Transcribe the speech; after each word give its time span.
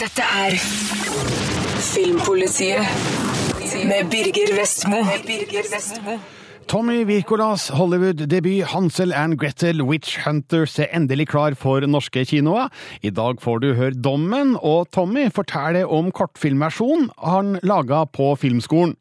Dette 0.00 0.24
er 0.24 0.54
Filmpolitiet 1.82 2.80
med 3.84 4.08
Birger 4.10 4.52
Vestmo. 4.56 5.02
Tommy 6.68 7.02
Wirkolas 7.04 7.68
Hollywood-debut 7.68 8.64
'Hansel 8.64 9.12
and 9.12 9.38
Gretel 9.38 9.82
Witch 9.82 10.18
Hunters' 10.24 10.78
er 10.78 10.86
endelig 10.96 11.28
klar 11.28 11.54
for 11.54 11.80
norske 11.80 12.24
kinoer. 12.24 12.68
I 13.02 13.10
dag 13.10 13.40
får 13.42 13.58
du 13.58 13.74
høre 13.74 13.94
dommen, 14.04 14.56
og 14.62 14.88
Tommy 14.92 15.28
forteller 15.32 15.84
om 15.84 16.12
kortfilmversjonen 16.12 17.10
han 17.24 17.58
laga 17.62 18.04
på 18.04 18.34
filmskolen. 18.36 18.96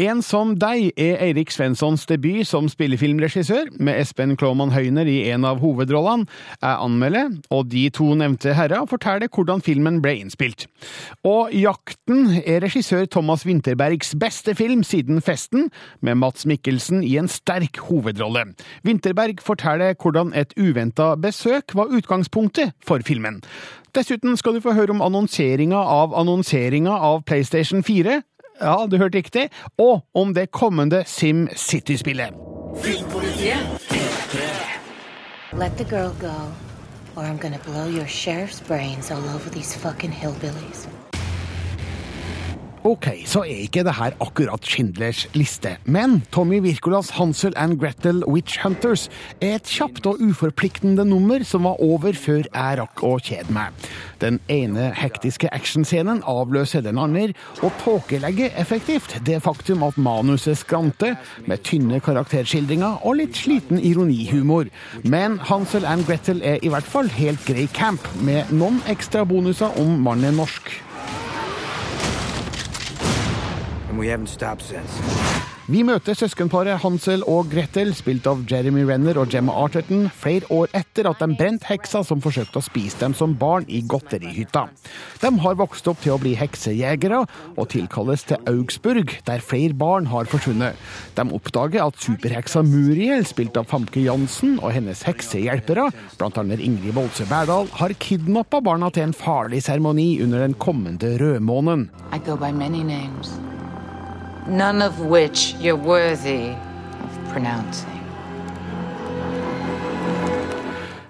En 0.00 0.22
som 0.24 0.54
deg 0.56 0.94
er 0.96 1.18
Eirik 1.20 1.50
Svenssons 1.52 2.06
debut 2.08 2.46
som 2.48 2.68
spillefilmregissør, 2.70 3.74
med 3.76 4.00
Espen 4.00 4.38
Klåman 4.40 4.72
Høyner 4.72 5.08
i 5.08 5.18
en 5.34 5.44
av 5.44 5.60
hovedrollene. 5.60 6.24
Jeg 6.62 6.78
anmelder, 6.86 7.34
og 7.52 7.68
de 7.68 7.82
to 7.92 8.06
nevnte 8.16 8.54
herrer 8.56 8.86
forteller 8.88 9.28
hvordan 9.28 9.60
filmen 9.64 10.00
ble 10.04 10.14
innspilt. 10.22 10.64
Og 11.28 11.52
Jakten 11.52 12.38
er 12.40 12.64
regissør 12.64 13.04
Thomas 13.12 13.44
Winterbergs 13.44 14.14
beste 14.16 14.56
film 14.56 14.80
siden 14.86 15.20
Festen, 15.20 15.68
med 16.00 16.16
Mats 16.22 16.48
Mikkelsen 16.48 17.04
i 17.04 17.18
en 17.20 17.28
sterk 17.28 17.82
hovedrolle. 17.90 18.48
Winterberg 18.88 19.44
forteller 19.44 19.92
hvordan 20.00 20.32
et 20.32 20.56
uventa 20.56 21.12
besøk 21.20 21.76
var 21.76 21.92
utgangspunktet 21.92 22.72
for 22.80 23.04
filmen. 23.04 23.42
Dessuten 23.92 24.38
skal 24.40 24.54
du 24.56 24.62
få 24.64 24.72
høre 24.72 24.94
om 24.94 25.02
annonseringa 25.04 25.76
av 25.76 26.14
annonseringa 26.16 26.94
av 26.96 27.26
PlayStation 27.28 27.82
4, 27.84 28.22
ja, 28.62 28.86
du 28.86 28.96
hørte 28.96 29.18
riktig. 29.18 29.50
Og 29.78 30.02
om 30.14 30.34
det 30.34 30.50
kommende 30.50 31.04
Sim 31.06 31.48
City-spillet. 31.56 32.32
Let 35.52 35.76
the 35.76 35.84
girl 35.84 36.12
go, 36.20 36.36
or 37.16 37.24
I'm 37.24 37.36
gonna 37.36 37.60
blow 37.64 37.86
your 37.86 38.06
sheriff's 38.06 38.60
brains 38.60 39.10
all 39.10 39.28
over 39.34 39.50
these 39.50 39.76
fucking 39.76 40.12
hillbillies. 40.12 40.88
Ok, 42.82 43.06
så 43.30 43.44
er 43.46 43.60
ikke 43.62 43.84
det 43.86 43.92
her 43.94 44.16
akkurat 44.18 44.64
Schindlers 44.66 45.28
liste, 45.38 45.76
men 45.86 46.16
Tommy 46.34 46.58
Wirkolas 46.64 47.12
Hansel 47.14 47.54
and 47.54 47.76
Gretel 47.78 48.24
Witch 48.26 48.58
Hunters 48.64 49.04
er 49.38 49.60
et 49.60 49.70
kjapt 49.70 50.08
og 50.10 50.18
uforpliktende 50.18 51.04
nummer 51.06 51.46
som 51.46 51.62
var 51.68 51.78
over 51.78 52.18
før 52.18 52.42
jeg 52.42 52.80
rakk 52.82 53.04
å 53.06 53.12
kjede 53.22 53.54
meg. 53.54 53.86
Den 54.18 54.40
ene 54.50 54.88
hektiske 54.98 55.52
actionscenen 55.54 56.24
avløser 56.26 56.82
den 56.82 56.98
andre, 56.98 57.30
og 57.62 57.70
tåkelegger 57.84 58.50
effektivt 58.58 59.14
det 59.30 59.38
faktum 59.46 59.86
at 59.86 59.94
manuset 59.94 60.58
skranter, 60.58 61.14
med 61.46 61.62
tynne 61.62 62.02
karakterskildringer 62.02 63.06
og 63.06 63.20
litt 63.22 63.38
sliten 63.38 63.78
ironihumor. 63.78 64.74
Men 65.06 65.38
Hansel 65.38 65.86
and 65.86 66.02
Gretel 66.10 66.42
er 66.42 66.58
i 66.58 66.74
hvert 66.74 66.96
fall 66.98 67.14
helt 67.14 67.46
grei 67.46 67.70
camp, 67.70 68.10
med 68.26 68.50
noen 68.50 68.82
ekstra 68.90 69.22
bonuser 69.22 69.70
om 69.78 70.00
mannen 70.02 70.32
er 70.32 70.42
norsk. 70.42 70.80
Vi 75.70 75.84
møter 75.86 76.16
søskenparet 76.18 76.80
Hansel 76.82 77.20
og 77.30 77.46
Gretel, 77.52 77.92
spilt 77.94 78.26
av 78.26 78.40
Jeremy 78.50 78.82
Renner 78.88 79.20
og 79.22 79.30
Gemma 79.30 79.54
Arterton, 79.62 80.08
flere 80.10 80.48
år 80.50 80.72
etter 80.74 81.06
at 81.06 81.20
de 81.22 81.36
brente 81.38 81.68
heksa 81.68 82.00
som 82.04 82.18
forsøkte 82.20 82.58
å 82.58 82.64
spise 82.66 82.98
dem 82.98 83.14
som 83.14 83.36
barn 83.38 83.62
i 83.70 83.78
godterihytta. 83.86 84.64
De 85.22 85.30
har 85.44 85.60
vokst 85.60 85.86
opp 85.86 86.02
til 86.02 86.16
å 86.16 86.18
bli 86.18 86.34
heksejegere, 86.36 87.20
og 87.54 87.70
tilkalles 87.70 88.26
til 88.26 88.42
Augsburg, 88.50 89.14
der 89.28 89.44
flere 89.46 89.78
barn 89.78 90.10
har 90.10 90.26
forsvunnet. 90.32 90.82
De 91.14 91.28
oppdager 91.38 91.86
at 91.86 92.02
superheksa 92.02 92.64
Muriel, 92.66 93.22
spilt 93.30 93.56
av 93.60 93.70
Famke 93.70 94.02
Jansen, 94.02 94.58
og 94.58 94.74
hennes 94.74 95.06
heksehjelpere, 95.06 95.86
bl.a. 96.18 96.46
Ingrid 96.58 96.98
Bolse 96.98 97.28
Berdal, 97.30 97.70
har 97.78 97.94
kidnappa 98.02 98.64
barna 98.66 98.90
til 98.90 99.06
en 99.06 99.16
farlig 99.16 99.62
seremoni 99.62 100.16
under 100.26 100.42
den 100.42 100.58
kommende 100.58 101.14
rødmånen. 101.22 101.86
I 102.10 102.18
go 102.18 102.34
by 102.36 102.50
many 102.50 102.82
names, 102.82 103.38
none 104.46 104.82
of 104.82 105.00
which 105.00 105.54
you're 105.60 105.76
worthy 105.76 106.50
of 106.50 107.30
pronouncing. 107.32 107.88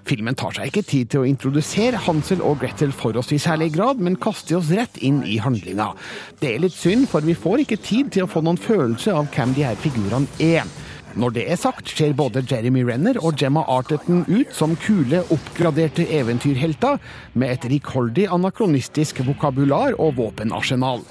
Filmen 0.03 0.35
tar 0.35 0.51
seg 0.51 0.67
ikke 0.67 0.83
tid 0.83 1.09
til 1.13 1.23
å 1.23 1.27
introdusere 1.27 2.01
Hansel 2.05 2.41
og 2.43 2.59
Gretel 2.61 2.91
for 2.93 3.15
oss 3.17 3.31
i 3.33 3.39
særlig 3.41 3.71
grad, 3.77 4.01
men 4.03 4.19
kaster 4.21 4.59
oss 4.59 4.71
rett 4.75 4.99
inn 4.99 5.21
i 5.23 5.39
handlinga. 5.41 5.93
Det 6.41 6.51
er 6.51 6.63
litt 6.65 6.75
synd, 6.75 7.07
for 7.09 7.23
vi 7.25 7.33
får 7.33 7.63
ikke 7.63 7.79
tid 7.81 8.11
til 8.13 8.25
å 8.25 8.29
få 8.29 8.43
noen 8.43 8.59
følelse 8.59 9.15
av 9.15 9.31
hvem 9.33 9.55
de 9.55 9.63
her 9.65 9.79
figurene 9.79 10.27
er. 10.43 10.67
Når 11.13 11.33
det 11.35 11.43
er 11.51 11.59
sagt, 11.61 11.91
ser 11.93 12.15
både 12.17 12.41
Jeremy 12.49 12.81
Renner 12.87 13.19
og 13.21 13.37
Gemma 13.37 13.61
Arterton 13.69 14.23
ut 14.25 14.49
som 14.55 14.73
kule, 14.81 15.21
oppgraderte 15.33 16.07
eventyrhelter, 16.09 16.97
med 17.37 17.53
et 17.53 17.67
rikholdig 17.69 18.25
anakronistisk 18.33 19.21
vokabular 19.27 19.93
og 20.01 20.17
våpenarsenal. 20.17 21.03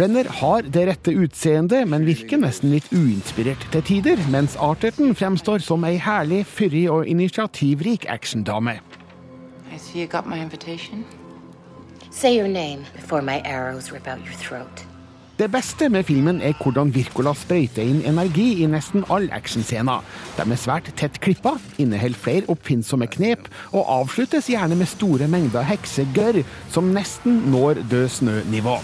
Renner 0.00 0.30
har 0.40 0.64
det 0.64 0.86
rette 0.88 1.12
utseendet, 1.12 1.84
men 1.92 2.08
virker 2.08 2.40
nesten 2.40 2.72
litt 2.72 2.88
uinspirert 2.94 3.68
til 3.74 3.84
tider, 3.84 4.22
mens 4.32 4.56
Arterton 4.56 5.12
fremstår 5.18 5.60
som 5.64 5.84
ei 5.84 5.98
herlig, 6.00 6.46
fyrig 6.48 6.86
og 6.88 7.08
initiativrik 7.08 8.08
actiondame. 8.08 8.80
I 9.70 9.76
see 9.76 10.00
you 10.00 10.08
got 10.08 10.26
my 10.26 10.40
invitation. 10.40 11.04
Say 12.10 12.36
your 12.36 12.48
name 12.48 12.86
before 12.96 13.22
my 13.22 13.40
arrows 13.44 13.92
rip 13.92 14.08
out 14.08 14.18
your 14.24 14.34
throat. 14.34 14.89
Det 15.40 15.46
beste 15.48 15.86
med 15.88 16.04
filmen 16.04 16.42
er 16.44 16.52
hvordan 16.60 16.90
Wirkola 16.92 17.32
sprøyter 17.32 17.80
inn 17.80 18.02
energi 18.04 18.58
i 18.60 18.66
nesten 18.68 19.06
all 19.08 19.30
actionscener. 19.32 20.02
De 20.36 20.44
er 20.44 20.58
svært 20.60 20.90
tett 21.00 21.14
klippa, 21.24 21.54
inneholder 21.80 22.20
flere 22.20 22.50
oppfinnsomme 22.52 23.06
knep, 23.08 23.46
og 23.72 23.88
avsluttes 23.88 24.50
gjerne 24.52 24.76
med 24.76 24.90
store 24.90 25.30
mengder 25.32 25.64
heksegørr 25.64 26.42
som 26.74 26.90
nesten 26.92 27.38
når 27.54 27.80
død 27.88 28.12
snø-nivå. 28.18 28.74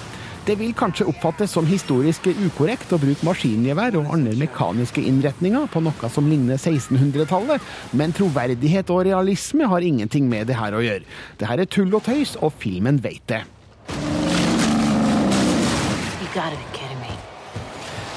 Det 0.49 0.57
vil 0.57 0.73
kanskje 0.79 1.05
oppfattes 1.11 1.53
som 1.53 1.69
historisk 1.69 2.31
ukorrekt 2.33 2.95
å 2.97 3.01
bruke 3.03 3.29
maskingevær 3.29 3.99
og 4.01 4.09
andre 4.17 4.33
mekaniske 4.41 5.05
innretninger 5.11 5.69
på 5.69 5.83
noe 5.85 6.11
som 6.15 6.31
ligner 6.33 6.57
1600-tallet, 6.57 7.61
men 7.93 8.17
troverdighet 8.17 8.95
og 8.97 9.05
realisme 9.11 9.69
har 9.69 9.85
ingenting 9.85 10.33
med 10.33 10.49
det 10.49 10.57
her 10.57 10.73
å 10.73 10.81
gjøre. 10.87 11.05
Det 11.37 11.53
her 11.53 11.61
er 11.67 11.69
tull 11.69 11.93
og 11.93 12.07
tøys, 12.09 12.39
og 12.41 12.57
filmen 12.65 13.03
veit 13.05 13.29
det. 13.29 13.43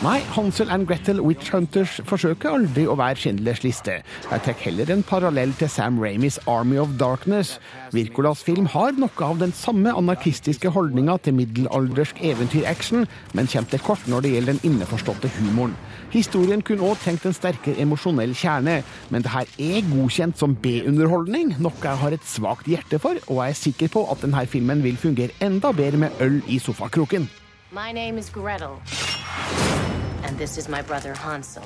Nei, 0.03 0.19
Hansel 0.35 0.69
and 0.71 0.87
Gretel 0.87 1.21
Witch 1.23 1.49
Hunters 1.51 1.97
forsøker 2.07 2.53
aldri 2.55 2.83
å 2.87 2.97
være 2.99 3.19
Schindlers 3.19 3.61
liste. 3.63 3.97
Jeg 4.27 4.43
tar 4.43 4.57
heller 4.59 4.91
en 4.91 5.05
parallell 5.07 5.53
til 5.59 5.67
Sam 5.71 6.01
Ramis 6.03 6.37
Army 6.47 6.77
of 6.79 6.97
Darkness. 6.99 7.53
Virkolas 7.95 8.43
film 8.43 8.67
har 8.71 8.95
noe 8.99 9.23
av 9.23 9.39
den 9.39 9.51
samme 9.55 9.91
anarkistiske 9.95 10.71
holdninga 10.75 11.15
til 11.23 11.35
middelaldersk 11.39 12.19
eventyraction, 12.27 13.07
men 13.35 13.51
kommer 13.51 13.71
til 13.71 13.83
kort 13.87 14.07
når 14.11 14.23
det 14.23 14.33
gjelder 14.35 14.55
den 14.57 14.71
innforståtte 14.73 15.31
humoren. 15.37 15.75
Historien 16.11 16.63
kunne 16.63 16.91
òg 16.91 16.99
trengt 16.99 17.27
en 17.27 17.35
sterkere 17.35 17.79
emosjonell 17.79 18.35
kjerne, 18.35 18.81
men 19.11 19.23
det 19.23 19.31
her 19.31 19.51
er 19.63 19.91
godkjent 19.93 20.39
som 20.39 20.59
B-underholdning, 20.59 21.55
noe 21.63 21.75
jeg 21.83 22.03
har 22.03 22.15
et 22.15 22.27
svakt 22.27 22.67
hjerte 22.67 22.99
for, 22.99 23.19
og 23.27 23.45
jeg 23.45 23.55
er 23.55 23.63
sikker 23.63 23.95
på 23.95 24.07
at 24.11 24.27
denne 24.27 24.47
filmen 24.47 24.83
vil 24.83 24.99
fungere 24.99 25.35
enda 25.43 25.71
bedre 25.71 26.07
med 26.07 26.23
øl 26.23 26.41
i 26.51 26.59
sofakroken. 26.59 27.31
My 27.71 27.91
name 27.91 28.17
is 28.17 28.31
Gretel. 28.31 28.81
And 30.23 30.35
this 30.39 30.57
is 30.57 30.67
my 30.67 30.81
brother 30.81 31.13
Hansel. 31.13 31.63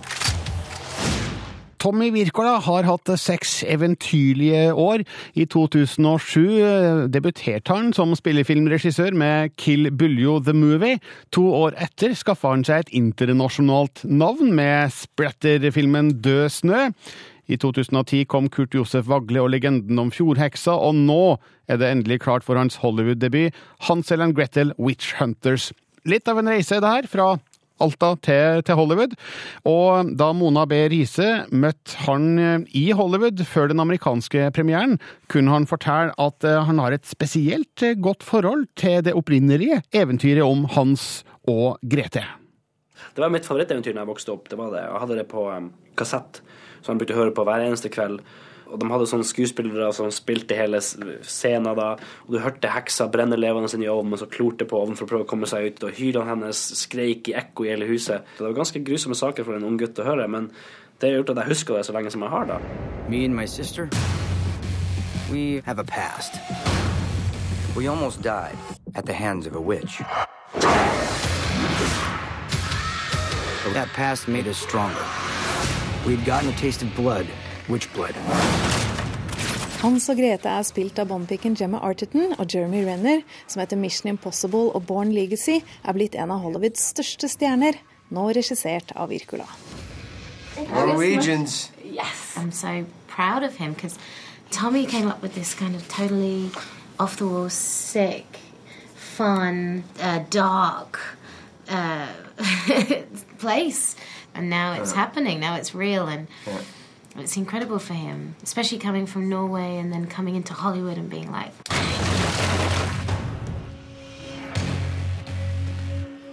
Tommy 1.80 2.12
Wirkola 2.12 2.60
har 2.60 2.84
hatt 2.84 3.10
seks 3.20 3.64
eventyrlige 3.64 4.74
år. 4.74 5.06
I 5.34 5.46
2007 5.46 7.08
debuterte 7.08 7.72
han 7.72 7.94
som 7.94 8.16
spillefilmregissør 8.16 9.16
med 9.16 9.56
Kill 9.56 9.92
Buljo 9.92 10.42
The 10.44 10.54
Movie. 10.54 11.00
To 11.32 11.48
år 11.56 11.80
etter 11.80 12.12
skaffa 12.20 12.52
han 12.52 12.68
seg 12.68 12.84
et 12.84 12.92
internasjonalt 13.00 14.04
navn 14.04 14.52
med 14.56 14.92
splatterfilmen 14.92 16.18
Død 16.20 16.50
snø. 16.50 16.90
I 17.48 17.56
2010 17.60 18.26
kom 18.28 18.50
Kurt 18.52 18.76
Josef 18.76 19.08
Vagle 19.08 19.42
og 19.44 19.52
legenden 19.52 20.00
om 20.00 20.12
fjordheksa, 20.12 20.72
og 20.72 20.96
nå 20.96 21.38
er 21.68 21.80
det 21.80 21.92
endelig 21.92 22.22
klart 22.24 22.44
for 22.44 22.60
hans 22.60 22.80
Hollywood-debut, 22.84 23.56
Hansel 23.88 24.24
and 24.24 24.36
Gretel 24.36 24.72
Witch 24.80 25.16
Hunters. 25.20 25.72
Litt 26.10 26.28
av 26.28 26.40
en 26.42 26.52
reise 26.52 26.82
det 26.84 26.90
her, 26.90 27.08
fra 27.08 27.34
Alta 27.82 28.14
til, 28.24 28.62
til 28.66 28.78
Hollywood. 28.78 29.16
Og 29.70 30.12
da 30.20 30.30
Mona 30.36 30.66
B. 30.70 30.78
Riise 30.92 31.46
møtte 31.52 31.98
han 32.06 32.28
eh, 32.40 32.68
i 32.78 32.86
Hollywood 32.96 33.42
før 33.50 33.72
den 33.72 33.82
amerikanske 33.84 34.50
premieren, 34.56 35.00
kunne 35.32 35.54
han 35.54 35.68
fortelle 35.70 36.14
at 36.22 36.48
eh, 36.48 36.62
han 36.68 36.82
har 36.84 36.96
et 36.96 37.10
spesielt 37.10 37.86
eh, 37.86 37.98
godt 37.98 38.26
forhold 38.26 38.68
til 38.80 39.02
det 39.06 39.16
opprinnelige 39.18 39.82
eventyret 39.96 40.46
om 40.46 40.68
Hans 40.76 41.24
og 41.50 41.82
Grete. 41.82 42.26
Det 43.14 43.22
var 43.22 43.34
mitt 43.34 43.48
favoritteventyr 43.48 43.96
da 43.96 44.04
jeg 44.04 44.14
vokste 44.14 44.34
opp. 44.34 44.48
Det 44.50 44.58
var 44.58 44.72
det. 44.74 44.86
Jeg 44.86 45.04
hadde 45.04 45.20
det 45.20 45.28
på 45.34 45.44
kassett, 46.00 46.40
som 46.82 46.94
jeg 46.94 47.04
brukte 47.04 47.18
å 47.18 47.22
høre 47.24 47.36
på 47.36 47.46
hver 47.46 47.66
eneste 47.66 47.92
kveld. 47.94 48.22
Og 48.72 48.80
de 48.82 48.90
hadde 48.92 49.08
sånne 49.10 49.28
skuespillere 49.28 49.90
som 49.96 50.12
spilte 50.14 50.58
hele 50.58 50.82
scenen 50.82 51.72
da. 51.78 51.90
Og 52.26 52.36
du 52.36 52.40
hørte 52.44 52.72
heksa 52.74 53.10
brenne 53.12 53.40
levende 53.40 53.72
inn 53.74 53.86
i 53.86 53.92
ovnen, 53.92 54.16
og 54.16 54.24
så 54.24 54.30
klorte 54.32 54.68
på 54.70 54.80
ovnen 54.82 55.00
for 55.00 55.08
å 55.08 55.12
prøve 55.14 55.28
å 55.28 55.32
komme 55.34 55.50
seg 55.50 55.70
ut. 55.70 55.88
Og 55.88 55.98
hylene 55.98 56.30
hennes 56.32 56.64
skreik 56.84 57.32
i 57.32 57.38
ekko 57.40 57.68
i 57.68 57.74
hele 57.74 57.90
huset. 57.90 58.28
Det 58.38 58.48
var 58.48 58.58
ganske 58.58 58.84
grusomme 58.86 59.18
saker 59.18 59.48
for 59.48 59.58
en 59.58 59.68
ung 59.68 59.80
gutt 59.82 60.00
å 60.00 60.08
høre, 60.08 60.30
men 60.32 60.52
det 61.00 61.10
har 61.10 61.20
gjort 61.20 61.34
at 61.36 61.44
jeg 61.44 61.54
husker 61.56 61.80
det 61.80 61.88
så 61.90 61.98
lenge 61.98 62.14
som 62.14 62.24
jeg 62.24 62.34
har 62.34 62.48
da. 62.54 62.62
Me 63.10 63.26
and 63.26 63.36
my 63.36 63.46
sister, 63.46 63.90
we 65.32 65.62
have 65.66 65.80
a 65.80 65.84
past. 65.84 66.40
We 67.76 67.88
almost 67.88 68.22
died. 68.22 68.58
at 68.96 69.06
the 69.06 69.14
hands 69.14 69.48
of 69.48 69.56
a 69.56 69.62
witch. 69.62 70.00
That 73.74 73.90
past 73.94 74.28
made 74.28 74.48
us 74.48 74.58
stronger. 74.58 75.04
We'd 76.06 76.24
gotten 76.26 76.50
a 76.50 76.54
taste 76.54 76.84
of 76.84 76.96
blood. 76.96 77.26
Hans 79.84 80.10
og 80.12 80.18
Grete 80.20 80.52
er 80.52 80.66
spilt 80.68 80.98
av 81.00 81.08
Bondpiken 81.08 81.54
Gemma 81.56 81.80
Arterton 81.88 82.34
og 82.36 82.52
Jeremy 82.52 82.82
Renner, 82.84 83.22
som 83.48 83.62
etter 83.64 83.80
Mission 83.80 84.10
Impossible 84.12 84.74
og 84.76 84.84
Born 84.90 85.14
Legacy 85.16 85.62
er 85.62 85.96
blitt 85.96 86.18
en 86.20 86.34
av 86.36 86.44
Hollywoods 86.44 86.84
største 86.92 87.30
stjerner, 87.32 87.80
nå 88.12 88.26
regissert 88.36 88.92
av 89.00 89.14
Virkula. 89.14 89.48
Norwegians. 90.74 91.72
Yes. 91.86 92.36
I'm 92.36 92.52
so 92.52 92.86
proud 93.08 93.44
of 93.44 93.56
him 93.56 93.74
because 93.74 93.98
Tommy 94.52 94.86
came 94.86 95.08
up 95.08 95.22
with 95.22 95.34
this 95.36 95.54
kind 95.54 95.76
of 95.76 95.88
totally 95.88 96.52
off 97.00 97.16
the 97.18 97.26
wall, 97.26 97.50
sick, 97.50 98.40
fun, 98.96 99.86
uh, 100.02 100.20
dark 100.30 101.00
uh, 101.70 102.08
place. 103.40 103.96
And 104.36 104.50
now 104.50 104.74
it's 104.74 104.92
happening. 104.92 105.40
Now 105.40 105.56
it's 105.56 105.74
real. 105.74 106.08
And 106.08 106.28
it's 107.18 107.38
incredible 107.38 107.80
for 107.80 107.94
him, 107.94 108.36
especially 108.44 108.80
coming 108.80 109.06
from 109.06 109.30
Norway 109.30 109.78
and 109.78 109.92
then 109.94 110.08
coming 110.08 110.36
into 110.36 110.54
Hollywood 110.54 110.98
and 110.98 111.10
being 111.10 111.32
like, 111.32 111.52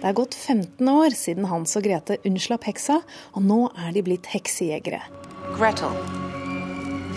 Det 0.01 0.09
er 0.09 0.13
gått 0.13 0.33
15 0.33 0.89
år 0.89 1.13
siden 1.13 1.45
Hans 1.45 1.75
og 1.77 1.83
Grete 1.83 2.15
unnslapp 2.25 2.63
heksa, 2.65 2.95
og 3.33 3.43
nå 3.45 3.59
er 3.77 3.91
de 3.93 4.01
blitt 4.01 4.25
heksejegere. 4.33 4.97
Gretel, 5.53 5.93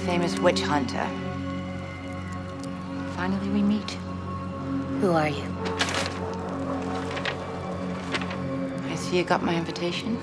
famous 0.05 0.37
witch 0.44 0.62
hunter. 0.69 1.08
Finally, 3.17 3.49
we 3.55 3.62
meet. 3.62 3.96
Who 5.00 5.12
are 5.12 5.31
you? 5.31 5.49
I 8.93 8.96
see 8.96 9.17
you 9.17 9.25
got 9.25 9.43
my 9.43 9.56
invitation. 9.56 10.19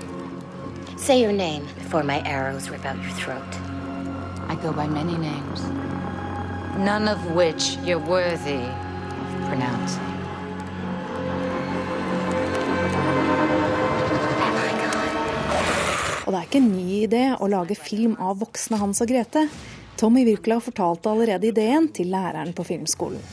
Say 1.02 1.20
your 1.20 1.34
name 1.34 1.64
before 1.80 2.04
my 2.04 2.22
arrows 2.30 2.70
rip 2.70 2.86
out 2.86 3.02
your 3.02 3.12
throat. 3.14 3.52
I 4.48 4.56
go 4.62 4.72
by 4.72 4.86
many 4.86 5.18
names, 5.18 5.64
none 6.78 7.08
of 7.08 7.18
which 7.34 7.76
you're 7.84 8.06
worthy 8.06 8.62
of 8.62 9.30
pronouncing. 9.50 10.12
Og 16.26 16.30
det 16.30 16.38
er 16.38 16.46
ikke 16.46 16.62
en 16.62 16.70
ny 16.70 17.02
idé 17.08 17.24
å 17.34 17.50
lage 17.50 17.82
film 17.82 18.14
av 18.22 18.38
voksne 18.46 18.78
Hans 18.78 19.02
og 19.02 19.10
Grete. 19.10 19.48
Tommy 19.98 20.22
Wirkola 20.30 20.62
fortalte 20.62 21.10
allerede 21.10 21.50
ideen 21.50 21.90
til 21.90 22.14
læreren 22.14 22.54
på 22.54 22.70
filmskolen. 22.70 23.26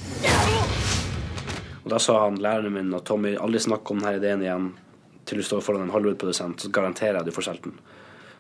Og 1.85 1.91
Da 1.93 2.01
sa 2.01 2.23
han 2.25 2.41
læreren 2.41 2.73
min 2.81 2.95
og 2.97 3.05
Tommy 3.05 3.37
aldri 3.37 3.61
snakk 3.61 3.91
om 3.93 4.01
denne 4.01 4.17
ideen 4.17 4.49
igjen 4.49 4.71
til 5.29 5.41
du 5.41 5.47
står 5.47 5.63
foran 5.65 5.85
en 5.87 5.93
Hollywood-produsent, 5.95 6.65
så 6.65 6.73
garanterer 6.75 7.19
jeg 7.19 7.25
at 7.25 7.29
du 7.29 7.37
får 7.37 7.49
solgt 7.51 7.69
den. 7.69 7.79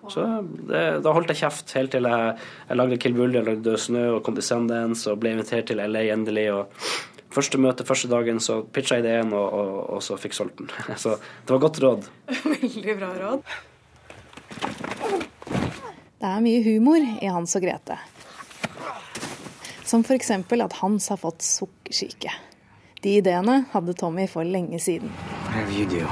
Så 0.08 0.24
det, 0.68 0.82
da 1.04 1.12
holdt 1.12 1.32
jeg 1.32 1.42
kjeft 1.42 1.74
helt 1.76 1.92
til 1.92 2.06
jeg, 2.08 2.34
jeg 2.68 2.78
lagde 2.78 2.98
Kill 3.02 3.16
Bully, 3.16 3.40
jeg 3.40 3.46
lagde 3.48 3.64
Død 3.66 3.78
snø 3.82 4.04
og 4.14 4.22
kom 4.24 4.36
til 4.38 4.46
Sundance 4.46 5.10
og 5.10 5.20
ble 5.20 5.34
invitert 5.34 5.68
til 5.68 5.82
LA 5.82 6.06
endelig. 6.14 6.46
og 6.54 6.72
Første 7.34 7.60
møte 7.60 7.84
første 7.84 8.08
dagen 8.08 8.40
så 8.40 8.62
pitcha 8.64 8.98
jeg 8.98 9.04
ideen, 9.04 9.34
og, 9.36 9.48
og, 9.52 9.74
og 9.96 10.04
så 10.04 10.16
fikk 10.20 10.36
solgt 10.36 10.62
den. 10.62 10.70
Så 11.02 11.18
det 11.18 11.52
var 11.52 11.60
godt 11.66 11.80
råd. 11.84 12.08
Veldig 12.46 12.94
bra 13.02 13.10
råd. 13.18 13.42
Det 16.18 16.26
er 16.26 16.40
mye 16.42 16.62
humor 16.64 16.98
i 16.98 17.28
Hans 17.30 17.54
og 17.58 17.62
Grete. 17.62 17.98
Som 19.86 20.02
f.eks. 20.02 20.32
at 20.32 20.80
Hans 20.80 21.12
har 21.12 21.20
fått 21.20 21.44
sukkersyke. 21.44 22.32
De 23.04 23.14
ideene 23.20 23.60
hadde 23.70 23.94
Tommy 23.94 24.26
for 24.26 24.42
lenge 24.42 24.80
siden. 24.82 25.12
Hva 25.52 25.62
gjør 25.70 25.92
do, 25.92 26.02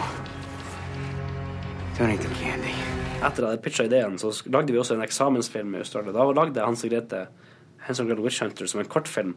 Etter 1.96 3.46
at 3.46 3.54
jeg 3.54 3.60
pitcha 3.64 3.84
ideen, 3.86 4.18
så 4.20 4.28
lagde 4.52 4.74
vi 4.74 4.80
også 4.80 4.98
en 4.98 5.04
eksamensfilm 5.06 5.70
i 5.74 5.80
Australia. 5.80 6.12
Da 6.12 6.26
lagde 6.36 6.64
Hans 6.64 6.84
og 6.84 6.92
Grete 6.92 7.22
Hands 7.86 8.00
on 8.02 8.10
Girl 8.10 8.20
Witch 8.20 8.42
Hunter 8.44 8.68
som 8.68 8.82
en 8.82 8.90
kortfilm. 8.92 9.32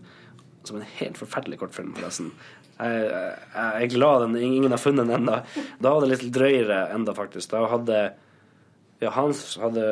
Som 0.68 0.82
en 0.82 0.90
helt 0.98 1.16
forferdelig 1.18 1.62
kortfilm, 1.62 1.94
forresten. 1.96 2.34
Jeg, 2.80 3.06
jeg, 3.06 3.38
jeg 3.54 3.86
er 3.86 3.94
glad 3.94 4.26
den, 4.26 4.36
ingen 4.44 4.76
har 4.76 4.82
funnet 4.82 5.08
den 5.08 5.22
ennå. 5.22 5.38
Da 5.80 5.94
var 5.94 6.04
det 6.04 6.12
litt 6.12 6.26
drøyere 6.36 6.82
enda, 6.96 7.16
faktisk. 7.16 7.54
Da 7.54 7.64
hadde 7.72 8.02
ja, 9.00 9.14
Hans 9.16 9.54
hadde 9.62 9.86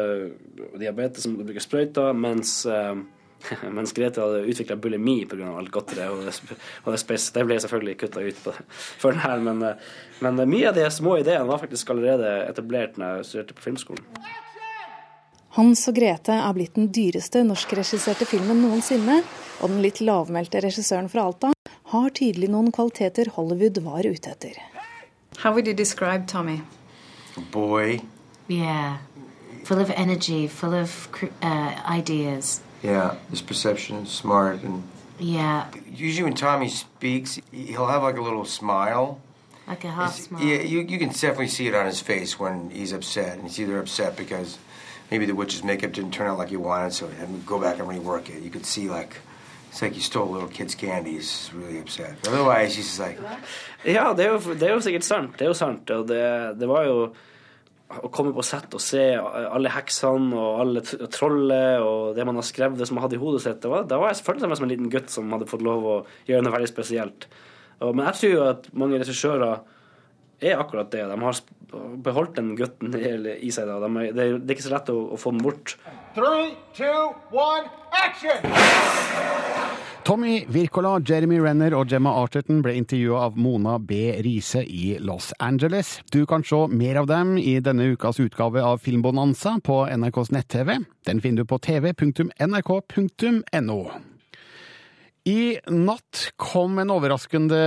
diabetes 0.76 1.24
som 1.24 1.38
bruker 1.40 1.64
sprøyter, 1.64 2.12
mens, 2.20 2.60
eh, 2.68 2.98
mens 3.78 3.94
Grete 3.96 4.22
hadde 4.24 4.46
utvikla 4.50 4.76
bulimi 4.82 5.20
pga. 5.30 5.52
alt 5.58 5.72
godteriet. 5.72 6.10
Og, 6.12 6.26
det- 6.26 6.58
og 6.86 6.92
det, 6.94 7.00
spes- 7.04 7.30
det 7.36 7.46
ble 7.48 7.60
selvfølgelig 7.64 7.98
kutta 8.02 8.24
ut 8.28 8.44
på, 8.44 8.54
for 9.02 9.12
den 9.16 9.24
her, 9.24 9.38
men, 9.40 9.64
eh, 9.64 9.94
men 10.26 10.42
mye 10.50 10.70
av 10.72 10.76
de 10.80 10.90
små 10.92 11.18
ideene 11.22 11.48
var 11.48 11.62
faktisk 11.64 11.90
allerede 11.94 12.34
etablert 12.50 12.98
når 12.98 13.20
jeg 13.22 13.30
studerte 13.32 13.58
på 13.60 13.68
filmskolen. 13.70 14.06
Hans 15.58 15.88
og 15.90 15.96
Grete 15.98 16.36
er 16.38 16.54
blitt 16.54 16.76
den 16.78 16.92
dyreste 16.94 17.42
norskregisserte 17.48 18.28
filmen 18.30 18.60
noensinne, 18.62 19.22
og 19.62 19.72
den 19.72 19.80
litt 19.82 20.02
lavmælte 20.06 20.60
regissøren 20.62 21.08
fra 21.10 21.24
Alta 21.26 21.50
har 21.94 22.10
tydelig 22.14 22.50
noen 22.54 22.70
kvaliteter 22.76 23.32
Hollywood 23.34 23.80
var 23.86 24.06
ute 24.06 24.34
etter. 24.36 24.60
How 25.42 25.52
would 25.54 25.66
you 25.68 25.74
describe 25.74 26.28
Tommy? 26.28 26.60
Boy. 27.52 28.00
Yeah. 28.50 28.98
Full 29.66 29.82
of 29.82 29.90
energy, 29.96 30.48
full 30.48 30.74
of 30.78 30.94
uh, 31.42 31.74
ideas. 31.90 32.62
Yeah, 32.84 33.16
his 33.32 33.42
perception, 33.42 34.04
is 34.04 34.10
smart, 34.12 34.64
and 34.64 34.84
Yeah. 35.20 35.66
usually 35.92 36.24
when 36.24 36.36
Tommy 36.36 36.70
speaks, 36.70 37.40
he'll 37.52 37.88
have 37.88 38.04
like 38.04 38.18
a 38.18 38.22
little 38.22 38.46
smile. 38.46 39.20
Like 39.68 39.84
a 39.84 39.92
half 39.92 40.12
It's- 40.14 40.28
smile. 40.28 40.44
Yeah, 40.44 40.62
you, 40.62 40.80
you 40.82 40.98
can 41.00 41.10
definitely 41.10 41.48
see 41.50 41.68
it 41.68 41.76
on 41.76 41.86
his 41.88 42.00
face 42.02 42.40
when 42.40 42.70
he's 42.70 42.94
upset. 42.94 43.34
And 43.38 43.44
he's 43.44 43.60
either 43.60 43.80
upset 43.80 44.16
because 44.16 44.58
maybe 45.12 45.26
the 45.26 45.34
witch's 45.36 45.64
makeup 45.64 45.92
didn't 45.92 46.12
turn 46.14 46.28
out 46.28 46.38
like 46.38 46.50
he 46.50 46.58
wanted, 46.58 46.94
so 46.94 47.08
and 47.22 47.46
go 47.46 47.60
back 47.60 47.80
and 47.80 47.88
rework 47.90 48.30
it. 48.30 48.44
You 48.44 48.50
could 48.52 48.66
see 48.66 48.88
like 48.90 49.18
it's 49.70 49.82
like 49.82 49.96
you 49.96 50.02
stole 50.02 50.30
a 50.30 50.32
little 50.32 50.48
kid's 50.48 50.76
candy. 50.76 51.12
He's 51.14 51.50
really 51.54 51.80
upset. 51.80 52.16
Otherwise, 52.28 52.76
he's 52.76 52.86
just 52.88 53.00
like 53.00 53.20
Ja, 53.86 54.14
det 54.14 54.26
er, 54.26 54.32
jo, 54.32 54.54
det 54.54 54.64
er 54.64 54.74
jo 54.74 54.80
sikkert 54.82 55.04
sant. 55.04 55.34
Det 55.34 55.42
er 55.42 55.46
jo 55.50 55.54
sant. 55.54 55.90
Og 55.92 56.08
det, 56.08 56.56
det 56.60 56.68
var 56.68 56.84
jo 56.84 57.14
å 57.88 58.10
komme 58.12 58.34
på 58.36 58.44
sett 58.44 58.74
og 58.76 58.84
se 58.84 59.04
alle 59.16 59.72
heksene 59.72 60.36
og 60.36 60.62
alle 60.64 60.82
trollet 60.84 61.84
og 61.84 62.18
det 62.18 62.26
man 62.28 62.36
har 62.40 62.48
skrevet, 62.48 62.80
det 62.80 62.88
som 62.90 62.98
man 63.00 63.06
hadde 63.06 63.16
i 63.16 63.22
hodet 63.22 63.44
sitt. 63.46 63.62
Det 63.64 63.72
var, 63.72 63.86
da 63.88 64.00
var 64.02 64.12
jeg 64.12 64.44
meg 64.44 64.60
som 64.60 64.68
en 64.68 64.74
liten 64.74 64.92
gutt 64.92 65.14
som 65.14 65.32
hadde 65.32 65.48
fått 65.48 65.64
lov 65.66 65.88
å 65.88 65.96
gjøre 66.28 66.44
noe 66.44 66.56
veldig 66.58 66.72
spesielt. 66.72 67.30
Og, 67.80 67.94
men 67.94 68.10
jeg 68.10 68.20
tror 68.20 68.34
jo 68.34 68.44
at 68.50 68.68
mange 68.76 69.00
regissører 69.00 69.62
er 70.42 70.60
akkurat 70.60 70.92
det. 70.92 71.06
De 71.08 71.22
har 71.22 71.42
beholdt 72.04 72.36
den 72.38 72.56
gutten 72.60 72.94
i, 72.98 73.52
seg. 73.54 73.72
Da. 73.72 73.80
De, 73.88 74.10
det 74.12 74.28
er 74.28 74.58
ikke 74.58 74.68
så 74.68 74.76
lett 74.76 74.92
å, 74.94 75.00
å 75.16 75.22
få 75.22 75.34
den 75.36 75.46
bort. 75.46 75.78
Three, 76.18 76.54
two, 76.76 77.08
one, 77.32 77.72
action! 78.04 79.66
Tommy 80.08 80.46
Wirkola, 80.48 81.02
Jeremy 81.04 81.36
Renner 81.44 81.74
og 81.76 81.92
Gemma 81.92 82.14
Arterton 82.16 82.62
ble 82.64 82.78
intervjua 82.80 83.26
av 83.26 83.36
Mona 83.36 83.74
B. 83.76 84.16
Riise 84.24 84.62
i 84.64 84.96
Los 85.04 85.34
Angeles. 85.44 86.00
Du 86.16 86.24
kan 86.26 86.48
se 86.48 86.56
mer 86.72 86.96
av 87.02 87.10
dem 87.12 87.36
i 87.38 87.60
denne 87.60 87.84
ukas 87.92 88.20
utgave 88.24 88.64
av 88.64 88.80
Filmbonanza 88.80 89.60
på 89.60 89.84
NRKs 89.92 90.32
nett-TV. 90.32 90.80
Den 91.04 91.20
finner 91.20 91.44
du 91.44 91.46
på 91.52 91.60
tv.nrk.no. 91.60 92.22
I 95.28 95.58
natt 95.68 96.30
kom 96.40 96.78
en 96.80 96.92
overraskende 96.94 97.58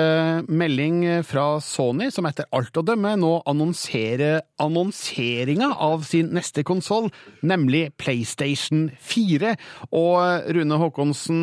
melding 0.49 1.03
fra 1.29 1.59
Sony, 1.61 2.07
som 2.09 2.25
etter 2.25 2.49
alt 2.57 2.79
å 2.81 2.85
dømme 2.87 3.13
nå 3.21 3.35
annonserer 3.51 4.41
annonseringa 4.63 5.69
av 5.85 6.07
sin 6.09 6.31
neste 6.37 6.65
konsoll, 6.65 7.11
nemlig 7.45 7.91
PlayStation 8.01 8.87
4. 9.05 9.53
Og 9.93 10.49
Rune 10.57 10.81
Håkonsen, 10.81 11.43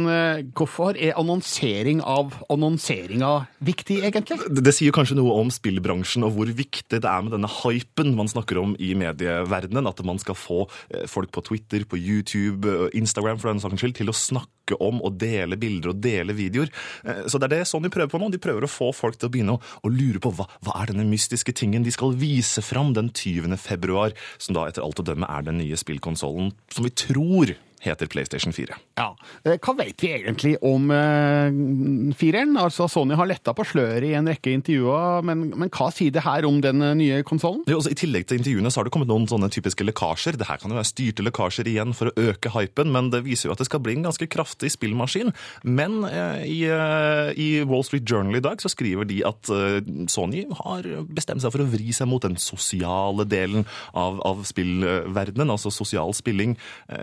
hvorfor 0.57 0.97
er 0.97 1.17
annonsering 1.21 2.01
av 2.01 2.33
annonseringa 2.49 3.33
viktig, 3.61 4.01
egentlig? 4.09 4.39
Det, 4.49 4.65
det 4.65 4.73
sier 4.73 4.95
kanskje 4.95 5.19
noe 5.19 5.37
om 5.37 5.53
spillbransjen 5.53 6.25
og 6.25 6.33
hvor 6.39 6.49
viktig 6.49 6.97
det 6.97 7.05
er 7.05 7.25
med 7.27 7.35
denne 7.37 7.51
hypen 7.61 8.15
man 8.17 8.31
snakker 8.31 8.63
om 8.63 8.73
i 8.81 8.95
medieverdenen. 8.97 9.85
At 9.85 10.01
man 10.07 10.17
skal 10.23 10.37
få 10.39 10.63
eh, 10.89 11.05
folk 11.05 11.29
på 11.35 11.45
Twitter, 11.51 11.85
på 11.85 12.01
YouTube, 12.01 12.65
eh, 12.65 12.97
Instagram 12.97 13.37
for 13.37 13.53
den 13.53 13.61
saks 13.61 13.85
skyld, 13.85 13.99
til 14.01 14.09
å 14.09 14.17
snakke 14.17 14.56
om 14.75 14.99
og 15.01 15.15
dele 15.21 15.55
bilder 15.55 15.93
og 15.93 16.01
dele 16.03 16.33
videoer. 16.33 16.67
Eh, 17.05 17.23
Så 17.27 17.39
det 17.39 17.47
er 17.47 17.55
det 17.57 17.67
Sony 17.67 17.89
prøver 17.89 18.09
på 18.11 18.19
nå. 18.19 18.31
De 18.31 18.37
prøver 18.41 18.63
å 18.63 18.71
få 18.71 18.91
folk 18.93 19.17
til 19.17 19.29
å 19.29 19.31
begynne 19.31 19.55
å, 19.55 19.61
å 19.83 19.89
lure 19.89 20.19
på 20.19 20.33
hva, 20.35 20.47
hva 20.65 20.81
er 20.81 20.91
denne 20.91 21.07
mystiske 21.07 21.53
tingen 21.53 21.83
de 21.83 21.91
skal 21.91 22.11
vise 22.17 22.61
fram 22.61 22.93
den 22.93 23.09
20. 23.09 23.55
februar, 23.57 24.11
som 24.37 24.55
da 24.57 24.67
etter 24.67 24.83
alt 24.83 24.99
å 24.99 25.07
dømme 25.07 25.29
er 25.29 25.47
den 25.47 25.57
nye 25.61 25.77
spillkonsollen 25.77 26.51
som 26.73 26.83
vi 26.83 26.91
tror 26.91 27.55
heter 27.83 28.09
PlayStation 28.11 28.53
4. 28.53 28.77
Ja. 28.97 29.09
Eh, 29.45 29.57
Hva 29.61 29.75
vet 29.77 30.03
vi 30.03 30.11
egentlig 30.15 30.55
om 30.65 30.89
eh, 30.93 32.13
fireren? 32.17 32.55
Altså, 32.59 32.87
Sony 32.91 33.17
har 33.17 33.29
letta 33.29 33.53
på 33.57 33.65
sløret 33.67 34.07
i 34.07 34.13
en 34.17 34.29
rekke 34.29 34.53
intervjuer, 34.55 35.25
men, 35.27 35.47
men 35.57 35.71
hva 35.73 35.89
sier 35.93 36.13
det 36.15 36.25
her 36.25 36.47
om 36.49 36.59
den 36.63 36.81
eh, 36.85 36.95
nye 36.97 37.21
konsollen? 37.27 37.63
I 37.67 37.97
tillegg 37.97 38.27
til 38.27 38.41
intervjuene 38.41 38.71
så 38.73 38.81
har 38.81 38.87
det 38.87 38.93
kommet 38.95 39.11
noen 39.11 39.27
sånne 39.29 39.49
typiske 39.53 39.85
lekkasjer. 39.87 40.37
Det 40.39 40.47
her 40.49 40.59
kan 40.61 40.73
jo 40.73 40.79
være 40.79 40.89
styrte 40.89 41.25
lekkasjer 41.25 41.69
igjen 41.69 41.93
for 41.97 42.11
å 42.11 42.27
øke 42.31 42.51
hypen, 42.55 42.91
men 42.93 43.11
det 43.13 43.23
viser 43.27 43.49
jo 43.49 43.55
at 43.55 43.61
det 43.61 43.69
skal 43.69 43.81
bli 43.85 43.97
en 43.97 44.07
ganske 44.07 44.27
kraftig 44.31 44.71
spillmaskin. 44.73 45.33
Men 45.67 45.99
eh, 46.07 46.43
i, 46.47 46.59
eh, 46.71 47.31
i 47.37 47.49
Wall 47.67 47.85
Street 47.87 48.07
Journal 48.07 48.39
i 48.39 48.43
dag 48.43 48.61
så 48.63 48.71
skriver 48.73 49.07
de 49.09 49.21
at 49.27 49.51
eh, 49.53 49.79
Sony 50.11 50.45
har 50.61 50.87
bestemt 51.13 51.43
seg 51.43 51.53
for 51.53 51.63
å 51.63 51.69
vri 51.69 51.93
seg 51.95 52.09
mot 52.09 52.23
den 52.23 52.37
sosiale 52.41 53.25
delen 53.29 53.65
av, 53.97 54.19
av 54.27 54.43
spillverdenen, 54.47 55.51
altså 55.53 55.71
sosial 55.73 56.13
spilling. 56.17 56.55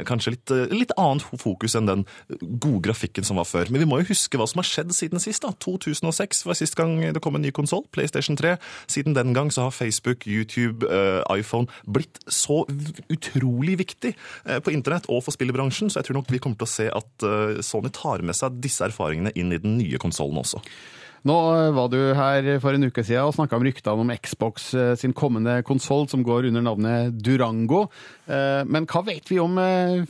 Kanskje 0.08 0.34
litt, 0.34 0.52
litt 0.72 0.94
annet 1.00 1.24
fokus 1.40 1.76
enn 1.78 1.88
den 1.88 2.04
gode 2.40 2.82
grafikken 2.88 3.26
som 3.26 3.40
var 3.40 3.48
før. 3.48 3.70
Men 3.72 3.84
vi 3.84 3.88
må 3.90 4.00
jo 4.00 4.10
huske 4.12 4.38
hva 4.40 4.46
som 4.50 4.62
har 4.62 4.68
skjedd 4.68 4.94
siden 4.96 5.22
sist. 5.22 5.44
da. 5.44 5.52
2006 5.64 6.44
var 6.48 6.58
sist 6.58 6.76
gang 6.78 6.98
det 7.14 7.22
kom 7.24 7.36
en 7.38 7.44
ny 7.44 7.52
konsoll, 7.54 7.84
PlayStation 7.94 8.38
3. 8.38 8.56
Siden 8.90 9.16
den 9.16 9.34
gang 9.36 9.52
så 9.54 9.68
har 9.68 9.76
Facebook, 9.76 10.26
YouTube, 10.26 10.86
eh, 10.88 11.22
iPhone 11.36 11.68
blitt 11.86 12.20
så 12.28 12.62
utrolig 13.12 13.78
viktig 13.82 14.14
eh, 14.14 14.60
på 14.60 14.74
internett 14.74 15.08
og 15.08 15.24
for 15.26 15.34
spillebransjen, 15.36 15.90
så 15.90 16.00
jeg 16.00 16.10
tror 16.10 16.20
nok 16.20 16.32
vi 16.32 16.42
kommer 16.42 16.60
til 16.60 16.68
å 16.68 16.74
se 16.74 16.90
at 16.90 17.26
eh, 17.28 17.62
Sony 17.64 17.92
tar 17.94 18.24
med 18.24 18.36
seg 18.36 18.60
disse 18.64 18.84
erfaringene 18.86 19.34
inn 19.38 19.52
i 19.54 19.60
den 19.62 19.78
nye 19.80 20.00
konsollen 20.02 20.42
også. 20.42 20.62
Nå 21.24 21.34
eh, 21.56 21.70
var 21.72 21.88
du 21.88 21.98
her 22.12 22.46
for 22.60 22.76
en 22.76 22.84
uke 22.84 23.00
siden 23.00 23.24
og 23.24 23.32
snakka 23.32 23.56
om 23.56 23.64
ryktene 23.64 24.02
om 24.02 24.10
Xbox 24.20 24.66
eh, 24.76 24.92
sin 25.00 25.14
kommende 25.16 25.56
konsoll 25.64 26.04
som 26.10 26.20
går 26.24 26.50
under 26.50 26.64
navnet 26.66 27.16
Durango. 27.16 27.86
Eh, 28.28 28.60
Men 28.68 28.84
hva 28.90 29.00
vet 29.06 29.30
vi 29.32 29.38
om 29.40 29.56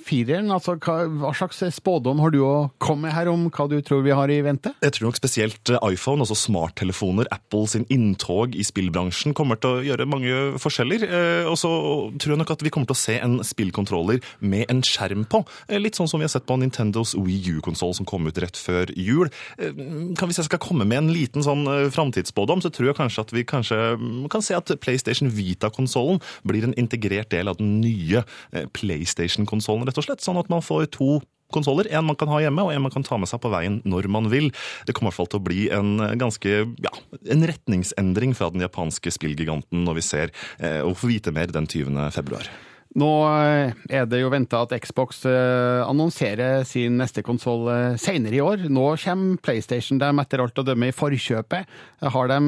fireren? 0.03 0.51
Altså, 0.55 0.75
hva, 0.83 1.31
slags 1.39 1.63
spådom 1.77 2.19
har 2.23 2.35
du 2.35 2.41
å 2.43 2.55
komme 2.83 3.07
med 3.07 3.15
her 3.15 3.31
om 3.31 3.47
hva 3.47 3.69
du 3.71 3.77
tror 3.87 4.03
vi 4.03 4.15
har 4.17 4.31
i 4.31 4.41
vente? 4.43 4.73
Jeg 4.83 4.97
tror 4.97 5.07
nok 5.07 5.21
spesielt 5.21 5.71
iPhone, 5.77 6.25
altså 6.25 6.37
smarttelefoner, 6.39 7.31
Apple 7.35 7.69
sin 7.71 7.87
inntog 7.95 8.59
i 8.59 8.67
spillbransjen 8.67 9.37
kommer 9.39 9.61
til 9.61 9.79
å 9.79 9.85
gjøre 9.87 10.09
mange 10.11 10.35
forskjeller. 10.63 11.07
Og 11.51 11.57
så 11.61 11.71
tror 12.19 12.35
jeg 12.35 12.41
nok 12.41 12.55
at 12.57 12.65
vi 12.65 12.73
kommer 12.75 12.91
til 12.91 12.97
å 12.97 13.03
se 13.03 13.19
en 13.23 13.39
spillkontroller 13.47 14.23
med 14.43 14.67
en 14.73 14.83
skjerm 14.87 15.27
på. 15.31 15.45
Litt 15.71 15.99
sånn 15.99 16.11
som 16.11 16.23
vi 16.23 16.27
har 16.27 16.33
sett 16.33 16.49
på 16.49 16.59
Nintendos 16.59 17.15
Wii 17.19 17.59
U-konsoll 17.59 17.95
som 17.99 18.09
kom 18.09 18.27
ut 18.27 18.41
rett 18.43 18.59
før 18.59 18.91
jul. 18.99 19.31
Kan 19.59 20.31
Hvis 20.31 20.41
jeg 20.43 20.49
skal 20.51 20.63
komme 20.63 20.87
med 20.89 21.03
en 21.03 21.04
liten 21.13 21.45
sånn 21.45 21.67
eh, 21.71 21.91
framtidsspådom, 21.95 22.63
så 22.65 22.73
tror 22.73 22.91
jeg 22.91 22.99
kanskje 23.01 23.27
at 23.27 23.35
vi 23.35 23.45
kanskje 23.49 23.79
mm, 24.01 24.25
kan 24.33 24.45
se 24.45 24.57
at 24.57 24.73
PlayStation 24.85 25.33
Vita-konsollen 25.35 26.23
blir 26.47 26.67
en 26.67 26.77
integrert 26.81 27.33
del 27.35 27.51
av 27.51 27.61
den 27.61 27.79
nye 27.83 28.25
eh, 28.53 28.67
PlayStation-konsollen, 28.77 29.87
rett 29.89 30.01
og 30.01 30.09
slett. 30.09 30.25
Sånn 30.25 30.41
at 30.41 30.51
man 30.53 30.65
får 30.65 30.89
to 30.97 31.19
konsoller. 31.55 31.89
En 31.93 32.07
man 32.09 32.19
kan 32.19 32.31
ha 32.33 32.41
hjemme, 32.43 32.65
og 32.65 32.75
en 32.75 32.85
man 32.87 32.95
kan 32.95 33.07
ta 33.07 33.19
med 33.21 33.31
seg 33.31 33.43
på 33.45 33.53
veien 33.53 33.81
når 33.87 34.09
man 34.11 34.31
vil. 34.33 34.51
Det 34.89 34.97
kommer 34.97 35.11
i 35.11 35.13
hvert 35.13 35.21
fall 35.23 35.33
til 35.33 35.43
å 35.43 35.47
bli 35.47 35.65
en 35.75 35.97
ganske, 36.21 36.55
ja, 36.87 36.95
en 37.31 37.49
retningsendring 37.51 38.35
fra 38.37 38.51
den 38.55 38.65
japanske 38.65 39.13
spillgiganten 39.15 39.85
når 39.87 40.01
vi 40.01 40.07
ser 40.07 40.35
eh, 40.59 40.81
og 40.83 40.97
får 41.01 41.13
vite 41.17 41.35
mer 41.37 41.53
den 41.55 41.69
20. 41.71 42.09
februar. 42.15 42.49
Nå 42.95 43.11
eh, 43.27 43.73
er 43.91 44.05
det 44.07 44.21
jo 44.21 44.31
venta 44.31 44.61
at 44.63 44.73
Xbox 44.79 45.25
eh, 45.27 45.83
annonserer 45.83 46.63
sin 46.69 46.95
neste 47.01 47.25
konsoll 47.27 47.67
eh, 47.73 47.97
senere 47.99 48.39
i 48.39 48.43
år. 48.43 48.69
Nå 48.71 48.85
kommer 49.03 49.41
PlayStation 49.43 49.99
dem 49.99 50.23
etter 50.23 50.43
alt 50.45 50.61
å 50.63 50.65
dømme 50.67 50.93
i 50.93 50.95
forkjøpet. 50.95 51.75
De 52.05 52.39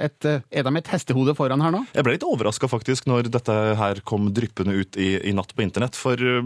et, 0.00 0.26
er 0.30 0.64
de 0.64 0.72
et 0.78 0.90
hestehode 0.92 1.34
foran 1.36 1.60
her 1.60 1.74
nå? 1.74 1.82
Jeg 1.92 2.06
ble 2.06 2.14
litt 2.14 2.24
overraska 2.24 2.70
faktisk 2.70 3.08
når 3.10 3.28
dette 3.28 3.56
her 3.76 4.00
kom 4.06 4.30
dryppende 4.32 4.76
ut 4.78 4.96
i, 4.96 5.10
i 5.28 5.34
natt 5.36 5.52
på 5.56 5.64
internett. 5.66 5.98
For 5.98 6.16
uh, 6.16 6.40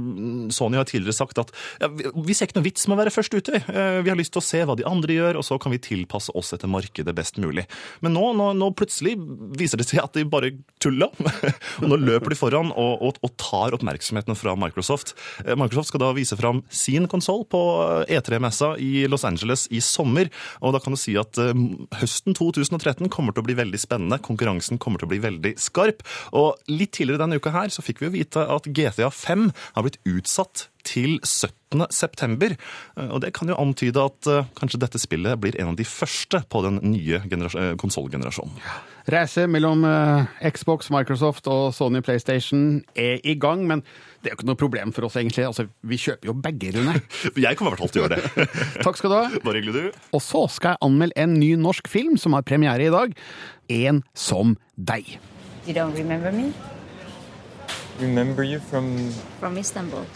Sony 0.55 0.81
har 0.81 0.89
tidligere 0.89 1.15
sagt 1.15 1.39
at 1.43 1.53
ja, 1.83 1.91
vi, 1.93 2.35
ser 2.35 2.49
ikke 2.49 2.59
noe 2.59 2.67
vits 2.67 2.89
med 2.89 2.97
å 2.97 3.03
være 3.03 3.13
først 3.15 3.37
ute. 3.37 3.61
Vi 3.69 4.11
har 4.11 4.19
lyst 4.19 4.35
til 4.35 4.43
å 4.43 4.47
se 4.47 4.63
hva 4.67 4.75
de 4.79 4.87
andre 4.89 5.19
gjør, 5.19 5.39
og 5.39 5.47
så 5.47 5.61
kan 5.63 5.75
vi 5.75 5.83
tilpasse 5.85 6.33
oss 6.35 6.55
etter 6.57 6.71
markedet 6.73 7.15
best 7.15 7.39
mulig. 7.43 7.67
Men 8.03 8.17
nå, 8.17 8.25
nå, 8.39 8.51
nå 8.59 8.73
plutselig 8.79 9.15
viser 9.61 9.81
det 9.81 9.87
seg 9.91 10.03
at 10.03 10.17
de 10.17 10.25
bare 10.27 10.55
tulla. 10.83 11.11
og 11.83 11.87
nå 11.91 12.01
løper 12.01 12.35
de 12.35 12.41
foran 12.41 12.73
og, 12.73 13.05
og, 13.05 13.21
og 13.21 13.37
tar 13.45 13.77
oppmerksomheten 13.77 14.39
fra 14.39 14.55
Microsoft. 14.59 15.15
Eh, 15.45 15.55
Microsoft 15.59 15.93
skal 15.93 16.05
da 16.05 16.13
vise 16.17 16.39
fram 16.41 16.63
sin 16.73 17.09
konsoll 17.13 17.45
på 17.53 17.61
E3-messa 18.09 18.75
i 18.81 19.05
Los 19.11 19.27
Angeles 19.29 19.67
i 19.75 19.83
sommer. 19.85 20.31
Og 20.65 20.75
da 20.75 20.81
kan 20.83 20.97
du 20.97 21.01
si 21.01 21.17
at 21.21 21.39
eh, 21.43 21.53
høsten 22.01 22.37
2013 22.39 23.11
kommer 23.13 23.37
til 23.37 23.45
å 23.45 23.49
bli 23.49 23.59
veldig 23.61 23.81
spennende. 23.83 24.21
Konkurransen 24.25 24.81
kommer 24.83 25.03
til 25.03 25.09
å 25.11 25.15
bli 25.15 25.23
veldig 25.25 25.55
skarp. 25.61 26.05
Og 26.33 26.57
litt 26.73 26.95
tidligere 26.97 27.25
denne 27.27 27.41
uka 27.43 27.53
her 27.55 27.73
så 27.75 27.85
fikk 27.85 28.01
vi 28.03 28.11
jo 28.11 28.17
vite 28.19 28.47
at 28.57 28.71
GTA 28.71 29.11
5 29.13 29.51
har 29.77 29.87
blitt 29.87 30.01
utsatt 30.09 30.69
til 30.85 31.17
17. 31.25 31.87
september. 31.95 32.57
Eh, 32.97 33.09
Og 33.09 33.21
det 33.25 33.33
kan 33.37 33.49
jo 33.51 33.59
antyde 33.61 34.05
at 34.05 34.29
eh, 34.31 34.51
kanskje 34.59 34.81
dette 34.83 35.01
spillet 35.03 35.41
blir 35.41 35.57
en 35.61 35.73
av 35.73 35.79
de 35.81 35.87
første 35.89 36.43
på 36.49 36.65
den 36.67 36.81
nye 36.95 37.23
generas- 37.29 37.57
eh, 37.59 37.75
konsollgenerasjonen. 37.81 38.59
Racet 39.13 39.51
mellom 39.53 39.85
eh, 39.85 40.51
Xbox, 40.55 40.89
Microsoft 40.91 41.49
og 41.53 41.75
Sony 41.77 42.01
PlayStation 42.01 42.79
er 42.97 43.21
i 43.21 43.35
gang, 43.37 43.67
men 43.69 43.83
det 44.23 44.31
er 44.31 44.33
jo 44.33 44.39
ikke 44.39 44.49
noe 44.49 44.61
problem 44.61 44.95
for 44.97 45.05
oss, 45.05 45.19
egentlig. 45.21 45.45
Altså, 45.45 45.67
vi 45.85 45.99
kjøper 46.01 46.31
jo 46.31 46.35
begge, 46.47 46.73
Rune. 46.73 46.95
Jeg 47.45 47.59
kommer 47.59 47.75
i 47.75 47.77
hvert 47.77 47.83
fall 47.85 47.93
til 47.93 48.01
å 48.01 48.07
gjøre 48.07 48.17
det. 48.17 48.47
Takk 48.87 49.01
skal 49.01 49.13
du 49.13 49.17
ha. 49.19 49.43
Bare 49.45 49.61
hyggelig, 49.61 49.75
du. 49.77 50.07
Og 50.17 50.25
så 50.25 50.47
skal 50.55 50.75
jeg 50.75 50.83
anmelde 50.89 51.19
en 51.21 51.35
ny 51.37 51.51
norsk 51.61 51.89
film 51.91 52.17
som 52.21 52.33
har 52.37 52.47
premiere 52.49 52.87
i 52.87 52.93
dag. 52.95 53.13
En 53.69 54.01
som 54.17 54.57
deg. 54.77 55.19
You 55.67 55.77
don't 55.77 55.97
remember 55.97 56.33
me? 56.33 56.53
Remember 58.01 58.43
you 58.43 58.59
from? 58.71 59.13
From 59.41 59.59
Istanbul. 59.59 60.07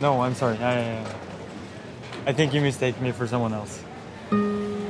No, 0.00 0.22
I'm 0.22 0.34
sorry. 0.34 0.56
I, 0.56 1.04
I 2.26 2.32
think 2.32 2.54
you 2.54 2.60
mistake 2.62 3.00
me 3.00 3.12
for 3.12 3.26
someone 3.26 3.52
else. 3.52 3.84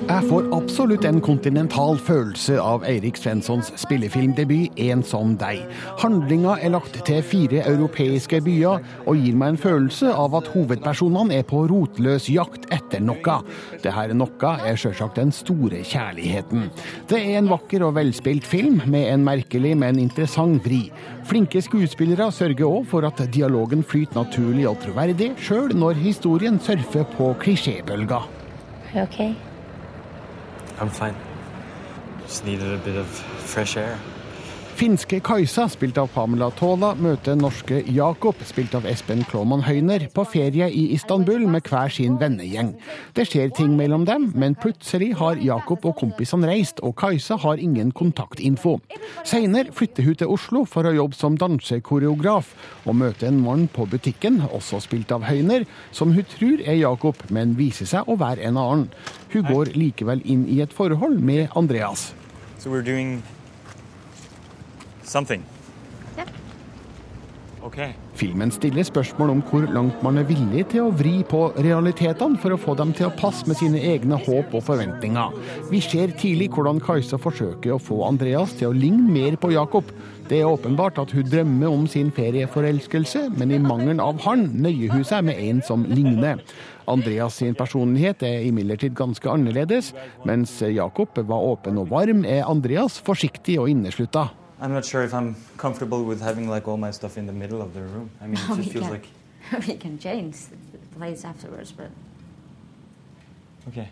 Jeg 0.08 0.24
får 0.24 0.46
absolutt 0.56 1.04
en 1.04 1.18
kontinental 1.20 1.98
følelse 2.00 2.54
av 2.64 2.84
Eirik 2.88 3.18
Svenssons 3.20 3.68
spillefilmdebut 3.76 4.78
'En 4.80 5.02
som 5.04 5.34
deg'. 5.36 5.66
Handlinga 6.00 6.54
er 6.64 6.70
lagt 6.72 7.04
til 7.04 7.22
fire 7.22 7.60
europeiske 7.68 8.40
byer, 8.40 8.80
og 9.06 9.16
gir 9.16 9.36
meg 9.36 9.48
en 9.48 9.58
følelse 9.58 10.08
av 10.08 10.34
at 10.34 10.48
hovedpersonene 10.48 11.34
er 11.34 11.42
på 11.42 11.68
rotløs 11.68 12.30
jakt 12.32 12.64
etter 12.72 13.00
noe. 13.00 13.42
Dette 13.82 14.14
noe 14.14 14.52
er 14.64 14.76
sjølsagt 14.76 15.16
den 15.16 15.30
store 15.30 15.84
kjærligheten. 15.84 16.70
Det 17.06 17.18
er 17.18 17.38
en 17.38 17.48
vakker 17.48 17.84
og 17.84 17.94
velspilt 17.94 18.46
film 18.46 18.80
med 18.86 19.12
en 19.12 19.24
merkelig, 19.24 19.76
men 19.76 19.98
interessant 19.98 20.64
vri. 20.64 20.90
Flinke 21.24 21.60
skuespillere 21.60 22.32
sørger 22.32 22.64
òg 22.64 22.86
for 22.86 23.04
at 23.04 23.30
dialogen 23.30 23.84
flyter 23.84 24.24
naturlig 24.24 24.66
og 24.66 24.80
troverdig, 24.80 25.36
sjøl 25.36 25.76
når 25.76 26.00
historien 26.00 26.58
surfer 26.58 27.04
på 27.04 27.34
klisjébølger. 27.38 28.24
Okay? 28.96 29.34
I'm 30.80 30.88
fine. 30.88 31.16
Just 32.22 32.44
needed 32.44 32.72
a 32.72 32.78
bit 32.78 32.94
of 32.94 33.06
fresh 33.06 33.76
air. 33.76 33.98
Finske 34.78 35.18
Kajsa, 35.18 35.64
spilt 35.66 35.96
av 35.98 36.06
Pamela 36.14 36.52
Tola, 36.54 36.92
møter 37.02 37.34
norske 37.34 37.80
Jakob, 37.90 38.38
spilt 38.46 38.76
av 38.78 38.84
Espen 38.86 39.24
Klåmann 39.26 39.64
Høyner, 39.66 40.04
på 40.14 40.22
ferie 40.30 40.68
i 40.70 40.84
Istanbul 40.94 41.48
med 41.50 41.66
hver 41.66 41.90
sin 41.90 42.14
vennegjeng. 42.20 42.70
Det 43.16 43.24
skjer 43.26 43.50
ting 43.56 43.72
mellom 43.74 44.04
dem, 44.06 44.28
men 44.38 44.54
plutselig 44.54 45.08
har 45.18 45.40
Jakob 45.42 45.82
og 45.82 45.96
kompisene 45.98 46.46
reist, 46.46 46.78
og 46.86 46.94
Kajsa 47.00 47.40
har 47.42 47.58
ingen 47.58 47.90
kontaktinfo. 47.90 48.76
Senere 49.26 49.74
flytter 49.74 50.06
hun 50.06 50.20
til 50.20 50.30
Oslo 50.36 50.62
for 50.62 50.86
å 50.86 50.94
jobbe 50.94 51.18
som 51.18 51.40
dansekoreograf, 51.42 52.52
og 52.86 53.00
møter 53.00 53.32
en 53.32 53.40
mann 53.42 53.66
på 53.66 53.88
butikken, 53.90 54.44
også 54.46 54.78
spilt 54.84 55.10
av 55.16 55.26
Høyner, 55.26 55.66
som 55.90 56.14
hun 56.14 56.28
tror 56.36 56.62
er 56.62 56.78
Jakob, 56.78 57.18
men 57.34 57.56
viser 57.58 57.90
seg 57.90 58.06
å 58.06 58.14
være 58.22 58.46
en 58.46 58.62
annen. 58.62 58.86
Hun 59.34 59.50
går 59.50 59.74
likevel 59.74 60.22
inn 60.22 60.46
i 60.46 60.60
et 60.62 60.70
forhold 60.70 61.18
med 61.18 61.50
Andreas. 61.58 62.12
So 62.62 62.70
we're 62.70 62.86
doing 62.86 63.24
something. 65.08 65.44
Yeah. 66.16 66.28
Okay. 67.62 67.92
Filmen 68.18 68.50
stiller 68.50 68.86
spørsmål 68.86 69.30
om 69.30 69.40
hvor 69.46 69.66
langt 69.74 70.00
man 70.02 70.18
er 70.18 70.26
villig 70.26 70.64
til 70.72 70.88
å 70.88 70.94
vri 70.94 71.20
på 71.28 71.40
realitetene 71.58 72.38
for 72.42 72.54
å 72.54 72.60
få 72.60 72.74
dem 72.78 72.94
til 72.96 73.08
å 73.08 73.14
passe 73.18 73.46
med 73.46 73.58
sine 73.60 73.82
egne 73.92 74.18
håp 74.24 74.54
og 74.56 74.64
forventninger. 74.66 75.36
Vi 75.70 75.82
ser 75.84 76.14
tidlig 76.18 76.48
hvordan 76.54 76.80
Kajsa 76.82 77.18
forsøker 77.22 77.74
å 77.74 77.82
få 77.82 78.00
Andreas 78.08 78.56
til 78.58 78.70
å 78.70 78.76
ligne 78.76 79.06
mer 79.12 79.36
på 79.38 79.52
Jakob. 79.54 79.92
Det 80.28 80.40
er 80.40 80.50
åpenbart 80.50 80.98
at 81.02 81.12
hun 81.14 81.28
drømmer 81.28 81.70
om 81.70 81.86
sin 81.90 82.10
ferieforelskelse, 82.14 83.28
men 83.38 83.54
i 83.54 83.60
mangelen 83.62 84.02
av 84.02 84.18
han 84.26 84.48
nøyer 84.58 84.96
hun 84.96 85.06
seg 85.06 85.28
med 85.28 85.38
en 85.38 85.62
som 85.64 85.86
ligner. 85.88 86.42
Andreas 86.88 87.38
sin 87.38 87.56
personlighet 87.58 88.24
er 88.26 88.48
imidlertid 88.48 88.96
ganske 88.98 89.30
annerledes. 89.30 89.92
Mens 90.28 90.58
Jakob 90.62 91.16
var 91.30 91.54
åpen 91.54 91.78
og 91.80 91.92
varm, 91.92 92.26
er 92.26 92.48
Andreas 92.48 92.98
forsiktig 93.04 93.60
og 93.62 93.70
inneslutta. 93.72 94.30
I'm 94.60 94.72
not 94.72 94.84
sure 94.84 95.04
if 95.04 95.14
I'm 95.14 95.36
comfortable 95.56 96.04
with 96.04 96.20
having 96.20 96.48
like 96.48 96.66
all 96.66 96.76
my 96.76 96.90
stuff 96.90 97.16
in 97.16 97.26
the 97.26 97.32
middle 97.32 97.62
of 97.62 97.74
the 97.74 97.82
room. 97.82 98.10
I 98.20 98.26
mean, 98.26 98.34
it 98.34 98.56
just 98.56 98.72
feels 98.72 98.84
can. 98.84 98.92
like 98.92 99.06
we 99.68 99.74
can 99.74 99.98
change 99.98 100.36
the 100.72 100.78
place 100.98 101.24
afterwards, 101.24 101.72
but 101.72 101.90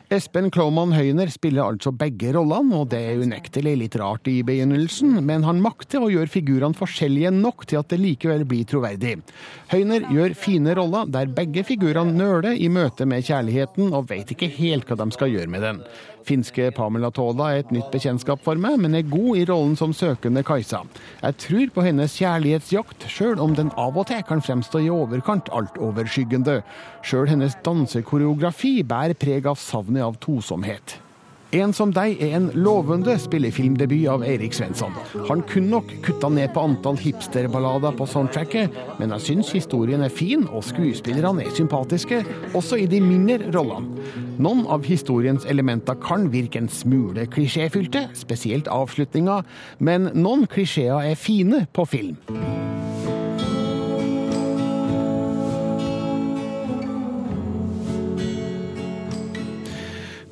Espen 0.09 0.49
Kloman 0.51 0.95
Høyner 0.97 1.29
spiller 1.33 1.67
altså 1.67 1.91
begge 1.93 2.31
rollene, 2.37 2.79
og 2.81 2.91
det 2.93 3.01
er 3.11 3.21
unektelig 3.21 3.75
litt 3.83 3.97
rart 4.01 4.29
i 4.31 4.39
begynnelsen, 4.47 5.19
men 5.27 5.45
han 5.45 5.61
makter 5.61 6.05
å 6.05 6.11
gjøre 6.13 6.33
figurene 6.33 6.77
forskjellige 6.77 7.33
nok 7.35 7.67
til 7.69 7.83
at 7.83 7.91
det 7.93 8.01
likevel 8.01 8.47
blir 8.49 8.65
troverdig. 8.69 9.19
Høyner 9.73 10.09
gjør 10.13 10.37
fine 10.39 10.77
roller 10.79 11.11
der 11.13 11.33
begge 11.37 11.67
figurene 11.69 12.17
nøler 12.17 12.57
i 12.57 12.71
møte 12.73 13.09
med 13.09 13.27
kjærligheten 13.29 13.93
og 13.93 14.09
vet 14.13 14.33
ikke 14.33 14.51
helt 14.57 14.89
hva 14.89 14.99
de 15.03 15.11
skal 15.17 15.35
gjøre 15.35 15.53
med 15.53 15.67
den. 15.67 15.83
Finske 16.27 16.73
Pamela 16.75 17.13
Tola 17.15 17.53
er 17.55 17.63
et 17.63 17.73
nytt 17.75 17.93
bekjentskap 17.95 18.43
for 18.43 18.59
meg, 18.59 18.81
men 18.83 18.99
er 18.99 19.07
god 19.07 19.39
i 19.39 19.45
rollen 19.47 19.77
som 19.79 19.95
søkende 19.95 20.43
Kajsa. 20.47 20.83
Jeg 21.23 21.39
tror 21.45 21.73
på 21.77 21.87
hennes 21.87 22.19
kjærlighetsjakt, 22.19 23.07
sjøl 23.07 23.39
om 23.43 23.55
den 23.55 23.71
av 23.79 23.95
og 23.95 24.09
til 24.11 24.27
kan 24.27 24.43
fremstå 24.43 24.83
i 24.83 24.91
overkant 24.91 25.53
altoverskyggende. 25.55 26.61
Sjøl 27.07 27.31
hennes 27.31 27.55
dansekoreografi 27.67 28.81
bærer 28.83 29.15
preg 29.15 29.47
av 29.47 29.61
savnet 29.63 30.03
av 30.03 30.19
tosomhet. 30.23 30.99
En 31.57 31.73
som 31.73 31.93
deg 31.95 32.19
er 32.21 32.35
en 32.37 32.49
lovende 32.59 33.15
spillefilmdebut 33.21 34.09
av 34.13 34.25
Eirik 34.27 34.53
Svensson. 34.57 34.93
Han 35.29 35.41
kunne 35.49 35.71
nok 35.73 35.93
kutta 36.05 36.29
ned 36.29 36.51
på 36.53 36.65
antall 36.69 36.99
hipsterballader 37.01 37.95
på 37.97 38.09
soundtracket, 38.11 38.75
men 38.99 39.15
jeg 39.15 39.25
syns 39.25 39.53
historien 39.57 40.05
er 40.05 40.13
fin, 40.13 40.45
og 40.51 40.67
skuespillerne 40.67 41.47
er 41.47 41.55
sympatiske, 41.57 42.21
også 42.53 42.83
i 42.83 42.89
de 42.91 43.01
mindre 43.01 43.49
rollene. 43.57 44.05
Noen 44.43 44.67
av 44.69 44.85
historiens 44.85 45.47
elementer 45.49 45.97
kan 46.03 46.29
virke 46.35 46.61
en 46.61 46.69
smule 46.69 47.25
klisjéfylte, 47.33 48.09
spesielt 48.19 48.69
avslutninga, 48.69 49.41
men 49.81 50.11
noen 50.13 50.45
klisjeer 50.51 51.13
er 51.15 51.17
fine 51.17 51.65
på 51.73 51.89
film. 51.89 52.21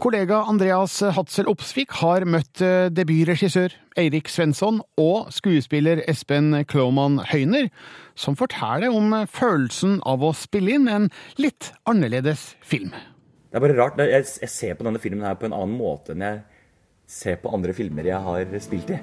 Kollega 0.04 0.42
Andreas 0.44 0.98
Hatzel 1.16 1.46
Opsvik 1.48 1.94
har 2.02 2.26
møtt 2.28 2.60
eh, 2.60 2.90
debutregissør 2.92 3.72
Eirik 3.96 4.28
Svensson 4.28 4.82
og 5.00 5.30
skuespiller 5.32 6.02
Espen 6.04 6.52
Kloman 6.68 7.22
Høyner, 7.30 7.70
som 8.12 8.36
forteller 8.36 8.92
om 8.92 9.16
eh, 9.16 9.24
følelsen 9.24 10.02
av 10.04 10.20
å 10.20 10.34
spille 10.36 10.76
inn 10.76 10.92
en 10.92 11.08
litt 11.40 11.72
annerledes 11.88 12.50
film. 12.60 12.92
Det 13.48 13.56
er 13.56 13.64
bare 13.64 13.80
rart. 13.80 14.04
Jeg, 14.04 14.28
ser 14.28 14.76
på 14.76 14.84
denne 14.84 15.00
filmen 15.00 15.24
her 15.24 15.40
på 15.40 15.48
en 15.48 15.56
annen 15.56 15.78
måte 15.80 16.12
enn 16.12 16.28
jeg 16.28 16.42
ser 17.08 17.40
på 17.40 17.56
andre 17.56 17.72
filmer 17.72 18.04
jeg 18.12 18.20
har 18.28 18.58
spilt 18.60 18.92
i. 18.92 19.00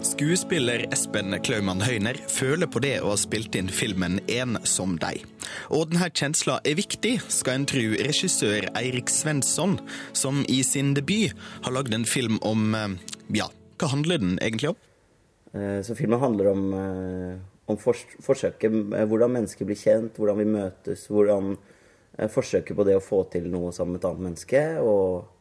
Skuespiller 0.00 0.86
Espen 0.94 1.34
Klaumann 1.44 1.82
Høyner 1.84 2.16
føler 2.32 2.68
på 2.72 2.80
det 2.80 2.94
å 3.04 3.10
ha 3.12 3.16
spilt 3.20 3.56
inn 3.58 3.68
filmen 3.68 4.16
En 4.32 4.56
som 4.64 4.94
deg. 5.00 5.26
Og 5.68 5.90
denne 5.90 6.08
kjensla 6.08 6.56
er 6.64 6.78
viktig, 6.78 7.18
skal 7.28 7.58
en 7.58 7.66
tru 7.68 7.96
regissør 8.00 8.64
Eirik 8.78 9.12
Svensson, 9.12 9.76
som 10.16 10.40
i 10.48 10.62
sin 10.64 10.94
debut 10.96 11.36
har 11.66 11.76
lagd 11.76 11.92
en 11.96 12.08
film 12.08 12.38
om 12.46 12.72
eh, 12.76 12.94
Ja, 13.36 13.50
hva 13.80 13.90
handler 13.92 14.22
den 14.22 14.38
egentlig 14.40 14.72
om? 14.72 14.78
Eh, 15.52 15.80
så 15.84 15.96
filmen 15.98 16.22
handler 16.22 16.48
om, 16.54 16.64
eh, 16.80 17.34
om 17.68 17.80
fors 17.80 18.06
forsøket, 18.24 18.72
hvordan 19.10 19.36
mennesker 19.36 19.68
blir 19.68 19.80
kjent, 19.80 20.16
hvordan 20.16 20.40
vi 20.40 20.48
møtes, 20.48 21.04
hvordan 21.12 21.58
forsøket 22.32 22.76
på 22.76 22.88
det 22.88 22.96
å 22.96 23.04
få 23.04 23.22
til 23.32 23.52
noe 23.52 23.68
sammen 23.72 23.98
med 23.98 24.02
et 24.02 24.08
annet 24.08 24.26
menneske. 24.30 24.64
og 24.80 25.39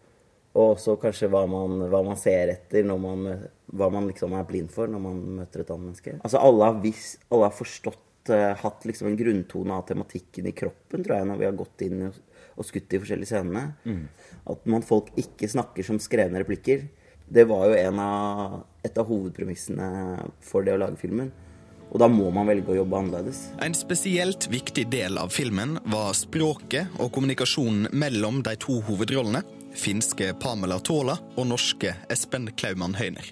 og 0.58 0.74
også 0.74 0.96
kanskje 1.02 1.30
hva 1.30 1.44
man, 1.50 1.86
hva 1.92 2.02
man 2.06 2.18
ser 2.18 2.54
etter, 2.56 2.88
man, 2.90 3.28
hva 3.70 3.90
man 3.94 4.08
liksom 4.10 4.34
er 4.34 4.48
blind 4.50 4.72
for 4.74 4.90
når 4.90 5.02
man 5.04 5.20
møter 5.42 5.62
et 5.62 5.74
annet 5.74 5.92
menneske. 5.92 6.16
Altså 6.24 6.42
Alle 6.42 6.70
har, 6.72 6.80
vis, 6.82 7.12
alle 7.30 7.50
har 7.52 7.54
forstått, 7.56 8.32
uh, 8.34 8.54
hatt 8.64 8.88
liksom 8.90 9.12
en 9.12 9.20
grunntone 9.20 9.76
av 9.78 9.86
tematikken 9.90 10.50
i 10.50 10.56
kroppen, 10.58 11.04
tror 11.06 11.20
jeg, 11.20 11.28
når 11.30 11.42
vi 11.42 11.48
har 11.50 11.60
gått 11.60 11.86
inn 11.86 12.08
og, 12.08 12.18
og 12.58 12.68
skutt 12.68 12.90
de 12.90 13.02
forskjellige 13.04 13.30
scenene. 13.30 13.68
Mm. 13.86 14.08
At 14.56 14.66
man 14.74 14.86
folk 14.86 15.12
ikke 15.22 15.52
snakker 15.52 15.86
som 15.86 16.02
skrevne 16.02 16.42
replikker. 16.42 16.88
Det 17.30 17.46
var 17.46 17.70
jo 17.70 18.02
av, 18.02 18.58
et 18.82 18.98
av 18.98 19.06
hovedpremissene 19.06 19.92
for 20.42 20.66
det 20.66 20.74
å 20.74 20.82
lage 20.82 20.98
filmen. 20.98 21.30
Og 21.90 22.02
da 22.02 22.10
må 22.10 22.28
man 22.34 22.50
velge 22.50 22.74
å 22.74 22.78
jobbe 22.78 22.98
annerledes. 22.98 23.48
En 23.66 23.78
spesielt 23.78 24.46
viktig 24.50 24.88
del 24.94 25.18
av 25.18 25.32
filmen 25.34 25.78
var 25.90 26.12
språket 26.18 27.00
og 27.02 27.14
kommunikasjonen 27.14 27.90
mellom 27.98 28.44
de 28.46 28.54
to 28.62 28.78
hovedrollene 28.90 29.42
finske 29.80 30.34
Pamela 30.42 30.80
Tola 30.84 31.16
og 31.40 31.46
norske 31.48 31.94
Espen 32.12 32.50
Klaumann 32.60 32.98
Høyner. 33.00 33.30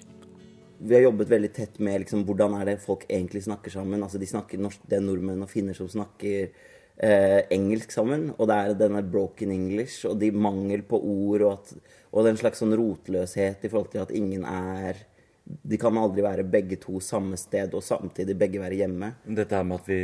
Vi 0.78 0.94
har 0.94 1.04
jobbet 1.04 1.28
veldig 1.32 1.50
tett 1.52 1.76
med 1.82 2.04
liksom, 2.04 2.22
hvordan 2.24 2.54
er 2.60 2.70
det 2.70 2.78
folk 2.80 3.04
egentlig 3.08 3.42
snakker 3.44 3.74
sammen. 3.74 4.02
Altså, 4.04 4.20
de 4.20 4.28
snakker 4.30 4.60
norsk, 4.62 4.80
Det 4.88 4.96
er 4.96 5.04
nordmenn 5.04 5.42
og 5.44 5.50
finner 5.50 5.76
som 5.76 5.90
snakker 5.90 6.48
eh, 6.48 7.40
engelsk 7.52 7.92
sammen. 7.92 8.30
Og 8.38 8.48
det 8.48 8.56
er 8.56 8.80
denne 8.80 9.02
broken 9.04 9.52
English 9.52 10.06
og 10.08 10.16
de 10.22 10.30
mangel 10.32 10.86
på 10.88 11.00
ord 11.02 11.44
og, 11.44 11.52
at, 11.58 11.94
og 12.12 12.28
den 12.30 12.40
slags 12.40 12.62
sånn 12.62 12.76
rotløshet 12.78 13.66
i 13.66 13.72
forhold 13.72 13.92
til 13.92 14.06
at 14.06 14.14
ingen 14.16 14.46
er 14.48 15.04
de 15.48 15.78
kan 15.80 15.96
aldri 15.96 16.20
være 16.20 16.44
begge 16.44 16.76
to 16.80 16.98
samme 17.00 17.36
sted 17.40 17.72
og 17.72 17.84
samtidig 17.84 18.36
begge 18.38 18.60
være 18.60 18.82
hjemme. 18.82 19.14
Dette 19.24 19.56
her 19.56 19.64
med 19.64 19.80
at 19.80 19.88
vi, 19.88 20.00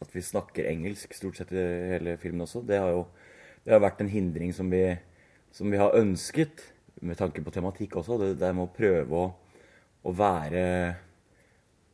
at 0.00 0.12
vi 0.14 0.22
snakker 0.22 0.70
engelsk 0.70 1.16
stort 1.18 1.40
sett 1.40 1.50
i 1.50 1.64
hele 1.94 2.14
filmen 2.22 2.46
også, 2.46 2.62
det 2.66 2.78
har 2.78 2.94
jo 2.94 3.08
det 3.64 3.72
har 3.72 3.82
vært 3.82 4.02
en 4.04 4.12
hindring 4.12 4.52
som 4.54 4.68
vi 4.70 4.84
som 5.54 5.70
vi 5.70 5.78
har 5.78 5.94
ønsket, 5.94 6.70
med 7.04 7.18
tanke 7.20 7.42
på 7.44 7.52
tematikk 7.54 7.98
også. 8.00 8.18
Det 8.20 8.34
der 8.40 8.54
med 8.56 8.66
å 8.66 8.74
prøve 8.74 9.18
å, 9.20 9.26
å, 10.02 10.14
være 10.16 10.64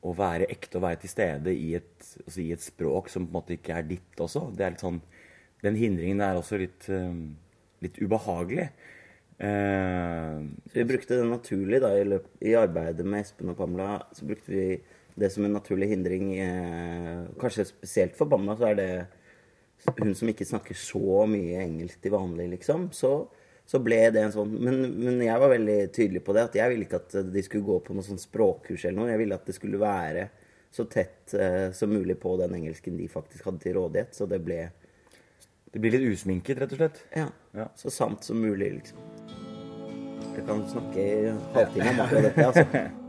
å 0.07 0.14
være 0.16 0.49
ekte 0.53 0.79
og 0.79 0.87
være 0.87 1.03
til 1.03 1.12
stede 1.12 1.53
i 1.53 1.75
et, 1.77 1.92
altså 2.25 2.40
i 2.40 2.51
et, 2.55 2.62
språk 2.64 3.11
som 3.12 3.27
på 3.27 3.33
en 3.33 3.38
måte 3.40 3.57
ikke 3.57 3.75
er 3.77 3.88
ditt 3.88 4.23
også. 4.23 4.46
Det 4.57 4.64
er 4.64 4.77
litt 4.77 4.85
sånn, 4.87 5.03
Den 5.61 5.77
hindringen 5.77 6.23
er 6.25 6.38
også 6.40 6.57
litt, 6.57 6.87
um, 6.88 7.35
litt 7.85 7.99
ubehagelig. 8.01 8.70
Uh, 9.40 10.46
så 10.70 10.79
vi 10.79 10.87
brukte 10.88 11.18
det 11.18 11.27
naturlig 11.29 11.83
da, 11.85 11.90
i, 11.96 12.07
løp, 12.09 12.31
i, 12.40 12.55
arbeidet 12.57 13.05
med 13.05 13.27
Espen 13.27 13.53
og 13.53 13.59
Pamela. 13.59 13.99
Så 14.16 14.29
brukte 14.29 14.55
vi 14.55 14.79
det 15.20 15.29
som 15.35 15.44
en 15.44 15.53
naturlig 15.59 15.90
hindring. 15.90 16.33
Uh, 16.40 17.29
kanskje 17.40 17.68
spesielt 17.68 18.16
for 18.16 18.31
Pamela 18.31 18.57
så 18.57 18.70
er 18.70 18.81
det 18.81 18.90
hun 19.99 20.14
som 20.16 20.33
ikke 20.33 20.49
snakker 20.49 20.77
så 20.77 21.27
mye 21.29 21.61
engelsk 21.61 22.01
til 22.01 22.16
vanlig, 22.16 22.49
liksom. 22.55 22.88
Så 22.96 23.12
så 23.70 23.78
ble 23.78 24.00
det 24.11 24.24
en 24.24 24.33
sånn 24.35 24.50
men, 24.50 24.80
men, 24.98 25.20
jeg 25.22 25.38
var 25.38 25.52
veldig 25.52 25.78
tydelig 25.94 26.24
på 26.26 26.35
det. 26.35 26.48
At 26.48 26.56
jeg 26.59 26.72
ville 26.72 26.87
ikke 26.88 26.98
at 27.04 27.12
de 27.30 27.42
skulle 27.46 27.66
gå 27.68 27.76
på 27.87 27.94
noe 27.94 28.02
sånn 28.02 28.18
språkkurs 28.18 28.88
eller 28.88 28.98
noe. 28.98 29.11
Jeg 29.12 29.20
ville 29.20 29.37
at 29.38 29.46
det 29.46 29.54
skulle 29.54 29.78
være 29.78 30.24
så 30.74 30.87
tett 30.90 31.35
uh, 31.38 31.70
som 31.74 31.92
mulig 31.94 32.16
på 32.22 32.33
den 32.40 32.56
engelsken 32.59 32.98
de 32.98 33.06
faktisk 33.11 33.46
hadde 33.46 33.62
til 33.62 33.76
rådighet. 33.78 34.14
Så 34.16 34.26
det 34.30 34.40
ble 34.42 34.64
Det 35.70 35.78
blir 35.78 35.94
litt 35.94 36.09
usminket, 36.16 36.59
rett 36.59 36.72
og 36.74 36.80
slett? 36.80 36.98
Ja. 37.14 37.28
ja. 37.54 37.68
Så 37.78 37.94
sant 37.94 38.26
som 38.26 38.42
mulig, 38.42 38.72
liksom. 38.80 38.98
Jeg 40.35 40.46
kan 40.48 40.64
snakke 40.66 41.04
i 41.04 41.30
halvtime 41.54 41.92
om 41.92 42.02
akkurat 42.06 42.26
dette, 42.26 42.48
altså. 42.50 42.66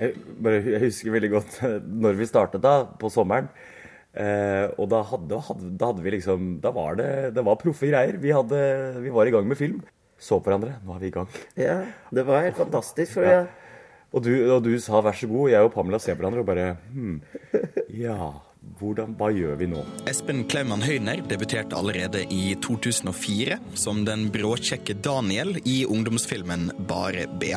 Jeg, 0.00 0.14
bare, 0.40 0.62
jeg 0.64 0.80
husker 0.80 1.12
veldig 1.12 1.28
godt 1.28 1.56
når 2.00 2.14
vi 2.16 2.24
startet 2.24 2.62
da, 2.64 2.86
på 2.96 3.10
sommeren. 3.12 3.50
Eh, 4.10 4.66
og 4.74 4.88
da 4.90 5.04
hadde, 5.06 5.38
hadde, 5.46 5.70
da 5.78 5.90
hadde, 5.92 6.02
vi 6.02 6.10
liksom 6.16 6.56
Da 6.58 6.72
var 6.74 6.96
det, 6.98 7.30
det 7.36 7.44
var 7.46 7.60
proffe 7.60 7.86
greier. 7.86 8.18
Vi, 8.18 8.32
hadde, 8.34 8.58
vi, 9.04 9.12
var 9.14 9.28
i 9.28 9.34
gang 9.34 9.46
med 9.46 9.58
film. 9.60 9.80
Så 10.20 10.40
på 10.40 10.50
hverandre. 10.50 10.76
Nå 10.84 10.96
er 10.96 11.04
vi 11.04 11.10
i 11.12 11.14
gang. 11.14 11.30
Ja, 11.56 11.80
det 12.12 12.26
var 12.28 12.44
helt 12.44 12.58
fantastisk. 12.58 13.16
For 13.16 13.24
ja. 13.26 13.40
og, 14.10 14.22
du, 14.26 14.34
og, 14.50 14.60
du, 14.66 14.74
sa 14.82 15.00
vær 15.04 15.16
så 15.16 15.30
god. 15.30 15.54
Jeg 15.54 15.66
og 15.66 15.74
Pamela 15.74 16.02
ser 16.02 16.18
på 16.18 16.24
hverandre 16.24 16.44
og 16.44 16.50
bare 16.50 16.70
hm, 16.90 17.18
Ja, 18.04 18.34
hvordan, 18.80 19.14
hva 19.16 19.30
gjør 19.32 19.56
vi 19.62 19.70
nå? 19.72 19.84
Espen 20.10 20.44
Klaumann 20.50 20.84
Høyner 20.84 21.22
debuterte 21.30 21.78
allerede 21.78 22.26
i 22.28 22.54
2004 22.60 23.56
som 23.78 24.04
den 24.08 24.28
bråkjekke 24.34 24.98
Daniel 25.00 25.56
i 25.64 25.82
ungdomsfilmen 25.88 26.68
Bare 26.90 27.24
B. 27.40 27.54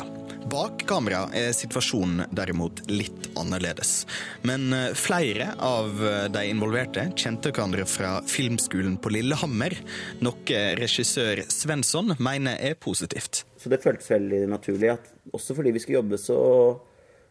Bak 0.50 0.82
kamera 0.88 1.22
er 1.32 1.54
situasjonen 1.56 2.26
derimot 2.36 2.82
litt 2.90 3.30
annerledes. 3.40 4.04
Men 4.44 4.72
eh, 4.76 4.90
flere 4.98 5.54
av 5.62 6.02
eh, 6.04 6.24
de 6.32 6.42
involverte 6.50 7.06
kjente 7.16 7.52
hverandre 7.54 7.86
fra 7.88 8.18
filmskolen 8.28 8.98
på 9.00 9.12
Lillehammer, 9.14 9.76
noe 10.24 10.64
regissør 10.80 11.44
Svensson 11.48 12.12
mener 12.18 12.60
er 12.60 12.76
positivt. 12.76 13.44
Så 13.56 13.72
det 13.72 13.80
føltes 13.84 14.10
veldig 14.12 14.42
naturlig 14.52 14.92
at 14.92 15.08
også 15.32 15.56
fordi 15.56 15.72
vi 15.72 15.80
skulle 15.80 16.02
jobbe 16.02 16.20
så, 16.20 16.40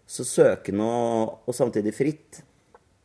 så 0.10 0.26
søkende 0.26 0.88
og, 0.88 1.44
og 1.46 1.58
samtidig 1.58 1.94
fritt, 1.94 2.42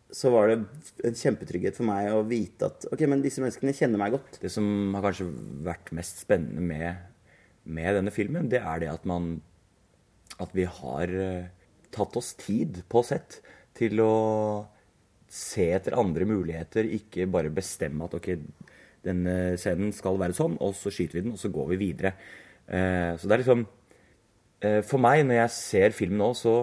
så 0.09 0.33
var 0.33 0.49
det 0.49 0.62
en 1.05 1.18
kjempetrygghet 1.21 1.77
for 1.77 1.85
meg 1.90 2.09
å 2.14 2.25
vite 2.25 2.71
at 2.71 2.88
ok, 2.88 3.05
men 3.12 3.21
disse 3.21 3.42
menneskene 3.44 3.77
kjenner 3.77 4.01
meg 4.01 4.16
godt. 4.16 4.40
Det 4.40 4.49
som 4.53 4.97
har 4.97 5.05
kanskje 5.05 5.29
vært 5.68 5.92
mest 5.99 6.25
spennende 6.25 6.64
med, 6.64 7.05
med 7.68 8.01
denne 8.01 8.14
filmen, 8.14 8.49
det 8.49 8.62
er 8.64 8.81
det 8.87 8.90
at 8.94 9.05
man 9.09 9.37
at 10.42 10.55
vi 10.57 10.66
har 10.68 11.12
eh, 11.12 11.48
tatt 11.94 12.16
oss 12.18 12.33
tid 12.38 12.83
på 12.90 13.03
sett 13.07 13.40
til 13.79 14.01
å 14.03 14.12
se 15.29 15.68
etter 15.77 15.96
andre 15.98 16.24
muligheter, 16.29 16.88
ikke 16.88 17.29
bare 17.31 17.53
bestemme 17.53 18.07
at 18.07 18.16
ok, 18.16 18.31
denne 19.05 19.35
scenen 19.61 19.92
skal 19.94 20.18
være 20.20 20.37
sånn, 20.37 20.57
og 20.64 20.74
så 20.77 20.92
skyter 20.92 21.18
vi 21.18 21.24
den, 21.27 21.35
og 21.37 21.40
så 21.42 21.51
går 21.53 21.72
vi 21.74 21.81
videre. 21.85 22.14
Eh, 22.66 23.14
så 23.18 23.29
det 23.29 23.37
er 23.37 23.42
liksom 23.44 23.64
eh, 24.64 24.81
For 24.87 25.01
meg, 25.03 25.24
når 25.29 25.42
jeg 25.42 25.55
ser 25.57 25.96
film 25.96 26.18
nå, 26.20 26.33
så, 26.37 26.57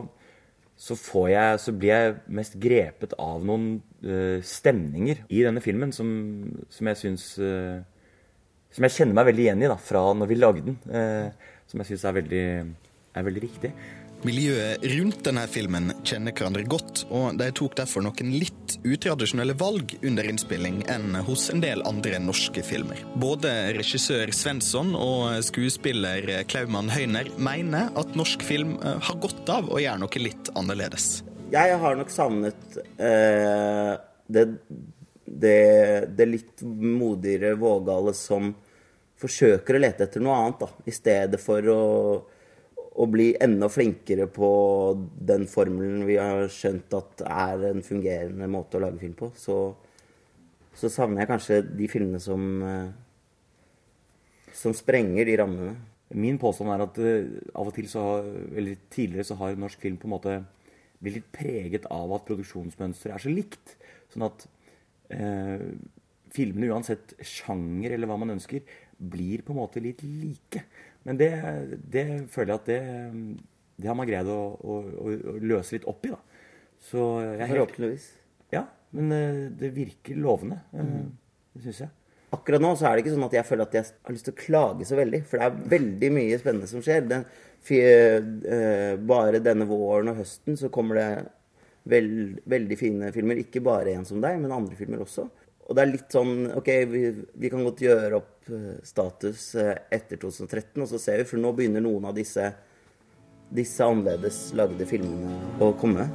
så, 0.76 0.98
jeg, 1.32 1.60
så 1.62 1.74
blir 1.74 1.94
jeg 1.94 2.16
mest 2.42 2.58
grepet 2.62 3.18
av 3.22 3.44
noen 3.46 3.76
stemninger 4.46 5.24
i 5.34 5.40
denne 5.42 5.64
filmen 5.66 5.90
som, 5.96 6.10
som 6.70 6.90
jeg 6.92 7.00
syns 7.00 7.24
som 8.76 8.84
jeg 8.84 8.96
kjenner 8.98 9.16
meg 9.16 9.30
veldig 9.30 9.44
igjen 9.46 9.62
i 9.64 9.70
da, 9.72 9.78
fra 9.80 10.02
når 10.18 10.28
vi 10.30 10.38
lagde 10.40 10.64
den. 10.66 10.76
Eh, 10.92 11.52
som 11.72 11.82
jeg 11.82 11.94
syns 11.94 12.04
er, 12.06 12.16
veldig- 12.18 12.85
er 13.16 13.28
veldig 13.28 13.46
riktig. 13.46 13.72
Miljøet 14.26 14.82
rundt 14.96 15.20
denne 15.28 15.44
filmen 15.52 15.92
kjenner 16.08 16.34
hverandre 16.34 16.64
godt, 16.66 17.04
og 17.14 17.36
de 17.38 17.50
tok 17.54 17.76
derfor 17.78 18.02
noen 18.02 18.32
litt 18.34 18.78
utradisjonelle 18.82 19.54
valg 19.60 19.94
under 20.02 20.26
innspilling 20.26 20.80
enn 20.90 21.20
hos 21.28 21.50
en 21.54 21.62
del 21.62 21.84
andre 21.86 22.18
norske 22.24 22.64
filmer. 22.66 23.04
Både 23.22 23.52
regissør 23.78 24.34
Svensson 24.34 24.96
og 24.98 25.44
skuespiller 25.46 26.26
Klaumann 26.50 26.90
Høyner 26.96 27.30
mener 27.38 27.94
at 27.94 28.18
norsk 28.18 28.42
film 28.48 28.80
eh, 28.80 28.98
har 28.98 29.22
godt 29.22 29.52
av 29.52 29.70
å 29.70 29.82
gjøre 29.84 30.02
noe 30.02 30.24
litt 30.24 30.50
annerledes. 30.58 31.22
Jeg 31.54 31.78
har 31.84 31.98
nok 32.00 32.10
savnet 32.10 32.80
eh, 32.98 33.94
det, 34.26 34.46
det, 35.26 35.58
det 36.18 36.32
litt 36.32 36.64
modigere, 36.66 37.54
vågale 37.62 38.16
som 38.18 38.56
forsøker 39.22 39.78
å 39.78 39.84
lete 39.86 40.08
etter 40.08 40.24
noe 40.24 40.40
annet, 40.40 40.66
da. 40.66 40.88
I 40.90 40.94
stedet 40.96 41.40
for 41.42 41.70
å, 41.72 41.84
å 42.96 43.08
bli 43.12 43.34
enda 43.44 43.68
flinkere 43.72 44.28
på 44.32 44.50
den 45.30 45.44
formelen 45.52 46.06
vi 46.08 46.16
har 46.20 46.48
skjønt 46.52 46.94
at 46.96 47.24
er 47.28 47.66
en 47.72 47.84
fungerende 47.84 48.48
måte 48.52 48.80
å 48.80 48.86
lage 48.86 49.02
film 49.02 49.16
på. 49.20 49.32
Så, 49.36 49.58
så 50.78 50.92
savner 50.92 51.24
jeg 51.24 51.32
kanskje 51.34 51.60
de 51.68 51.90
filmene 51.92 52.22
som, 52.24 52.46
eh, 52.64 54.48
som 54.56 54.76
sprenger 54.78 55.28
de 55.28 55.36
rammene. 55.42 55.76
Min 56.16 56.40
påstand 56.40 56.72
er 56.72 56.86
at 56.86 57.02
eh, 57.04 57.28
av 57.52 57.72
og 57.72 57.76
til 57.76 57.90
så 57.92 58.06
eller 58.24 58.80
tidligere 58.94 59.28
så 59.28 59.40
har 59.42 59.60
norsk 59.60 59.84
film 59.84 60.00
på 60.00 60.08
en 60.08 60.16
måte 60.16 60.38
blitt 61.04 61.20
litt 61.20 61.32
preget 61.36 61.90
av 61.92 62.16
at 62.16 62.26
produksjonsmønsteret 62.30 63.18
er 63.18 63.26
så 63.26 63.34
likt. 63.34 63.76
Sånn 64.14 64.28
at 64.30 64.48
eh, 65.12 65.68
filmene, 66.36 66.72
uansett 66.72 67.18
sjanger 67.20 67.96
eller 67.96 68.08
hva 68.08 68.20
man 68.24 68.38
ønsker, 68.38 68.64
blir 68.96 69.44
på 69.44 69.52
en 69.52 69.60
måte 69.60 69.84
litt 69.84 70.00
like. 70.06 70.64
Men 71.06 71.20
det, 71.20 71.32
det 71.94 72.06
føler 72.34 72.56
jeg 72.56 72.62
at 72.62 72.70
det, 72.72 72.80
det 73.82 73.90
har 73.92 73.98
man 73.98 74.08
greid 74.10 74.30
å, 74.32 74.40
å, 74.58 74.78
å, 75.06 75.36
løse 75.46 75.78
litt 75.78 75.86
opp 75.90 76.08
i, 76.08 76.14
da. 76.16 76.18
Så 76.86 77.04
jeg 77.24 77.50
Forhåpentligvis. 77.52 78.08
Ja, 78.54 78.64
men 78.96 79.14
eh, 79.14 79.44
det 79.60 79.70
virker 79.76 80.18
lovende. 80.22 80.62
eh, 80.74 80.82
Mhm. 80.84 81.14
Det 81.56 81.64
syns 81.64 81.86
jeg. 81.86 81.90
Akkurat 82.36 82.60
nå 82.60 82.74
så 82.76 82.90
er 82.90 82.98
det 82.98 83.06
ikke 83.06 83.14
sånn 83.14 83.30
at 83.30 83.36
jeg 83.38 83.48
føler 83.48 83.64
at 83.64 83.76
jeg 83.78 83.86
har 84.04 84.12
lyst 84.12 84.26
til 84.28 84.34
å 84.34 84.40
klage 84.42 84.88
så 84.90 84.98
veldig. 84.98 85.22
For 85.24 85.40
det 85.40 85.46
er 85.46 85.70
veldig 85.72 86.10
mye 86.12 86.40
spennende 86.42 86.68
som 86.68 86.82
skjer. 86.84 87.06
Den, 87.08 87.24
eh, 87.72 88.98
bare 89.00 89.40
denne 89.40 89.68
våren 89.70 90.12
og 90.12 90.18
høsten 90.20 90.58
så 90.60 90.68
kommer 90.74 91.00
det 91.00 91.28
veld, 91.88 92.42
veldig 92.46 92.78
fine 92.78 93.12
filmer. 93.16 93.40
Ikke 93.40 93.64
bare 93.64 93.94
en 93.96 94.04
som 94.06 94.20
deg, 94.20 94.42
men 94.42 94.52
andre 94.52 94.76
filmer 94.76 95.06
også. 95.06 95.30
Og 95.66 95.74
det 95.74 95.82
er 95.82 95.92
litt 95.92 96.14
sånn 96.14 96.52
OK, 96.60 96.70
vi, 96.92 97.02
vi 97.42 97.50
kan 97.50 97.66
godt 97.66 97.82
gjøre 97.82 98.20
opp 98.20 98.52
eh, 98.54 98.78
status 98.86 99.48
eh, 99.58 99.74
etter 99.98 100.22
2013, 100.22 100.84
og 100.84 100.90
så 100.92 101.02
ser 101.02 101.24
vi, 101.24 101.28
for 101.32 101.42
nå 101.42 101.56
begynner 101.58 101.82
noen 101.82 102.06
av 102.12 102.14
disse, 102.18 102.52
disse 103.50 103.88
annerledes 103.88 104.52
lagde 104.58 104.86
filmene 104.90 105.40
å 105.66 105.72
komme. 105.82 106.06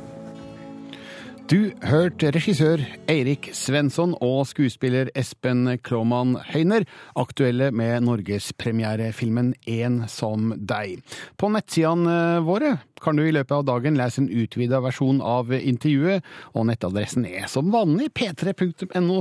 Du 1.51 1.73
hørte 1.83 2.29
regissør 2.31 2.79
Eirik 3.11 3.49
Svensson 3.59 4.13
og 4.23 4.45
skuespiller 4.47 5.09
Espen 5.19 5.65
Klåmann 5.83 6.37
Høyner, 6.53 6.87
aktuelle 7.19 7.73
med 7.75 8.05
norgespremierefilmen 8.07 9.49
En 9.67 10.05
som 10.07 10.53
deg. 10.55 11.03
På 11.35 11.51
nettsidene 11.51 12.39
våre 12.47 12.77
kan 13.03 13.19
du 13.19 13.25
i 13.27 13.35
løpet 13.35 13.57
av 13.57 13.67
dagen 13.67 13.99
lese 13.99 14.23
en 14.23 14.31
utvida 14.31 14.79
versjon 14.85 15.19
av 15.27 15.51
intervjuet, 15.51 16.23
og 16.55 16.71
nettadressen 16.71 17.27
er 17.27 17.51
som 17.51 17.75
vanlig 17.75 18.13
p3.no 18.15 19.19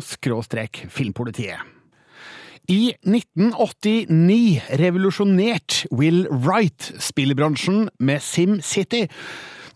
filmpolitiet. 0.85 1.77
I 2.69 2.93
1989 3.09 4.75
revolusjonerte 4.77 5.89
Will 5.89 6.27
Wright 6.29 6.93
spillbransjen 7.01 7.87
med 7.97 8.21
SimCity. 8.21 9.07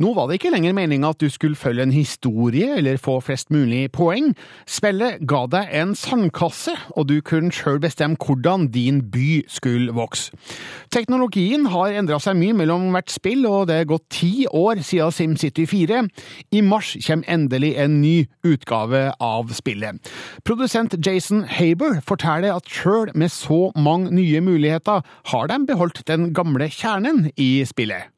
Nå 0.02 0.14
var 0.18 0.28
det 0.28 0.40
ikke 0.40 0.52
lenger 0.54 0.74
meninga 0.78 1.12
at 1.14 1.22
du 1.22 1.30
skulle 1.30 1.60
følge 1.60 1.86
en 1.86 1.94
historie 1.94 2.78
eller 2.78 2.98
få 3.02 3.20
flest 3.22 3.52
mulig 3.54 3.92
poeng. 3.94 4.32
Spillet 4.70 5.22
ga 5.30 5.44
deg 5.52 5.74
en 5.82 5.94
sandkasse, 5.98 6.74
og 6.98 7.08
du 7.12 7.20
kunne 7.26 7.54
sjøl 7.54 7.82
bestemme 7.84 8.18
hvordan 8.18 8.70
din 8.74 9.02
by 9.14 9.44
skulle 9.52 9.94
vokse. 9.94 10.34
Teknologien 10.94 11.68
har 11.74 11.94
endra 11.98 12.20
seg 12.22 12.38
mye 12.40 12.56
mellom 12.58 12.90
hvert 12.94 13.12
spill, 13.14 13.46
og 13.50 13.68
det 13.70 13.82
er 13.82 13.90
gått 13.90 14.08
ti 14.14 14.46
år 14.50 14.82
siden 14.86 15.14
SimCity 15.14 15.66
4. 15.70 16.04
I 16.54 16.64
mars 16.66 16.94
kommer 17.06 17.30
endelig 17.30 17.74
en 17.82 18.00
ny 18.02 18.16
utgave 18.46 19.06
av 19.22 19.54
spillet. 19.54 20.00
Produsent 20.46 20.96
Jason 21.06 21.44
Haber 21.50 22.00
forteller 22.06 22.54
at 22.56 22.70
sjøl 22.70 23.14
med 23.18 23.34
så 23.34 23.70
mange 23.76 24.14
nye 24.14 24.42
muligheter, 24.42 25.04
har 25.34 25.48
de 25.50 25.62
beholdt 25.68 26.06
den 26.08 26.32
gamle 26.38 26.70
kjernen 26.72 27.30
i 27.38 27.52
spillet. 27.68 28.13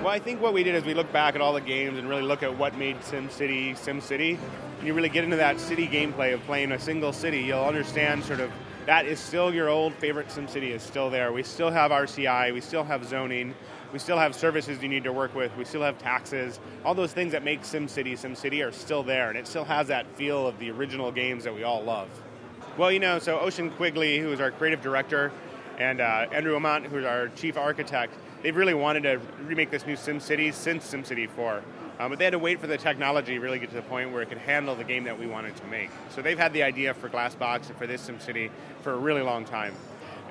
Well, 0.00 0.08
I 0.08 0.18
think 0.18 0.40
what 0.40 0.54
we 0.54 0.62
did 0.62 0.74
is 0.76 0.84
we 0.86 0.94
look 0.94 1.12
back 1.12 1.34
at 1.34 1.42
all 1.42 1.52
the 1.52 1.60
games 1.60 1.98
and 1.98 2.08
really 2.08 2.22
look 2.22 2.42
at 2.42 2.56
what 2.56 2.74
made 2.78 2.96
SimCity 3.00 3.72
SimCity. 3.72 4.38
And 4.78 4.86
you 4.86 4.94
really 4.94 5.10
get 5.10 5.24
into 5.24 5.36
that 5.36 5.60
city 5.60 5.86
gameplay 5.86 6.32
of 6.32 6.42
playing 6.44 6.72
a 6.72 6.80
single 6.80 7.12
city, 7.12 7.42
you'll 7.42 7.66
understand 7.66 8.24
sort 8.24 8.40
of 8.40 8.50
that 8.86 9.04
is 9.04 9.20
still 9.20 9.52
your 9.52 9.68
old 9.68 9.92
favorite 9.92 10.28
SimCity 10.28 10.70
is 10.70 10.82
still 10.82 11.10
there. 11.10 11.34
We 11.34 11.42
still 11.42 11.70
have 11.70 11.90
RCI, 11.90 12.54
we 12.54 12.62
still 12.62 12.82
have 12.82 13.04
zoning, 13.04 13.54
we 13.92 13.98
still 13.98 14.16
have 14.16 14.34
services 14.34 14.82
you 14.82 14.88
need 14.88 15.04
to 15.04 15.12
work 15.12 15.34
with, 15.34 15.54
we 15.58 15.66
still 15.66 15.82
have 15.82 15.98
taxes. 15.98 16.60
All 16.82 16.94
those 16.94 17.12
things 17.12 17.32
that 17.32 17.44
make 17.44 17.60
SimCity 17.60 18.14
SimCity 18.14 18.66
are 18.66 18.72
still 18.72 19.02
there, 19.02 19.28
and 19.28 19.36
it 19.36 19.46
still 19.46 19.64
has 19.64 19.88
that 19.88 20.06
feel 20.16 20.46
of 20.46 20.58
the 20.58 20.70
original 20.70 21.12
games 21.12 21.44
that 21.44 21.54
we 21.54 21.62
all 21.62 21.82
love. 21.82 22.08
Well, 22.78 22.90
you 22.90 23.00
know, 23.00 23.18
so 23.18 23.38
Ocean 23.38 23.70
Quigley, 23.72 24.18
who 24.18 24.32
is 24.32 24.40
our 24.40 24.50
creative 24.50 24.80
director, 24.80 25.30
and 25.78 26.00
uh, 26.00 26.26
Andrew 26.32 26.56
Amont, 26.56 26.86
who's 26.86 27.04
our 27.04 27.28
chief 27.28 27.58
architect, 27.58 28.14
they've 28.42 28.56
really 28.56 28.74
wanted 28.74 29.02
to 29.04 29.20
remake 29.44 29.70
this 29.70 29.86
new 29.86 29.96
SimCity 29.96 30.52
since 30.52 30.92
SimCity 30.92 31.28
4. 31.28 31.62
Um, 31.98 32.08
but 32.08 32.18
they 32.18 32.24
had 32.24 32.30
to 32.30 32.38
wait 32.38 32.60
for 32.60 32.66
the 32.66 32.78
technology 32.78 33.34
to 33.34 33.40
really 33.40 33.58
get 33.58 33.68
to 33.70 33.74
the 33.74 33.82
point 33.82 34.10
where 34.10 34.22
it 34.22 34.30
could 34.30 34.38
handle 34.38 34.74
the 34.74 34.84
game 34.84 35.04
that 35.04 35.18
we 35.18 35.26
wanted 35.26 35.54
to 35.56 35.66
make. 35.66 35.90
So 36.08 36.22
they've 36.22 36.38
had 36.38 36.54
the 36.54 36.62
idea 36.62 36.94
for 36.94 37.10
Glassbox 37.10 37.68
and 37.68 37.76
for 37.76 37.86
this 37.86 38.08
SimCity 38.08 38.50
for 38.80 38.92
a 38.92 38.96
really 38.96 39.20
long 39.20 39.44
time. 39.44 39.74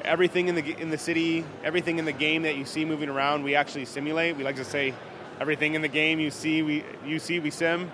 Everything 0.04 0.48
in 0.48 0.56
the 0.56 0.80
in 0.80 0.90
the 0.90 0.98
city, 0.98 1.46
everything 1.64 2.00
in 2.00 2.06
the 2.06 2.12
game 2.14 2.42
that 2.44 2.56
you 2.56 2.66
see 2.66 2.86
moving 2.86 3.10
around, 3.10 3.44
we 3.44 3.54
actually 3.54 3.86
simulate. 3.86 4.36
We 4.36 4.44
like 4.44 4.56
to 4.56 4.66
say, 4.66 4.94
everything 5.40 5.76
in 5.76 5.82
the 5.82 5.90
game 5.90 6.20
you 6.20 6.32
see, 6.32 6.64
we 6.64 6.84
you 7.06 7.20
see, 7.20 7.40
we 7.40 7.52
sim. 7.52 7.92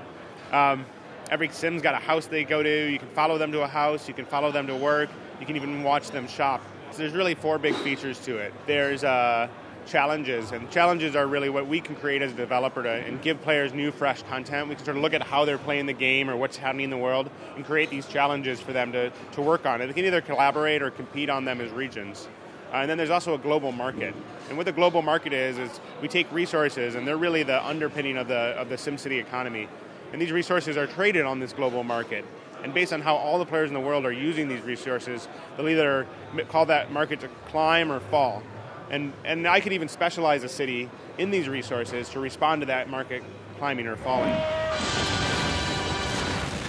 Um, 0.51 0.85
every 1.29 1.49
sim's 1.49 1.81
got 1.81 1.95
a 1.95 1.97
house 1.97 2.27
they 2.27 2.43
go 2.43 2.63
to. 2.63 2.91
You 2.91 2.99
can 2.99 3.09
follow 3.09 3.37
them 3.37 3.51
to 3.51 3.63
a 3.63 3.67
house. 3.67 4.07
You 4.07 4.13
can 4.13 4.25
follow 4.25 4.51
them 4.51 4.67
to 4.67 4.75
work. 4.75 5.09
You 5.39 5.45
can 5.45 5.55
even 5.55 5.83
watch 5.83 6.11
them 6.11 6.27
shop. 6.27 6.61
So 6.91 6.99
there's 6.99 7.13
really 7.13 7.35
four 7.35 7.57
big 7.57 7.75
features 7.75 8.19
to 8.19 8.37
it. 8.37 8.53
There's 8.67 9.03
uh, 9.03 9.49
challenges, 9.85 10.51
and 10.51 10.69
challenges 10.71 11.15
are 11.15 11.27
really 11.27 11.49
what 11.49 11.67
we 11.67 11.79
can 11.79 11.95
create 11.95 12.21
as 12.21 12.31
a 12.31 12.35
developer 12.35 12.83
to 12.83 12.89
and 12.89 13.21
give 13.21 13.41
players 13.41 13.73
new, 13.73 13.91
fresh 13.91 14.23
content. 14.23 14.69
We 14.69 14.75
can 14.75 14.85
sort 14.85 14.97
of 14.97 15.03
look 15.03 15.13
at 15.13 15.23
how 15.23 15.45
they're 15.45 15.57
playing 15.57 15.85
the 15.85 15.93
game 15.93 16.29
or 16.29 16.35
what's 16.35 16.57
happening 16.57 16.85
in 16.85 16.89
the 16.89 16.97
world 16.97 17.29
and 17.55 17.65
create 17.65 17.89
these 17.89 18.07
challenges 18.07 18.59
for 18.59 18.73
them 18.73 18.91
to, 18.91 19.11
to 19.33 19.41
work 19.41 19.65
on. 19.65 19.81
And 19.81 19.89
they 19.89 19.93
can 19.93 20.05
either 20.05 20.21
collaborate 20.21 20.81
or 20.81 20.91
compete 20.91 21.29
on 21.29 21.45
them 21.45 21.61
as 21.61 21.71
regions. 21.71 22.27
Uh, 22.73 22.77
and 22.77 22.89
then 22.89 22.97
there's 22.97 23.09
also 23.09 23.35
a 23.35 23.37
global 23.37 23.71
market. 23.71 24.13
And 24.49 24.57
what 24.57 24.65
the 24.65 24.71
global 24.71 25.01
market 25.01 25.33
is 25.33 25.57
is 25.57 25.79
we 26.01 26.07
take 26.07 26.31
resources, 26.31 26.95
and 26.95 27.07
they're 27.07 27.17
really 27.17 27.43
the 27.43 27.65
underpinning 27.65 28.17
of 28.17 28.27
the 28.27 28.55
of 28.57 28.69
the 28.69 28.75
SimCity 28.75 29.19
economy. 29.19 29.69
And 30.11 30.21
these 30.21 30.31
resources 30.31 30.77
are 30.77 30.87
traded 30.87 31.25
on 31.25 31.39
this 31.39 31.53
global 31.53 31.83
market. 31.83 32.25
And 32.63 32.73
based 32.73 32.93
on 32.93 33.01
how 33.01 33.15
all 33.15 33.37
the 33.37 33.45
players 33.45 33.69
in 33.69 33.73
the 33.73 33.79
world 33.79 34.05
are 34.05 34.11
using 34.11 34.47
these 34.47 34.61
resources, 34.61 35.27
they'll 35.55 35.69
either 35.69 36.07
call 36.49 36.65
that 36.65 36.91
market 36.91 37.19
to 37.19 37.27
climb 37.47 37.91
or 37.91 37.99
fall. 37.99 38.41
And, 38.89 39.13
and 39.23 39.47
I 39.47 39.59
could 39.59 39.73
even 39.73 39.87
specialize 39.87 40.43
a 40.43 40.49
city 40.49 40.89
in 41.17 41.31
these 41.31 41.49
resources 41.49 42.09
to 42.09 42.19
respond 42.19 42.61
to 42.61 42.65
that 42.67 42.89
market 42.89 43.23
climbing 43.57 43.87
or 43.87 43.95
falling. 43.95 44.35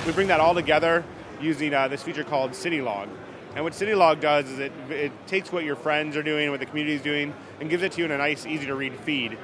We 0.07 0.13
bring 0.13 0.29
that 0.29 0.41
all 0.41 0.55
together 0.55 1.05
using 1.41 1.75
uh, 1.75 1.89
this 1.89 2.03
feature 2.03 2.25
called 2.25 2.53
CityLog. 2.53 3.09
And 3.55 3.65
what 3.65 3.73
CityLog 3.73 4.21
does 4.21 4.49
is 4.51 4.59
it, 4.59 4.73
it 4.91 5.13
takes 5.27 5.51
what 5.51 5.65
your 5.65 5.77
friends 5.77 6.17
are 6.17 6.23
doing, 6.23 6.51
what 6.51 6.61
the 6.61 6.67
community 6.67 6.95
is 6.95 7.03
doing, 7.03 7.35
and 7.61 7.71
gives 7.71 7.83
it 7.83 7.93
to 7.93 7.99
you 7.99 8.05
in 8.05 8.11
a 8.11 8.19
nice, 8.19 8.47
easy 8.47 8.67
to 8.67 8.75
read 8.75 8.95
feed. 9.01 9.37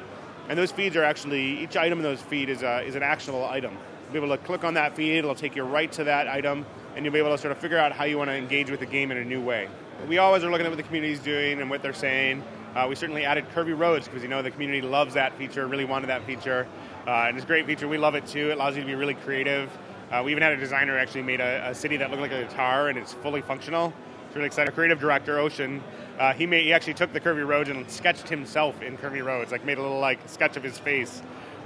And 0.48 0.58
those 0.58 0.70
feeds 0.70 0.96
are 0.96 1.02
actually, 1.02 1.60
each 1.60 1.76
item 1.76 1.98
in 1.98 2.02
those 2.02 2.20
feed 2.20 2.48
is, 2.48 2.62
a, 2.62 2.82
is 2.82 2.94
an 2.94 3.02
actionable 3.02 3.44
item. 3.44 3.76
You'll 4.04 4.20
be 4.20 4.26
able 4.26 4.36
to 4.36 4.42
click 4.44 4.64
on 4.64 4.74
that 4.74 4.94
feed, 4.94 5.18
it'll 5.18 5.34
take 5.34 5.56
you 5.56 5.62
right 5.62 5.90
to 5.92 6.04
that 6.04 6.28
item, 6.28 6.66
and 6.94 7.04
you'll 7.04 7.14
be 7.14 7.20
able 7.20 7.30
to 7.30 7.38
sort 7.38 7.52
of 7.52 7.58
figure 7.58 7.78
out 7.78 7.92
how 7.92 8.04
you 8.04 8.18
want 8.18 8.28
to 8.28 8.34
engage 8.34 8.70
with 8.70 8.80
the 8.80 8.86
game 8.86 9.10
in 9.10 9.16
a 9.16 9.24
new 9.24 9.40
way. 9.40 9.68
We 10.06 10.18
always 10.18 10.44
are 10.44 10.50
looking 10.50 10.66
at 10.66 10.70
what 10.70 10.76
the 10.76 10.82
community 10.82 11.14
is 11.14 11.20
doing 11.20 11.60
and 11.60 11.70
what 11.70 11.82
they're 11.82 11.94
saying. 11.94 12.42
Uh, 12.74 12.86
we 12.88 12.94
certainly 12.94 13.24
added 13.24 13.44
curvy 13.54 13.78
roads 13.78 14.06
because 14.08 14.22
you 14.22 14.28
know 14.28 14.42
the 14.42 14.50
community 14.50 14.80
loves 14.80 15.14
that 15.14 15.36
feature, 15.36 15.66
really 15.66 15.84
wanted 15.84 16.06
that 16.08 16.24
feature. 16.24 16.66
Uh, 17.06 17.26
and 17.28 17.36
it's 17.36 17.44
a 17.44 17.46
great 17.46 17.66
feature. 17.66 17.86
We 17.88 17.98
love 17.98 18.14
it 18.14 18.26
too. 18.26 18.50
It 18.50 18.54
allows 18.54 18.76
you 18.76 18.82
to 18.82 18.86
be 18.86 18.94
really 18.94 19.14
creative. 19.14 19.70
Uh, 20.10 20.22
we 20.24 20.30
even 20.30 20.42
had 20.42 20.52
a 20.52 20.56
designer 20.56 20.98
actually 20.98 21.22
made 21.22 21.40
a, 21.40 21.70
a 21.70 21.74
city 21.74 21.96
that 21.96 22.10
looked 22.10 22.22
like 22.22 22.32
a 22.32 22.42
guitar 22.44 22.88
and 22.88 22.98
it's 22.98 23.12
fully 23.12 23.42
functional. 23.42 23.92
It's 24.26 24.36
really 24.36 24.46
exciting. 24.46 24.70
Our 24.70 24.74
creative 24.74 25.00
director, 25.00 25.38
Ocean, 25.38 25.82
uh, 26.18 26.32
he 26.32 26.46
made 26.46 26.64
he 26.64 26.72
actually 26.72 26.94
took 26.94 27.12
the 27.12 27.20
curvy 27.20 27.46
roads 27.46 27.68
and 27.68 27.90
sketched 27.90 28.28
himself 28.28 28.80
in 28.82 28.96
curvy 28.96 29.24
roads, 29.24 29.52
like 29.52 29.64
made 29.64 29.78
a 29.78 29.82
little 29.82 30.00
like 30.00 30.20
sketch 30.26 30.56
of 30.56 30.62
his 30.62 30.78
face. 30.78 31.22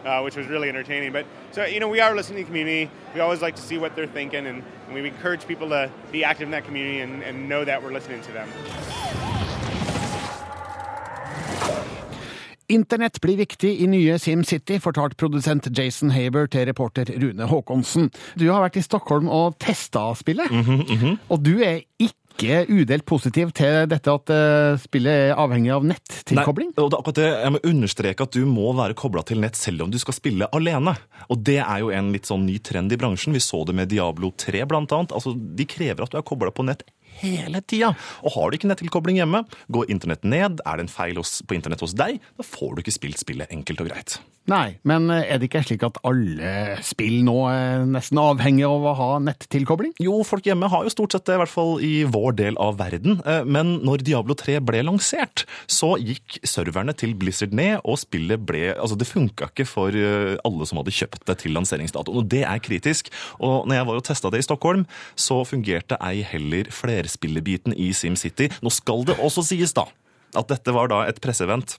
uh, 0.07 0.21
which 0.21 0.37
was 0.37 0.47
really 0.47 0.69
entertaining. 0.69 1.13
But 1.13 1.27
so 1.53 1.65
you 1.65 1.81
know, 1.81 1.89
we 1.89 2.01
are 2.01 2.15
listening 2.15 2.39
to 2.39 2.43
the 2.45 2.47
community. 2.47 2.91
We 3.15 3.21
always 3.21 3.43
like 3.43 3.57
to 3.57 3.63
see 3.63 3.77
what 3.79 3.97
they're 3.97 4.07
thinking, 4.07 4.47
and, 4.47 4.63
and 4.87 4.95
we 4.95 5.07
encourage 5.07 5.47
people 5.47 5.69
to 5.71 5.91
be 6.13 6.25
active 6.25 6.45
in 6.47 6.53
that 6.53 6.65
community 6.65 7.01
and, 7.01 7.23
and 7.23 7.49
know 7.49 7.65
that 7.65 7.83
we're 7.83 7.93
listening 7.93 8.23
to 8.23 8.33
them. 8.33 8.49
Internett 12.69 13.21
blir 13.23 13.39
viktig 13.39 13.71
i 13.83 13.87
nye 13.91 14.19
SimCity, 14.19 14.81
fortalte 14.83 15.19
produsent 15.21 15.69
Jason 15.71 16.11
Haber 16.11 16.49
til 16.51 16.67
reporter 16.67 17.11
Rune 17.23 17.47
Haakonsen. 17.47 18.11
Du 18.35 18.49
har 18.51 18.65
vært 18.65 18.81
i 18.81 18.85
Stockholm 18.85 19.31
og 19.31 19.59
testa 19.63 20.09
spillet, 20.19 20.51
og 21.31 21.43
du 21.47 21.59
er 21.63 21.85
ikke 22.03 22.65
udelt 22.69 23.07
positiv 23.09 23.53
til 23.57 23.87
dette 23.89 24.13
at 24.13 24.33
eh, 24.35 24.81
spillet 24.83 25.31
er 25.31 25.39
avhengig 25.41 25.71
av 25.73 25.87
nettilkobling? 25.89 26.75
Nei, 26.75 26.83
og 26.85 26.91
det 26.93 26.99
akkurat 26.99 27.21
det. 27.21 27.29
Jeg 27.31 27.55
må 27.55 27.63
understreke 27.71 28.27
at 28.27 28.37
du 28.37 28.43
må 28.51 28.75
være 28.77 28.99
kobla 28.99 29.23
til 29.25 29.41
nett 29.41 29.57
selv 29.57 29.87
om 29.87 29.95
du 29.95 29.97
skal 30.03 30.19
spille 30.19 30.51
alene. 30.53 30.93
Og 31.33 31.41
det 31.47 31.63
er 31.63 31.81
jo 31.81 31.95
en 31.97 32.11
litt 32.13 32.29
sånn 32.29 32.45
ny 32.45 32.59
trend 32.61 32.93
i 32.93 32.99
bransjen. 33.01 33.33
Vi 33.33 33.41
så 33.41 33.63
det 33.65 33.79
med 33.79 33.89
Diablo 33.95 34.35
3 34.37 34.67
blant 34.69 34.93
annet. 34.93 35.17
Altså, 35.17 35.33
de 35.33 35.69
krever 35.71 36.05
at 36.05 36.13
du 36.13 36.21
er 36.21 36.29
kobla 36.29 36.53
på 36.53 36.67
nett 36.69 36.85
hele 37.23 37.63
tida. 37.65 37.93
Og 38.23 38.37
har 38.37 38.51
du 38.51 38.59
ikke 38.59 38.71
nettilkobling 38.71 39.21
hjemme, 39.21 39.45
går 39.73 39.91
internett 39.93 40.25
ned, 40.25 40.63
er 40.67 40.79
det 40.81 40.87
en 40.87 40.93
feil 40.97 41.21
hos, 41.21 41.39
på 41.47 41.59
internett 41.59 41.85
hos 41.85 41.97
deg, 41.97 42.21
da 42.37 42.47
får 42.47 42.77
du 42.77 42.85
ikke 42.85 42.99
spilt 42.99 43.23
spillet 43.23 43.53
enkelt 43.55 43.85
og 43.85 43.93
greit. 43.93 44.19
Nei, 44.47 44.77
men 44.87 45.09
eh, 45.11 45.25
er 45.27 45.41
det 45.43 45.49
ikke 45.49 45.65
slik 45.67 45.83
at 45.83 45.97
alle 46.07 46.77
spill 46.87 47.17
nå 47.27 47.35
er 47.51 47.81
nesten 47.91 48.21
avhengig 48.23 48.63
av 48.69 48.85
å 48.87 48.93
ha 48.95 49.09
nettilkobling? 49.19 49.97
Jo, 49.99 50.21
folk 50.27 50.47
hjemme 50.47 50.69
har 50.71 50.85
jo 50.87 50.93
stort 50.93 51.17
sett 51.17 51.27
det, 51.27 51.35
i 51.35 51.41
hvert 51.41 51.51
fall 51.51 51.73
i 51.83 52.05
vår 52.07 52.37
del 52.39 52.59
av 52.63 52.77
verden. 52.79 53.19
Eh, 53.27 53.43
Men 53.43 53.81
når 53.83 54.05
Diablo 54.07 54.37
3 54.39 54.61
ble 54.63 54.85
lansert, 54.87 55.43
så 55.67 55.97
gikk 55.99 56.39
serverne 56.47 56.95
til 56.95 57.17
Blizzard 57.19 57.57
ned, 57.59 57.81
og 57.83 57.99
spillet 58.05 58.47
ble 58.47 58.63
Altså, 58.77 58.95
det 58.99 59.09
funka 59.09 59.49
ikke 59.51 59.67
for 59.67 59.95
eh, 59.99 60.37
alle 60.47 60.67
som 60.69 60.79
hadde 60.79 60.95
kjøpt 60.95 61.27
det 61.27 61.39
til 61.43 61.55
lanseringsdatoen, 61.57 62.23
og 62.23 62.31
det 62.31 62.45
er 62.47 62.63
kritisk. 62.63 63.11
Og 63.43 63.67
når 63.67 63.81
jeg 63.81 63.89
var 63.91 63.99
og 63.99 64.07
testa 64.07 64.31
det 64.31 64.45
i 64.45 64.47
Stockholm, 64.47 64.87
så 65.19 65.41
fungerte 65.49 65.99
ei 66.07 66.23
heller 66.23 66.71
flerspillebiten 67.07 67.75
i 67.77 67.93
SimCity. 67.95 68.51
Nå 68.63 68.71
skal 68.71 69.07
det 69.07 69.19
også 69.23 69.45
sies, 69.47 69.73
da, 69.73 69.87
at 70.35 70.49
dette 70.51 70.75
var 70.75 70.89
da 70.91 71.07
et 71.07 71.21
presseevent 71.23 71.79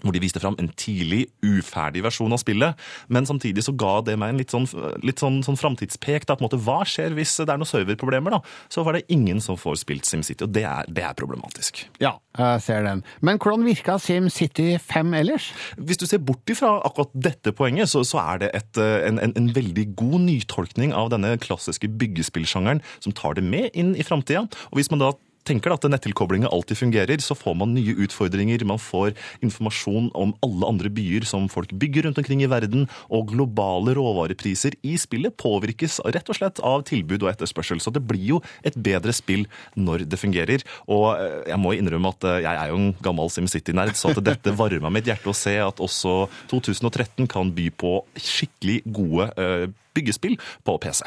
hvor 0.00 0.14
de 0.14 0.22
viste 0.22 0.40
fram 0.40 0.56
en 0.60 0.70
tidlig, 0.78 1.26
uferdig 1.44 2.02
versjon 2.06 2.32
av 2.32 2.40
spillet. 2.40 2.78
Men 3.12 3.28
samtidig 3.28 3.64
så 3.66 3.74
ga 3.76 3.98
det 4.06 4.16
meg 4.20 4.32
en 4.32 4.40
litt 4.40 4.54
sånn, 4.54 4.66
litt 5.04 5.20
sånn, 5.20 5.42
sånn 5.44 5.58
framtidspek. 5.60 6.26
da, 6.26 6.36
på 6.36 6.44
en 6.44 6.48
måte, 6.48 6.60
Hva 6.64 6.80
skjer 6.88 7.14
hvis 7.16 7.36
det 7.42 7.52
er 7.52 7.60
noen 7.60 7.68
serverproblemer? 7.68 8.38
da? 8.38 8.40
Så 8.72 8.84
var 8.86 8.96
det 8.96 9.04
ingen 9.12 9.40
som 9.44 9.58
får 9.60 9.82
spilt 9.82 10.08
SimCity, 10.08 10.44
og 10.46 10.54
det 10.56 10.64
er, 10.68 10.88
det 10.88 11.04
er 11.04 11.16
problematisk. 11.18 11.84
Ja, 12.00 12.16
jeg 12.38 12.62
ser 12.64 12.86
den. 12.86 13.04
Men 13.20 13.38
hvordan 13.42 13.66
virka 13.66 13.98
SimCity 14.00 14.78
5 14.80 15.12
ellers? 15.20 15.50
Hvis 15.76 16.00
du 16.00 16.06
ser 16.08 16.22
bort 16.24 16.48
ifra 16.48 16.78
akkurat 16.86 17.12
dette 17.12 17.52
poenget, 17.52 17.92
så, 17.92 18.04
så 18.06 18.22
er 18.22 18.46
det 18.46 18.52
et, 18.56 18.80
eh, 18.80 19.08
en, 19.08 19.20
en, 19.20 19.36
en 19.36 19.50
veldig 19.54 19.90
god 19.98 20.24
nytolkning 20.24 20.96
av 20.96 21.12
denne 21.12 21.36
klassiske 21.42 21.90
byggespillsjangeren 22.00 22.80
som 23.00 23.12
tar 23.12 23.36
det 23.36 23.44
med 23.44 23.70
inn 23.76 23.92
i 23.96 24.06
framtida. 24.06 24.46
Og 24.72 24.80
hvis 24.80 24.90
man 24.92 25.04
da 25.04 25.12
tenker 25.48 25.74
at 25.74 25.86
nettilkoblinga 25.90 26.50
alltid 26.52 26.78
fungerer, 26.78 27.22
så 27.22 27.36
får 27.38 27.56
man 27.58 27.74
nye 27.76 27.94
utfordringer. 28.04 28.64
Man 28.68 28.80
får 28.82 29.12
informasjon 29.44 30.10
om 30.18 30.34
alle 30.44 30.68
andre 30.68 30.92
byer 30.92 31.26
som 31.28 31.48
folk 31.52 31.72
bygger 31.72 32.08
rundt 32.08 32.20
omkring 32.22 32.44
i 32.44 32.50
verden, 32.50 32.88
og 33.12 33.32
globale 33.32 33.96
råvarepriser 33.98 34.76
i 34.86 34.96
spillet 35.00 35.36
påvirkes 35.40 36.00
rett 36.14 36.30
og 36.30 36.38
slett 36.38 36.62
av 36.66 36.86
tilbud 36.88 37.26
og 37.26 37.32
etterspørsel. 37.32 37.82
Så 37.82 37.92
det 37.94 38.04
blir 38.06 38.24
jo 38.34 38.40
et 38.66 38.76
bedre 38.76 39.14
spill 39.16 39.46
når 39.74 40.06
det 40.10 40.20
fungerer. 40.20 40.64
Og 40.88 41.08
eh, 41.16 41.38
jeg 41.50 41.60
må 41.62 41.74
innrømme 41.76 42.14
at 42.14 42.28
eh, 42.28 42.40
jeg 42.46 42.54
er 42.54 42.72
jo 42.72 42.80
en 42.80 42.90
gammel 43.04 43.32
SimCity-nerd, 43.32 43.96
så 43.98 44.12
at 44.12 44.22
dette 44.24 44.56
varma 44.62 44.92
mitt 44.92 45.10
hjerte 45.10 45.32
å 45.32 45.36
se 45.36 45.56
at 45.62 45.82
også 45.82 46.26
2013 46.52 47.28
kan 47.30 47.52
by 47.54 47.68
på 47.74 47.98
skikkelig 48.16 48.82
gode 48.86 49.30
eh, 49.40 49.70
byggespill 49.94 50.38
på 50.66 50.76
PC. 50.82 51.02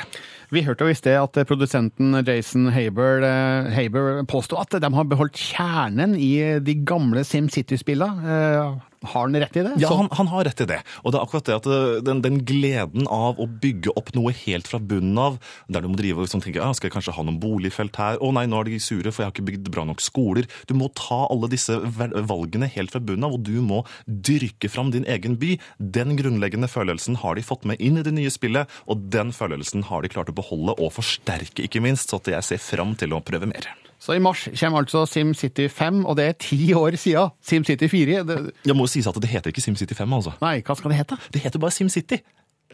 Vi 0.54 0.64
hørte 0.66 0.86
jo 0.86 0.94
i 0.94 0.98
sted 0.98 1.18
at 1.20 1.48
produsenten 1.48 2.16
Jason 2.26 2.70
Haber, 2.74 3.26
eh, 3.26 3.72
Haber 3.76 4.24
påstod 4.30 4.66
at 4.66 4.82
de 4.82 4.94
har 4.94 5.10
beholdt 5.10 5.38
kjernen 5.38 6.16
i 6.16 6.60
de 6.60 6.76
gamle 6.86 7.24
SimCity-spillene. 7.28 8.82
Har 9.06 9.28
han 9.28 9.38
rett 9.40 9.58
i 9.58 9.64
det? 9.66 9.74
Ja, 9.82 9.92
han, 9.96 10.10
han 10.16 10.30
har 10.32 10.46
rett 10.48 10.64
i 10.64 10.68
det. 10.70 10.80
Og 11.04 11.14
det 11.14 11.20
er 11.20 11.26
akkurat 11.26 11.48
det 11.50 11.58
at 11.60 11.70
eh, 11.70 11.98
den, 12.06 12.22
den 12.26 12.40
gleden 12.48 13.10
av 13.12 13.40
å 13.42 13.48
bygge 13.48 13.94
opp 14.00 14.12
noe 14.18 14.34
helt 14.46 14.70
fra 14.70 14.80
bunnen 14.82 15.20
av, 15.22 15.38
der 15.72 15.86
du 15.86 15.90
må 15.92 16.00
drive 16.00 16.22
og 16.22 16.28
liksom 16.28 16.44
tenke 16.44 16.62
ja, 16.62 16.72
skal 16.76 16.90
jeg 16.90 16.96
kanskje 16.98 17.16
ha 17.18 17.26
noen 17.26 17.40
boligfelt 17.44 18.00
her? 18.02 18.20
Å 18.20 18.32
nei, 18.36 18.46
nå 18.50 18.62
er 18.62 18.70
de 18.70 18.82
sure, 18.84 19.12
for 19.12 19.24
jeg 19.24 19.30
har 19.30 19.36
ikke 19.36 19.48
bygd 19.52 19.72
bra 19.76 19.86
nok 19.88 20.04
skoler. 20.04 20.50
Du 20.70 20.76
må 20.78 20.90
ta 20.98 21.26
alle 21.30 21.52
disse 21.52 21.78
valgene 21.78 22.70
helt 22.76 22.94
fra 22.94 23.04
bunnen 23.04 23.28
av, 23.28 23.38
og 23.38 23.46
du 23.48 23.58
må 23.64 23.84
dyrke 24.06 24.72
fram 24.72 24.92
din 24.96 25.08
egen 25.10 25.40
by. 25.42 25.56
Den 25.80 26.16
grunnleggende 26.20 26.72
følelsen 26.72 27.20
har 27.24 27.38
de 27.38 27.46
fått 27.46 27.68
med 27.70 27.82
inn 27.84 28.00
i 28.02 28.06
det 28.06 28.16
nye 28.16 28.34
spillet, 28.34 28.72
og 28.90 29.08
den 29.14 29.34
følelsen 29.36 29.88
har 29.90 30.04
de 30.04 30.12
klart 30.12 30.32
å 30.32 30.38
beholde 30.38 30.78
og 30.80 30.94
forsterke, 30.98 31.66
ikke 31.66 31.84
minst, 31.84 32.10
så 32.10 32.22
at 32.22 32.32
jeg 32.36 32.50
ser 32.54 32.64
fram 32.64 32.96
til 33.00 33.16
å 33.16 33.24
prøve 33.26 33.50
mer. 33.52 33.74
Så 34.00 34.14
i 34.14 34.20
mars 34.22 34.48
kommer 34.60 34.84
altså 34.84 35.06
SimCity 35.10 35.68
5, 35.72 36.06
og 36.06 36.18
det 36.20 36.26
er 36.28 36.32
ti 36.40 36.74
år 36.74 36.98
siden 37.00 37.30
SimCity 37.42 37.88
4. 37.92 38.24
Det, 38.28 38.52
Jeg 38.66 38.76
må 38.76 38.84
jo 38.86 38.92
sies 38.92 39.08
at 39.08 39.16
det 39.22 39.30
heter 39.32 39.54
ikke 39.54 39.62
SimCity 39.64 39.94
5, 39.98 40.14
altså. 40.14 40.36
nei, 40.42 40.60
hva 40.66 40.76
skal 40.78 40.92
det 40.92 41.00
hete? 41.00 41.18
Det 41.34 41.42
heter 41.42 41.60
bare 41.64 41.72
SimCity. 41.72 42.20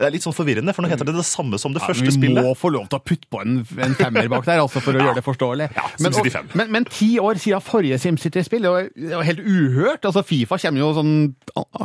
Det 0.01 0.07
er 0.09 0.13
litt 0.15 0.25
sånn 0.25 0.33
forvirrende, 0.35 0.73
for 0.73 0.81
nå 0.85 0.89
heter 0.91 1.05
det 1.07 1.13
det 1.15 1.25
samme 1.29 1.59
som 1.61 1.73
det 1.75 1.81
Ja, 1.83 1.87
første 1.91 2.07
vi 2.09 2.13
spillet. 2.15 2.41
må 2.43 2.55
få 2.57 2.71
lov 2.73 2.87
til 2.89 2.97
å 2.99 3.03
putte 3.05 3.29
på 3.31 3.41
en, 3.43 3.59
en 3.85 3.93
femmer 3.99 4.27
bak 4.33 4.45
der, 4.49 4.59
altså, 4.63 4.81
for 4.81 4.97
å 4.97 5.03
gjøre 5.05 5.15
det 5.19 5.23
forståelig. 5.25 5.67
men, 6.01 6.11
SimCity 6.11 6.31
og- 6.31 6.35
5. 6.35 6.49
men, 6.57 6.71
men 6.71 6.85
ti 6.89 7.09
år 7.21 7.37
siden 7.37 7.61
forrige 7.61 7.99
SimCity-spill, 8.01 8.61
det 8.65 8.71
var- 8.71 9.23
helt 9.23 9.39
uhørt. 9.45 10.01
Altså, 10.09 10.23
Fifa 10.25 10.57
kommer 10.57 10.79
jo 10.81 10.89
sånn 10.97 11.13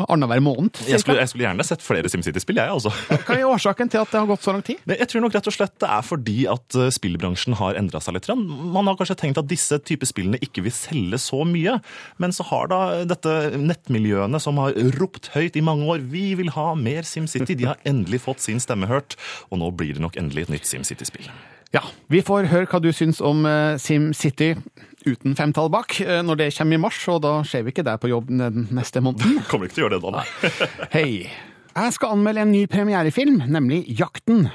annenhver 0.08 0.40
måned. 0.42 0.80
Jeg 0.88 1.00
skulle, 1.02 1.18
jeg 1.20 1.28
skulle 1.28 1.44
gjerne 1.46 1.64
sett 1.66 1.82
flere 1.84 2.08
SimCity-spill, 2.08 2.56
jeg, 2.56 2.70
altså. 2.72 2.90
Hva 3.26 3.36
er 3.36 3.44
årsaken 3.50 3.90
til 3.92 4.00
at 4.00 4.10
det 4.10 4.20
har 4.20 4.26
gått 4.30 4.42
så 4.46 4.52
lang 4.56 4.62
tid? 4.64 4.80
Jeg 4.86 5.08
tror 5.12 5.20
nok 5.26 5.34
rett 5.36 5.46
og 5.46 5.56
slett 5.56 5.76
det 5.82 5.88
er 5.92 6.02
fordi 6.06 6.38
at 6.50 6.74
eh, 6.80 6.88
spillbransjen 6.94 7.56
har 7.60 7.74
endra 7.78 8.00
seg 8.00 8.14
litt. 8.16 8.28
Man 8.32 8.86
har 8.88 8.96
kanskje 8.96 9.16
tenkt 9.20 9.38
at 9.38 9.46
disse 9.50 9.76
typer 9.84 10.06
spillene 10.08 10.40
ikke 10.40 10.62
vil 10.64 10.72
selge 10.72 11.20
så 11.20 11.42
mye, 11.46 11.76
men 12.22 12.32
så 12.32 12.46
har 12.48 12.68
da 12.72 12.80
dette 13.04 13.34
nettmiljøene 13.60 14.40
som 14.40 14.56
har 14.62 14.72
ropt 14.98 15.30
høyt 15.34 15.56
i 15.58 15.64
mange 15.64 15.84
år 15.90 16.00
vi 16.06 16.34
vil 16.38 16.48
ha 16.56 16.70
mer 16.78 17.02
SimCity, 17.02 17.54
de 17.58 17.64
har 17.68 17.76
endelig 18.06 18.22
fått 18.22 18.40
sin 18.40 18.62
stemme 18.62 18.86
hørt, 18.86 19.18
og 19.50 19.58
nå 19.58 19.72
blir 19.74 19.96
det 19.96 20.02
nok 20.04 20.16
endelig 20.16 20.46
et 20.46 20.56
nytt 20.56 20.66
SimCity-spill. 20.70 21.26
Ja, 21.74 21.82
vi 22.08 22.22
får 22.22 22.46
høre 22.52 22.68
hva 22.70 22.78
du 22.80 22.92
syns 22.94 23.18
om 23.20 23.42
eh, 23.44 23.74
SimCity 23.82 24.54
uten 25.06 25.34
femtall 25.38 25.68
bak 25.70 25.98
eh, 26.00 26.22
når 26.22 26.38
det 26.38 26.52
kommer 26.54 26.78
i 26.78 26.80
mars, 26.80 27.00
og 27.10 27.20
da 27.26 27.40
ser 27.44 27.66
vi 27.66 27.74
ikke 27.74 27.84
deg 27.86 27.98
på 28.00 28.10
jobb 28.12 28.30
den 28.30 28.68
neste 28.70 29.02
måneden. 29.02 29.42
Kommer 29.50 29.66
ikke 29.66 29.80
til 29.80 29.84
å 29.84 29.88
gjøre 29.88 29.98
det 29.98 30.04
da, 30.06 30.22
nei. 30.22 30.54
Hei. 30.96 31.10
Jeg 31.76 31.92
skal 31.92 32.14
anmelde 32.14 32.46
en 32.46 32.54
ny 32.54 32.62
premierefilm, 32.70 33.42
nemlig 33.52 33.82
Jakten. 33.98 34.46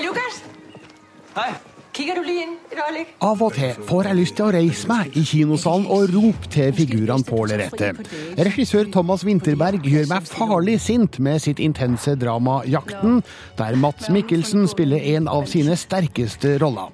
Lukas! 0.00 0.44
Hej. 1.36 1.69
Av 3.20 3.42
og 3.44 3.52
til 3.54 3.76
får 3.88 4.08
jeg 4.08 4.18
lyst 4.18 4.36
til 4.38 4.46
å 4.46 4.52
reise 4.54 4.88
meg 4.88 5.16
i 5.18 5.22
kinosalen 5.26 5.86
og 5.92 6.12
rope 6.14 6.50
til 6.52 6.72
figurene 6.76 7.26
på 7.26 7.42
lerretet. 7.50 8.00
Regissør 8.40 8.88
Thomas 8.94 9.24
Winterberg 9.26 9.84
gjør 9.84 10.08
meg 10.10 10.28
farlig 10.28 10.78
sint 10.80 11.18
med 11.20 11.42
sitt 11.44 11.60
intense 11.60 12.14
drama 12.20 12.60
'Jakten', 12.64 13.22
der 13.58 13.76
Mats 13.76 14.08
Mikkelsen 14.08 14.68
spiller 14.68 15.02
en 15.16 15.28
av 15.28 15.46
sine 15.50 15.76
sterkeste 15.76 16.56
roller. 16.62 16.88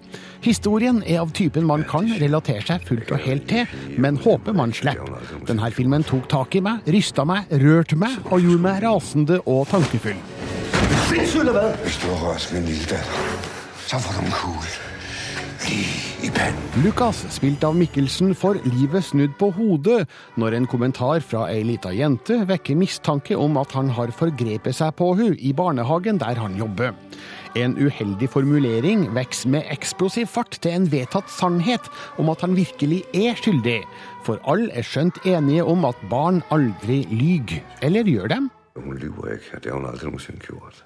Historien 0.47 1.03
er 1.07 1.21
av 1.21 1.33
typen 1.35 1.67
man 1.67 1.85
kan 1.89 2.07
relatere 2.21 2.63
seg 2.67 2.85
fullt 2.87 3.13
og 3.15 3.23
helt 3.25 3.49
til, 3.51 3.67
men 3.99 4.19
håper 4.23 4.55
man 4.55 4.73
slipper. 4.73 5.23
Denne 5.49 5.71
filmen 5.75 6.07
tok 6.07 6.29
tak 6.31 6.55
i 6.55 6.63
meg, 6.63 6.87
rysta 6.87 7.25
meg, 7.27 7.51
rørte 7.51 7.99
meg 7.99 8.19
og 8.31 8.43
gjorde 8.45 8.65
meg 8.69 8.83
rasende 8.85 9.41
og 9.47 9.67
tankefull. 9.73 10.19
Eller? 11.37 11.77
Hvis 11.83 11.99
du 12.03 12.11
har 12.11 12.29
rørt 12.29 12.51
min 12.55 12.67
lille 12.67 12.91
datter, 12.91 13.49
så 13.87 13.99
får 13.99 14.21
du 14.21 14.27
en 14.27 14.37
kugle. 14.43 14.86
Lukas, 16.85 17.23
spilt 17.33 17.65
av 17.65 17.77
Mikkelsen, 17.77 18.35
får 18.37 18.59
livet 18.69 19.05
snudd 19.07 19.33
på 19.41 19.49
hodet 19.57 20.03
når 20.37 20.55
en 20.59 20.67
kommentar 20.69 21.23
fra 21.25 21.47
ei 21.49 21.63
lita 21.65 21.89
jente 21.95 22.37
vekker 22.47 22.77
mistanke 22.77 23.37
om 23.41 23.57
at 23.57 23.73
han 23.73 23.89
har 23.97 24.13
forgrepet 24.13 24.77
seg 24.77 24.93
på 24.99 25.09
henne 25.17 25.39
i 25.41 25.55
barnehagen 25.57 26.21
der 26.21 26.37
han 26.37 26.59
jobber. 26.61 26.93
En 27.57 27.79
uheldig 27.81 28.29
formulering 28.29 29.07
vokser 29.17 29.55
med 29.55 29.71
eksplosiv 29.73 30.29
fart 30.35 30.59
til 30.61 30.77
en 30.77 30.91
vedtatt 30.93 31.33
sannhet 31.33 31.89
om 32.21 32.29
at 32.29 32.45
han 32.45 32.59
virkelig 32.59 33.01
er 33.17 33.41
skyldig, 33.41 33.81
for 34.27 34.43
alle 34.45 34.69
er 34.77 34.85
skjønt 34.85 35.23
enige 35.25 35.65
om 35.65 35.89
at 35.89 36.05
barn 36.13 36.43
aldri 36.53 37.07
lyver. 37.09 37.65
Eller 37.81 38.05
gjør 38.05 38.29
dem? 38.35 38.51
Hun 38.77 39.01
lyver 39.01 39.39
ikke, 39.39 39.63
det 39.65 39.73
har 39.73 39.81
hun 39.81 39.89
aldri 39.89 40.13
noensinne 40.13 40.45
gjort. 40.45 40.85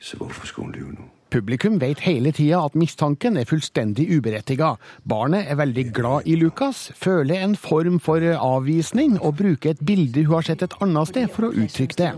Så 0.00 0.16
hvorfor 0.16 0.48
skulle 0.48 0.70
hun 0.70 0.78
lyve 0.80 0.96
nu? 0.96 1.12
Publikum 1.26 1.80
vet 1.82 2.04
hele 2.06 2.30
tida 2.30 2.60
at 2.62 2.76
mistanken 2.78 3.34
er 3.40 3.48
fullstendig 3.50 4.04
uberettiga. 4.14 4.76
Barnet 5.10 5.48
er 5.50 5.58
veldig 5.58 5.84
glad 5.96 6.28
i 6.30 6.36
Lucas, 6.38 6.84
føler 6.94 7.42
en 7.42 7.56
form 7.58 7.98
for 8.02 8.22
avvisning 8.22 9.16
og 9.18 9.34
bruker 9.40 9.74
et 9.74 9.82
bilde 9.88 10.22
hun 10.22 10.36
har 10.36 10.46
sett 10.46 10.62
et 10.62 10.76
annet 10.84 11.10
sted 11.10 11.26
for 11.34 11.48
å 11.48 11.52
uttrykke 11.64 11.98
det. 11.98 12.12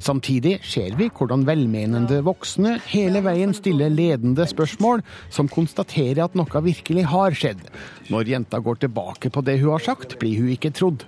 Samtidig 0.00 0.56
ser 0.64 0.96
vi 0.96 1.10
hvordan 1.12 1.44
velmenende 1.44 2.22
voksne 2.24 2.78
hele 2.88 3.20
veien 3.26 3.52
stiller 3.56 3.92
ledende 3.92 4.48
spørsmål 4.48 5.04
som 5.28 5.50
konstaterer 5.52 6.24
at 6.24 6.38
noe 6.38 6.64
virkelig 6.64 7.04
har 7.12 7.36
skjedd. 7.36 7.66
Når 8.08 8.32
jenta 8.32 8.64
går 8.64 8.86
tilbake 8.86 9.28
på 9.28 9.44
det 9.44 9.60
hun 9.60 9.74
har 9.76 9.84
sagt, 9.92 10.16
blir 10.22 10.40
hun 10.40 10.54
ikke 10.56 10.72
trodd. 10.72 11.04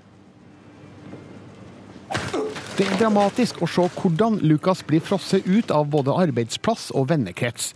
Det 2.77 2.85
er 2.85 2.99
dramatisk 3.01 3.63
å 3.65 3.67
se 3.73 3.87
hvordan 3.89 4.35
Lucas 4.45 4.83
blir 4.85 5.01
frosset 5.01 5.47
ut 5.49 5.71
av 5.73 5.87
både 5.89 6.13
arbeidsplass 6.13 6.91
og 6.93 7.07
vennekrets. 7.09 7.71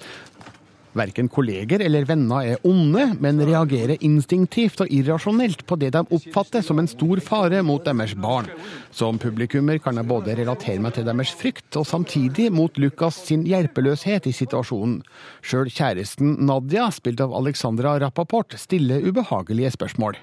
Verken 0.92 1.30
kolleger 1.32 1.80
eller 1.80 2.04
venner 2.04 2.50
er 2.50 2.66
onde, 2.68 3.06
men 3.24 3.40
reagerer 3.48 4.02
instinktivt 4.04 4.82
og 4.84 4.90
irrasjonelt 4.92 5.62
på 5.64 5.78
det 5.80 5.94
de 5.94 6.02
oppfatter 6.04 6.60
som 6.66 6.82
en 6.82 6.90
stor 6.90 7.22
fare 7.24 7.62
mot 7.64 7.80
deres 7.86 8.12
barn. 8.12 8.50
Som 8.92 9.16
publikummer 9.22 9.80
kan 9.80 9.96
jeg 9.96 10.10
både 10.10 10.34
relatere 10.36 10.82
meg 10.84 10.92
til 10.98 11.08
deres 11.08 11.32
frykt, 11.32 11.70
og 11.80 11.88
samtidig 11.88 12.50
mot 12.52 12.76
Lucas 12.76 13.22
sin 13.30 13.46
hjelpeløshet 13.48 14.28
i 14.28 14.34
situasjonen. 14.36 14.98
Sjøl 15.40 15.72
kjæresten 15.72 16.42
Nadia, 16.44 16.90
spilt 16.92 17.24
av 17.24 17.32
Alexandra 17.40 17.96
Rappaport, 18.04 18.58
stiller 18.60 19.08
ubehagelige 19.08 19.72
spørsmål. 19.78 20.20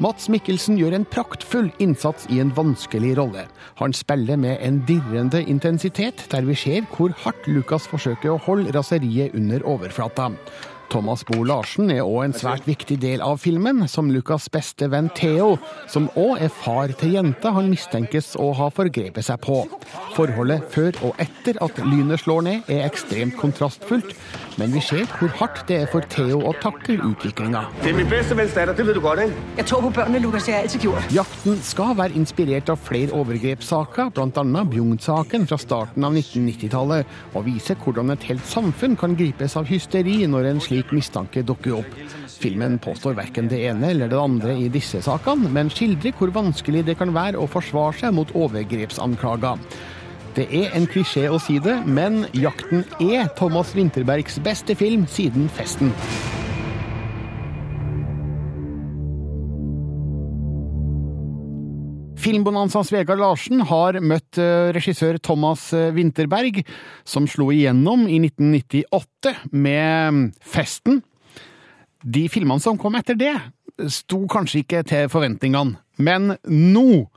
Mats 0.00 0.30
Mikkelsen 0.32 0.78
gjør 0.80 0.94
en 0.96 1.04
praktfull 1.04 1.68
innsats 1.82 2.24
i 2.32 2.38
en 2.40 2.52
vanskelig 2.56 3.12
rolle. 3.18 3.44
Han 3.76 3.92
spiller 3.92 4.38
med 4.40 4.56
en 4.64 4.78
dirrende 4.88 5.42
intensitet, 5.44 6.24
der 6.32 6.46
vi 6.48 6.56
ser 6.56 6.86
hvor 6.94 7.12
hardt 7.24 7.44
Lukas 7.50 7.84
forsøker 7.90 8.32
å 8.32 8.40
holde 8.46 8.72
raseriet 8.72 9.36
under 9.36 9.64
overflata. 9.68 10.30
Thomas 10.92 11.22
Bo 11.24 11.40
Larsen 11.40 11.88
er 11.88 12.02
òg 12.04 12.18
en 12.26 12.34
svært 12.36 12.66
viktig 12.68 12.98
del 13.00 13.22
av 13.24 13.38
filmen, 13.40 13.86
som 13.88 14.10
Lukas' 14.12 14.50
beste 14.52 14.90
venn 14.92 15.06
Theo, 15.16 15.54
som 15.88 16.10
òg 16.20 16.42
er 16.44 16.50
far 16.52 16.92
til 17.00 17.14
jenta 17.16 17.48
han 17.56 17.70
mistenkes 17.72 18.34
å 18.36 18.50
ha 18.58 18.66
forgrepet 18.68 19.24
seg 19.24 19.40
på. 19.40 19.62
Forholdet 20.12 20.66
før 20.74 20.98
og 21.08 21.22
etter 21.22 21.56
at 21.64 21.80
lynet 21.80 22.20
slår 22.20 22.44
ned, 22.44 22.68
er 22.68 22.84
ekstremt 22.84 23.38
kontrastfullt, 23.40 24.12
men 24.60 24.74
vi 24.76 24.82
ser 24.84 25.08
hvor 25.16 25.32
hardt 25.38 25.62
det 25.70 25.78
er 25.80 25.88
for 25.88 26.04
Theo 26.12 26.42
å 26.50 26.52
takle 26.60 26.98
utviklinga. 27.08 27.64
Det 27.80 27.94
er 27.94 27.96
min 27.96 28.12
bedste 28.12 28.36
venns 28.36 28.52
datter, 28.52 28.76
det 28.76 28.86
vet 28.90 29.00
du 29.00 29.02
godt, 29.06 29.24
ikke? 29.24 29.48
Jeg 29.62 29.70
tror 29.72 29.86
på 29.86 29.94
børnene, 29.96 30.20
Lukas. 30.26 30.44
Det 30.44 30.52
har 30.52 30.60
jeg 30.60 30.68
alltid 30.68 30.86
gjort. 30.90 31.08
Jakten 31.16 31.58
skal 31.64 31.96
være 32.02 32.18
inspirert 32.20 32.68
av 32.68 32.84
flere 32.84 33.16
overgrepssaker, 33.16 34.12
bl.a. 34.12 34.66
Bjugn-saken 34.76 35.48
fra 35.48 35.60
starten 35.64 36.04
av 36.04 36.20
1990-tallet, 36.20 37.18
og 37.32 37.48
vise 37.48 37.80
hvordan 37.80 38.12
et 38.12 38.28
helt 38.28 38.44
samfunn 38.52 39.00
kan 39.00 39.16
gripes 39.16 39.56
av 39.56 39.72
hysteri 39.72 40.20
når 40.28 40.52
en 40.52 40.60
slik 40.60 40.81
mistanke 40.90 41.44
dukker 41.46 41.78
opp. 41.78 41.94
Filmen 42.42 42.80
påstår 42.82 43.14
verken 43.14 43.46
det 43.52 43.62
ene 43.68 43.92
eller 43.94 44.10
det 44.10 44.18
andre 44.18 44.56
i 44.58 44.66
disse 44.72 44.98
sakene, 45.04 45.50
men 45.52 45.70
skildrer 45.70 46.16
hvor 46.18 46.34
vanskelig 46.34 46.82
det 46.88 46.98
kan 46.98 47.14
være 47.14 47.38
å 47.38 47.46
forsvare 47.46 48.00
seg 48.02 48.16
mot 48.18 48.34
overgrepsanklager. 48.34 49.62
Det 50.34 50.48
er 50.50 50.74
en 50.74 50.88
klisjé 50.88 51.28
å 51.28 51.38
si 51.38 51.60
det, 51.62 51.82
men 51.86 52.24
'Jakten' 52.32 52.86
er 52.98 53.28
Thomas 53.38 53.76
Winterbergs 53.76 54.40
beste 54.42 54.74
film 54.74 55.06
siden 55.06 55.50
'Festen'. 55.52 55.92
Filmbonanzas 62.22 62.92
Vegard 62.94 63.18
Larsen 63.18 63.64
har 63.66 63.96
møtt 63.98 64.38
eh, 64.38 64.70
regissør 64.76 65.16
Thomas 65.18 65.64
eh, 65.74 65.88
Winterberg, 65.94 66.60
som 67.02 67.24
slo 67.26 67.48
igjennom 67.50 68.04
i 68.06 68.20
1998 68.22 69.32
med 69.50 70.12
mm, 70.14 70.20
Festen. 70.52 71.00
De 72.02 72.28
filmene 72.30 72.62
som 72.62 72.78
kom 72.78 72.94
etter 72.98 73.18
det, 73.18 73.32
sto 73.90 74.20
kanskje 74.30 74.62
ikke 74.62 74.84
til 74.86 75.10
forventningene, 75.10 75.80
men 75.98 76.36
nå 76.46 77.08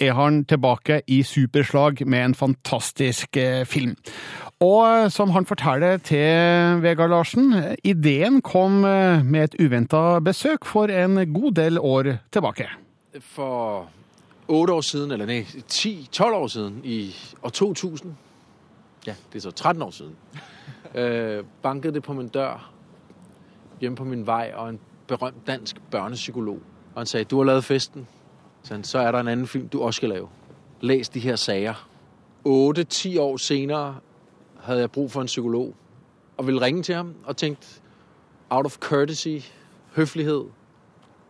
er 0.00 0.16
han 0.16 0.42
tilbake 0.48 1.02
i 1.12 1.22
superslag 1.24 2.00
med 2.08 2.30
en 2.30 2.38
fantastisk 2.38 3.36
eh, 3.40 3.66
film. 3.68 3.92
Og 4.64 5.12
som 5.12 5.34
han 5.36 5.48
forteller 5.48 6.00
til 6.00 6.80
Vegard 6.80 7.12
Larsen, 7.12 7.52
ideen 7.84 8.40
kom 8.40 8.80
med 8.80 9.50
et 9.50 9.60
uventa 9.60 10.16
besøk 10.24 10.64
for 10.64 10.88
en 10.88 11.20
god 11.28 11.60
del 11.60 11.76
år 11.76 12.14
tilbake. 12.32 12.70
For 13.20 13.84
otte 14.48 14.72
år 14.72 14.80
siden, 14.80 15.10
eller 15.10 15.26
nej, 15.26 15.46
10-12 15.72 16.24
år 16.24 16.46
siden, 16.46 16.80
i 16.84 17.14
år 17.42 17.48
2000, 17.48 18.14
ja, 19.06 19.14
det 19.32 19.38
er 19.38 19.42
så 19.42 19.50
13 19.50 19.82
år 19.82 19.90
siden, 19.90 20.16
øh, 21.00 21.44
bankede 21.62 21.94
det 21.94 22.02
på 22.02 22.12
min 22.12 22.28
dør 22.28 22.72
hjemme 23.80 23.96
på 23.96 24.04
min 24.04 24.26
vej, 24.26 24.52
og 24.54 24.68
en 24.68 24.80
berømt 25.06 25.46
dansk 25.46 25.76
børnepsykolog. 25.90 26.58
Og 26.94 27.00
han 27.00 27.06
sagde, 27.06 27.24
du 27.24 27.36
har 27.36 27.44
lavet 27.44 27.64
festen, 27.64 28.08
så, 28.62 28.74
han, 28.74 28.84
så 28.84 28.98
er 28.98 29.12
der 29.12 29.20
en 29.20 29.28
anden 29.28 29.46
film, 29.46 29.68
du 29.68 29.82
også 29.82 29.96
skal 29.96 30.08
lave. 30.08 30.28
Læs 30.80 31.08
de 31.08 31.20
her 31.20 31.36
sager. 31.36 31.88
8-10 32.48 33.20
år 33.20 33.36
senere 33.36 33.96
havde 34.60 34.80
jeg 34.80 34.90
brug 34.90 35.12
for 35.12 35.20
en 35.20 35.26
psykolog, 35.26 35.74
og 36.36 36.46
ville 36.46 36.60
ringe 36.60 36.82
til 36.82 36.94
ham 36.94 37.14
og 37.24 37.36
tænkte, 37.36 37.66
out 38.50 38.66
of 38.66 38.78
courtesy, 38.78 39.38
høflighed, 39.96 40.44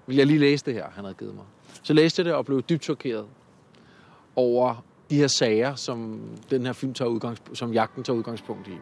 vil 0.07 0.17
jeg 0.17 0.27
lige 0.27 0.39
læse 0.39 0.65
det 0.65 0.75
her, 0.75 0.87
han 0.91 1.05
havde 1.05 1.15
givet 1.15 1.35
mig. 1.35 1.45
Så 1.87 1.93
læste 1.93 2.21
jeg 2.21 2.25
det 2.25 2.35
og 2.35 2.47
blev 2.47 2.63
dybt 2.63 2.85
chokeret 2.85 3.27
over 4.37 4.85
de 5.11 5.17
her 5.17 5.27
sager, 5.27 5.75
som 5.75 6.21
den 6.51 6.67
her 6.67 6.73
film 6.73 6.95
tager 6.95 7.09
udgangspunkt, 7.09 7.59
som 7.59 7.73
jagten 7.73 8.05
tager 8.05 8.17
udgangspunkt 8.17 8.69
i. 8.69 8.75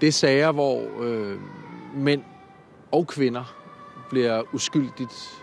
Det 0.00 0.06
er 0.06 0.12
sager, 0.12 0.52
hvor 0.52 0.82
øh, 1.00 1.38
mænd 1.94 2.22
og 2.92 3.06
kvinder 3.06 3.54
bliver 4.10 4.42
uskyldigt 4.52 5.42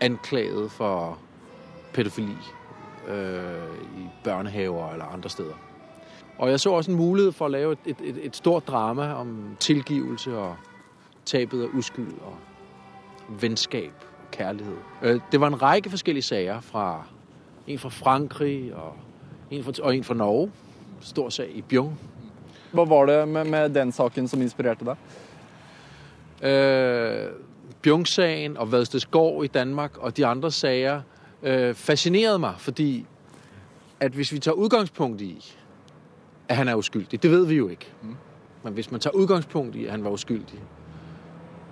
anklaget 0.00 0.70
for 0.70 1.18
pædofili 1.92 2.36
øh, 3.08 3.98
i 3.98 4.06
børnehaver 4.24 4.92
eller 4.92 5.04
andre 5.04 5.30
steder. 5.30 5.54
Og 6.38 6.50
jeg 6.50 6.60
så 6.60 6.70
også 6.70 6.90
en 6.90 6.96
mulighed 6.96 7.32
for 7.32 7.44
at 7.44 7.50
lave 7.50 7.72
et, 7.72 7.96
et, 8.00 8.18
et, 8.22 8.36
stort 8.36 8.66
drama 8.66 9.12
om 9.12 9.56
tilgivelse 9.60 10.38
og 10.38 10.56
tabet 11.24 11.62
af 11.62 11.68
uskyld 11.74 12.12
og 12.20 12.36
venskab 13.40 13.92
og 14.00 14.05
kærlighed. 14.30 14.76
Øh, 15.02 15.20
Det 15.32 15.40
var 15.40 15.46
en 15.46 15.62
række 15.62 15.90
forskellige 15.90 16.22
sager 16.22 16.60
fra 16.60 17.04
en 17.66 17.78
fra 17.78 17.88
Frankrig 17.88 18.74
og 18.74 18.94
en 19.50 19.64
fra, 19.64 19.72
og 19.82 19.96
en 19.96 20.04
fra 20.04 20.14
Norge. 20.14 20.50
Stor 21.00 21.28
sag 21.28 21.50
i 21.54 21.62
Bjørn. 21.62 21.98
Hva 22.72 22.84
var 22.84 23.06
det 23.06 23.28
med, 23.28 23.44
med 23.44 23.70
den 23.70 23.92
saken 23.92 24.28
som 24.28 24.42
inspirerte 24.42 24.84
deg? 24.84 24.96
Øh, 26.50 27.30
Bjørn-sagen 27.82 28.56
og 28.56 28.72
Vadstedsgård 28.72 29.44
i 29.44 29.46
Danmark 29.46 29.98
og 29.98 30.16
de 30.16 30.26
andre 30.26 30.50
sager 30.50 31.00
øh, 31.42 31.74
fascinerede 31.74 32.38
meg. 32.38 32.54
fordi 32.58 33.06
at 34.00 34.12
hvis 34.12 34.32
vi 34.32 34.38
tar 34.38 34.52
utgangspunkt 34.52 35.20
i, 35.20 35.54
at 36.48 36.56
han 36.56 36.68
er 36.68 36.74
uskyldig, 36.74 37.22
det 37.22 37.30
ved 37.30 37.46
vi 37.46 37.54
jo 37.54 37.68
ikke. 37.68 37.92
Men 38.62 38.72
hvis 38.72 38.90
man 38.90 39.00
tar 39.00 39.10
utgangspunkt 39.10 39.76
i, 39.76 39.84
at 39.84 39.90
han 39.90 40.04
var 40.04 40.10
uskyldig, 40.10 40.62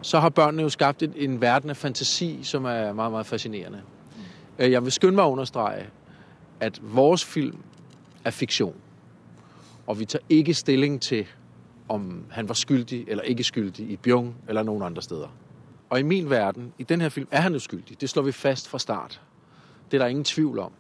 så 0.05 0.21
har 0.21 0.29
børnene 0.29 0.63
jo 0.63 0.69
skabt 0.69 1.03
en, 1.03 1.13
en 1.17 1.41
verden 1.41 1.71
af 1.71 1.77
fantasi, 1.77 2.41
som 2.43 2.65
er 2.65 2.93
meget, 2.93 3.13
meget 3.13 3.27
fascinerende. 3.27 3.83
Øh, 4.59 4.73
Jeg 4.73 4.85
vil 4.85 4.93
skynde 4.93 5.15
mig 5.15 5.25
at 5.25 5.29
understrege, 5.29 5.87
at 6.61 6.81
vores 6.83 7.25
film 7.25 7.59
er 8.25 8.31
fiktion. 8.31 8.75
Og 9.87 9.99
vi 10.01 10.05
tager 10.05 10.23
ikke 10.29 10.55
stilling 10.55 11.03
til, 11.03 11.27
om 11.89 12.25
han 12.31 12.49
var 12.49 12.55
skyldig 12.55 13.05
eller 13.09 13.23
ikke 13.25 13.45
skyldig 13.45 13.91
i 13.91 13.97
Bjørn 13.97 14.35
eller 14.49 14.63
nogen 14.63 14.83
andre 14.83 15.03
steder. 15.03 15.29
Og 15.91 16.01
i 16.01 16.03
min 16.03 16.31
verden, 16.31 16.73
i 16.79 16.83
den 16.83 17.01
her 17.01 17.09
film, 17.09 17.29
er 17.31 17.41
han 17.41 17.55
uskyldig. 17.55 18.01
Det 18.01 18.11
slår 18.11 18.23
vi 18.23 18.33
fast 18.33 18.69
fra 18.69 18.79
start. 18.79 19.21
Det 19.91 19.97
er 19.97 20.03
der 20.03 20.07
ingen 20.07 20.25
tvivl 20.25 20.59
om. 20.59 20.73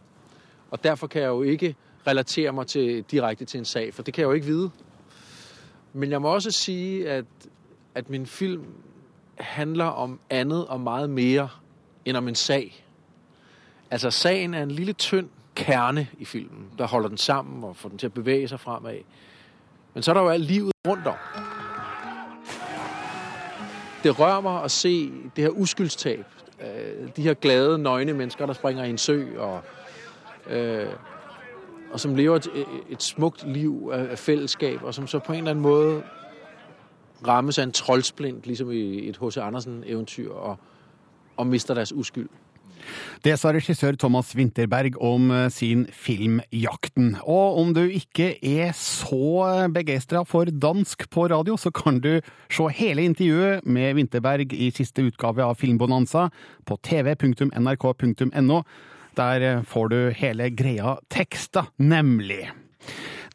Og 0.71 0.85
derfor 0.85 1.07
kan 1.07 1.23
jeg 1.23 1.29
jo 1.29 1.43
ikke 1.43 1.77
relatere 2.07 2.53
mig 2.53 2.67
til, 2.67 3.03
direkte 3.11 3.45
til 3.45 3.59
en 3.59 3.65
sag, 3.65 3.95
for 3.95 4.03
det 4.03 4.15
kan 4.15 4.23
jeg 4.23 4.27
jo 4.29 4.33
ikke 4.33 4.47
vide. 4.47 4.71
Men 5.93 6.11
jeg 6.11 6.23
må 6.23 6.29
også 6.29 6.51
sige, 6.51 7.11
at, 7.11 7.25
at 7.95 8.11
min 8.11 8.27
film 8.27 8.65
handler 9.37 9.85
om 9.85 10.21
andet 10.31 10.67
og 10.67 10.81
meget 10.81 11.11
mere 11.11 11.49
end 12.05 12.17
om 12.17 12.29
en 12.29 12.35
sag. 12.35 12.85
Altså 13.91 14.11
sagen 14.11 14.55
er 14.55 14.63
en 14.63 14.71
lille 14.71 14.93
tynd 14.93 15.29
kerne 15.55 16.09
i 16.19 16.25
filmen, 16.25 16.71
der 16.79 16.87
holder 16.87 17.09
den 17.09 17.19
sammen 17.19 17.65
og 17.65 17.77
får 17.77 17.89
den 17.89 17.99
til 17.99 18.07
at 18.07 18.13
bevæge 18.13 18.49
sig 18.49 18.61
fremad. 18.61 18.99
Men 19.95 20.03
så 20.03 20.11
er 20.11 20.15
der 20.15 20.21
jo 20.23 20.29
alt 20.29 20.45
livet 20.45 20.73
rundt 20.87 21.07
om. 21.07 21.15
Det 24.03 24.19
rører 24.19 24.41
mig 24.41 24.63
at 24.63 24.71
se 24.71 25.13
det 25.37 25.45
her 25.45 25.51
uskyldstab. 25.51 26.25
Øh, 26.61 27.09
De 27.17 27.23
her 27.23 27.35
glade, 27.35 27.79
nøgne 27.79 28.13
mennesker, 28.13 28.47
der 28.47 28.53
springer 28.53 28.85
i 28.85 28.91
en 28.91 28.99
sø 28.99 29.39
og, 29.39 29.63
øh, 30.51 30.87
og 31.93 32.01
som 32.01 32.15
lever 32.15 32.37
et, 32.37 32.49
et 32.89 33.03
smukt 33.03 33.49
liv 33.49 33.91
af, 33.93 34.19
fællesskab, 34.19 34.83
og 34.83 34.95
som 34.95 35.07
så 35.07 35.19
på 35.19 35.33
en 35.33 35.39
eller 35.39 35.51
anden 35.51 35.63
måde 35.63 36.03
rammes 37.27 37.59
af 37.59 37.63
en 37.63 37.73
troldsplint, 37.73 38.47
ligesom 38.47 38.71
i 38.73 39.09
et 39.09 39.17
H.C. 39.17 39.37
Andersen-eventyr, 39.37 40.31
og, 40.31 40.57
og 41.37 41.47
mister 41.47 41.75
deres 41.75 41.93
uskyld. 41.93 42.29
Det 43.25 43.37
sa 43.41 43.53
regissør 43.55 43.97
Thomas 43.97 44.35
Winterberg 44.37 44.99
om 45.03 45.31
eh, 45.33 45.51
sin 45.53 45.87
film 45.93 46.41
Jakten. 46.53 47.15
Og 47.23 47.59
om 47.61 47.73
du 47.75 47.81
ikke 47.87 48.35
er 48.45 48.73
så 48.77 49.69
begeistra 49.75 50.25
for 50.29 50.45
dansk 50.45 51.07
på 51.11 51.27
radio, 51.33 51.57
så 51.57 51.73
kan 51.73 52.01
du 52.05 52.19
se 52.51 52.69
hele 52.69 53.05
intervjuet 53.05 53.65
med 53.67 53.95
Winterberg 53.95 54.53
i 54.53 54.71
siste 54.75 55.07
utgave 55.07 55.45
av 55.45 55.57
Filmbonanza 55.57 56.29
på 56.67 56.79
tv.nrk.no. 56.83 58.63
Der 59.17 59.49
eh, 59.49 59.65
får 59.65 59.89
du 59.89 59.99
hele 60.11 60.51
greia 60.51 60.99
teksta, 61.11 61.69
nemlig. 61.79 62.51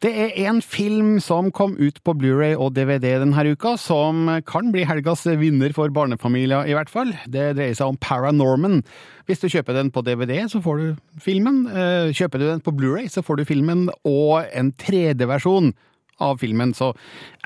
Det 0.00 0.10
er 0.16 0.30
en 0.48 0.62
film 0.64 1.18
som 1.20 1.50
kom 1.52 1.74
ut 1.76 1.98
på 2.00 2.14
Blu-ray 2.16 2.54
og 2.56 2.70
DVD 2.72 3.18
denne 3.20 3.42
uka, 3.52 3.74
som 3.76 4.30
kan 4.48 4.70
bli 4.72 4.86
helgas 4.88 5.26
vinner 5.36 5.74
for 5.76 5.92
barnefamilier, 5.92 6.64
i 6.64 6.72
hvert 6.72 6.88
fall. 6.88 7.12
Det 7.28 7.50
dreier 7.58 7.76
seg 7.76 7.92
om 7.92 7.98
Paranorman. 8.00 8.78
Hvis 9.28 9.44
du 9.44 9.50
kjøper 9.52 9.76
den 9.76 9.90
på 9.92 10.00
DVD, 10.06 10.38
så 10.48 10.62
får 10.64 10.80
du 10.80 11.20
filmen. 11.20 11.66
Eh, 11.68 12.14
kjøper 12.16 12.40
du 12.40 12.46
den 12.46 12.64
på 12.64 12.72
Blu-ray, 12.72 13.10
så 13.12 13.20
får 13.20 13.42
du 13.42 13.44
filmen 13.50 13.90
og 14.08 14.48
en 14.56 14.72
3D-versjon 14.80 15.74
av 16.24 16.40
filmen, 16.40 16.72
så 16.72 16.94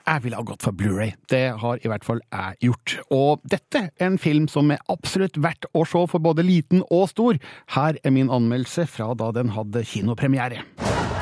jeg 0.05 0.23
ville 0.23 0.39
ha 0.39 0.47
gått 0.47 0.63
for 0.63 0.79
Blu-ray. 0.79 1.17
Det 1.27 1.57
har 1.59 1.83
i 1.83 1.91
hvert 1.91 2.07
fall 2.07 2.23
jeg 2.23 2.69
gjort. 2.69 2.99
Og 3.11 3.43
dette 3.51 3.89
er 3.89 4.07
en 4.07 4.21
film 4.21 4.47
som 4.53 4.71
er 4.71 4.85
absolutt 4.95 5.43
verdt 5.43 5.67
å 5.75 5.83
se 5.83 6.07
for 6.07 6.23
både 6.23 6.47
liten 6.47 6.87
og 6.87 7.09
stor. 7.11 7.43
Her 7.75 7.99
er 7.99 8.15
min 8.15 8.31
anmeldelse 8.31 8.87
fra 8.95 9.11
da 9.19 9.35
den 9.35 9.57
hadde 9.59 9.83
kinopremiere. 9.91 10.63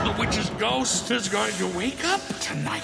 The 0.02 0.14
witch's 0.18 0.50
ghost 0.58 1.10
is 1.12 1.28
going 1.28 1.54
to 1.62 1.78
wake 1.78 2.02
up 2.04 2.20
tonight. 2.40 2.82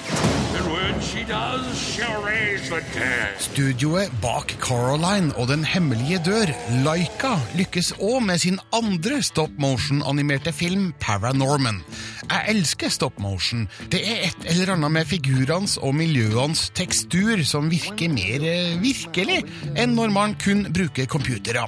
And 0.56 0.66
when 0.72 1.00
she 1.00 1.24
does, 1.24 1.66
she'll 1.76 2.22
raise 2.22 2.70
the 2.70 2.80
dead. 2.94 3.34
Studioet 3.42 4.10
bak 4.22 4.54
Caroline 4.62 5.32
og 5.34 5.48
Den 5.48 5.64
hemmelige 5.64 6.20
dør, 6.24 6.52
Laika, 6.84 7.34
lykkes 7.58 7.92
òg 7.98 8.22
med 8.22 8.38
sin 8.38 8.60
andre 8.72 9.18
stop 9.22 9.50
motion-animerte 9.58 10.52
film 10.54 10.92
Paranorman. 11.00 11.82
Jeg 12.30 12.44
elsker 12.54 12.88
stop 12.88 13.18
motion. 13.18 13.68
Det 13.90 14.00
er 14.04 14.28
et 14.28 14.48
eller 14.52 14.76
annet 14.76 14.92
med 14.92 15.10
figurenes 15.10 15.78
og 15.82 15.94
miljøenes 15.98 16.68
tekstur 16.76 17.42
som 17.42 17.70
virker 17.72 18.12
mer 18.12 18.44
eh, 18.46 18.76
virkelig 18.82 19.40
enn 19.74 19.96
når 19.98 20.14
man 20.14 20.36
kun 20.38 20.68
bruker 20.70 21.10
computere. 21.10 21.66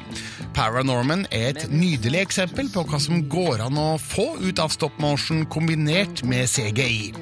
Paranorman 0.54 1.26
er 1.32 1.52
et 1.54 1.68
nydelig 1.72 2.24
eksempel 2.24 2.68
på 2.72 2.84
hva 2.86 2.98
som 3.02 3.22
går 3.30 3.62
an 3.64 3.78
å 3.80 3.88
få 4.02 4.34
ut 4.42 4.60
av 4.62 4.72
stop 4.74 4.98
motion 5.00 5.39
kombinert 5.46 6.24
med 6.24 6.48
CGI. 6.50 7.12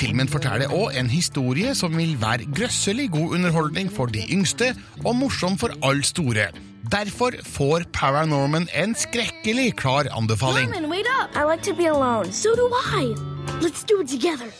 Filmen 0.00 0.30
forteller 0.32 0.72
òg 0.72 0.96
en 0.96 1.10
historie 1.12 1.74
som 1.76 1.92
vil 1.96 2.16
være 2.20 2.48
grøsselig 2.56 3.10
god 3.12 3.36
underholdning 3.36 3.90
for 3.92 4.08
de 4.08 4.24
yngste, 4.32 4.72
og 5.04 5.16
morsom 5.20 5.58
for 5.60 5.76
alle 5.84 6.04
store. 6.04 6.48
Derfor 6.90 7.36
får 7.44 7.84
Paranorman 7.92 8.68
en 8.74 8.94
skrekkelig 8.96 9.76
klar 9.76 10.08
anbefaling. 10.16 10.70
Norman. 10.70 12.32
So. 12.32 12.50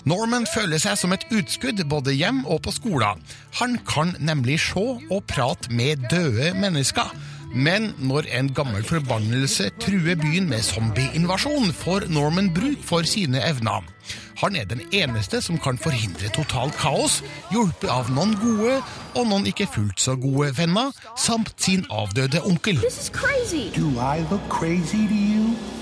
Norman 0.05 0.47
føler 0.55 0.79
seg 0.83 0.99
som 1.01 1.15
et 1.17 1.25
utskudd 1.33 1.81
både 1.89 2.13
hjem 2.13 2.45
og 2.45 2.61
på 2.67 2.75
skolen. 2.77 3.23
Han 3.63 3.79
kan 3.89 4.13
nemlig 4.21 4.61
se 4.61 4.87
og 5.11 5.25
prate 5.31 5.73
med 5.73 6.05
døde 6.13 6.53
mennesker. 6.61 7.09
Men 7.55 7.95
når 7.99 8.29
en 8.39 8.53
gammel 8.55 8.85
forbannelse 8.87 9.71
truer 9.83 10.19
byen 10.21 10.47
med 10.49 10.63
zombieinvasjon, 10.63 11.73
får 11.75 12.07
Norman 12.09 12.53
bruk 12.55 12.85
for 12.87 13.03
sine 13.03 13.43
evner. 13.43 13.83
Han 14.41 14.57
er 14.57 14.65
den 14.65 14.81
eneste 14.93 15.43
som 15.43 15.59
kan 15.59 15.79
forhindre 15.79 16.31
totalt 16.35 16.79
kaos, 16.79 17.21
hjulpet 17.53 17.91
av 17.91 18.09
noen 18.15 18.37
gode 18.41 18.79
og 19.17 19.27
noen 19.27 19.51
ikke 19.51 19.69
fullt 19.75 20.01
så 20.01 20.15
gode 20.17 20.55
venner, 20.59 20.95
samt 21.19 21.53
sin 21.59 21.85
avdøde 21.91 22.43
onkel. 22.47 22.81
Do 22.81 23.91
I 23.99 24.25
look 24.31 24.49
crazy 24.49 25.07
to 25.09 25.15
you? 25.15 25.80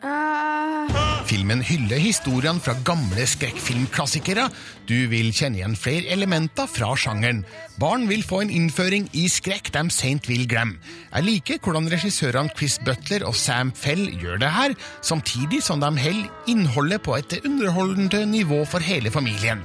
Filmen 0.00 1.60
hyller 1.60 2.00
historiene 2.00 2.62
fra 2.64 2.72
gamle 2.88 3.26
skrekkfilmklassikere. 3.28 4.46
Du 4.88 4.96
vil 5.12 5.28
kjenne 5.36 5.60
igjen 5.60 5.76
flere 5.76 6.08
elementer 6.14 6.70
fra 6.70 6.94
sjangeren. 6.96 7.42
Barn 7.80 8.06
vil 8.08 8.24
få 8.24 8.40
en 8.42 8.52
innføring 8.54 9.10
i 9.12 9.26
skrekk 9.28 9.68
de 9.76 9.84
seint 9.92 10.30
vil 10.30 10.46
glemme. 10.48 10.80
Jeg 11.12 11.26
liker 11.26 11.60
hvordan 11.60 11.90
regissørene 11.92 12.54
Chris 12.56 12.78
Butler 12.86 13.26
og 13.28 13.36
Sam 13.36 13.74
Fell 13.76 14.08
gjør 14.22 14.40
det 14.40 14.50
her, 14.56 14.74
samtidig 15.04 15.60
som 15.66 15.84
de 15.84 15.92
holder 15.92 16.48
innholdet 16.48 17.04
på 17.04 17.18
et 17.20 17.36
underholdende 17.44 18.24
nivå 18.32 18.64
for 18.64 18.80
hele 18.80 19.12
familien. 19.12 19.60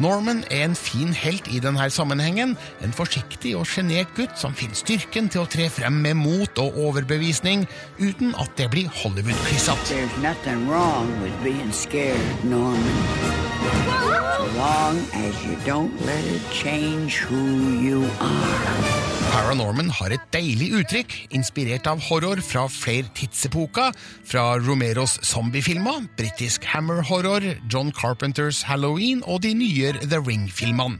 Norman 0.00 0.44
er 0.50 0.64
en 0.64 0.76
fin 0.76 1.12
helt 1.12 1.48
i 1.52 1.58
denne 1.60 1.90
sammenhengen. 1.92 2.56
En 2.80 2.92
forsiktig 2.96 3.52
og 3.58 3.66
sjenert 3.68 4.14
gutt 4.16 4.38
som 4.40 4.54
finner 4.56 4.78
styrken 4.78 5.28
til 5.28 5.44
å 5.44 5.48
tre 5.50 5.68
frem 5.68 6.00
med 6.00 6.16
mot 6.16 6.60
og 6.62 6.78
overbevisning, 6.86 7.66
uten 8.00 8.32
at 8.40 8.56
det 8.56 8.70
blir 8.72 8.88
Hollywood-klissete. 9.02 10.00
So 14.40 14.46
long 14.56 14.96
as 15.12 15.44
you 15.44 15.56
don't 15.66 16.00
let 16.06 16.24
it 16.24 16.42
change 16.50 17.18
who 17.18 17.44
you 17.78 18.04
are. 18.20 19.19
Paranorman 19.30 19.92
har 19.94 20.10
et 20.10 20.22
deilig 20.34 20.72
uttrykk, 20.80 21.12
inspirert 21.38 21.86
av 21.86 22.00
horror 22.08 22.40
fra 22.42 22.64
flere 22.70 23.06
tidsepoker, 23.14 23.94
fra 24.26 24.56
Romeros 24.58 25.20
zombiefilmer, 25.26 26.08
britisk 26.18 26.66
hammer 26.66 27.04
horror, 27.06 27.44
John 27.70 27.92
Carpenters 27.94 28.64
Halloween 28.66 29.22
og 29.22 29.44
de 29.44 29.52
nye 29.54 29.92
The 30.02 30.18
Ring-filmene. 30.18 30.98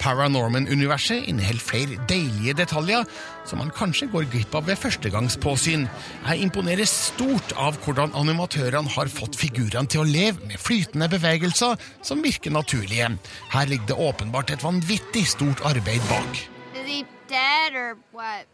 Paranorman-universet 0.00 1.28
inneholder 1.28 1.64
flere 1.64 1.98
deilige 2.08 2.56
detaljer 2.58 3.04
som 3.48 3.60
man 3.60 3.72
kanskje 3.76 4.08
går 4.12 4.28
glipp 4.32 4.56
av 4.56 4.66
ved 4.68 4.80
førstegangspåsyn. 4.80 5.86
Jeg 6.26 6.44
imponeres 6.48 6.92
stort 7.10 7.52
av 7.60 7.76
hvordan 7.84 8.16
animatørene 8.16 8.92
har 8.96 9.12
fått 9.12 9.36
figurene 9.40 9.88
til 9.88 10.04
å 10.04 10.08
leve 10.08 10.48
med 10.48 10.60
flytende 10.60 11.08
bevegelser 11.12 11.76
som 12.04 12.24
virker 12.24 12.56
naturlige. 12.56 13.12
Her 13.52 13.72
ligger 13.72 13.92
det 13.92 14.00
åpenbart 14.10 14.52
et 14.56 14.64
vanvittig 14.64 15.26
stort 15.36 15.64
arbeid 15.68 16.04
bak. 16.12 16.46
He 16.86 17.15
dead 17.28 17.74
or 17.74 17.96
what? 18.12 18.46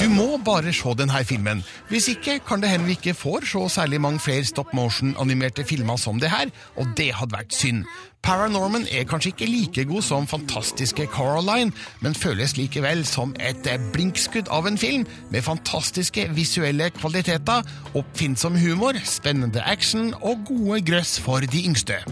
Du 0.00 0.08
må 0.12 0.36
bare 0.44 0.72
se 0.76 0.92
denne 0.98 1.24
filmen. 1.24 1.64
Hvis 1.88 2.08
ikke 2.08 2.38
kan 2.48 2.60
det 2.62 2.70
hende 2.70 2.86
vi 2.86 2.94
ikke 2.98 3.14
får 3.14 3.46
se 3.48 3.62
særlig 3.74 4.00
mange 4.00 4.20
flere 4.20 4.44
stop 4.44 4.74
motion-animerte 4.74 5.64
filmer 5.64 5.96
som 5.96 6.20
det 6.20 6.30
her, 6.30 6.52
og 6.76 6.86
det 6.96 7.14
hadde 7.14 7.32
vært 7.32 7.54
synd. 7.54 7.84
Paranorman 8.22 8.86
er 8.92 9.04
kanskje 9.08 9.32
ikke 9.32 9.46
like 9.46 9.84
god 9.84 10.02
som 10.02 10.26
fantastiske 10.26 11.08
Caroline, 11.14 11.72
men 12.00 12.14
føles 12.14 12.56
likevel 12.56 13.06
som 13.06 13.34
et 13.40 13.68
blinkskudd 13.92 14.50
av 14.50 14.66
en 14.66 14.78
film 14.78 15.06
med 15.30 15.42
fantastiske 15.42 16.28
visuelle 16.34 16.90
kvaliteter, 16.90 17.62
oppfinnsom 17.94 18.58
humor, 18.58 18.98
spennende 19.04 19.62
action 19.62 20.14
og 20.20 20.44
gode 20.46 20.82
grøss 20.90 21.20
for 21.20 21.40
de 21.40 21.64
yngste. 21.66 22.02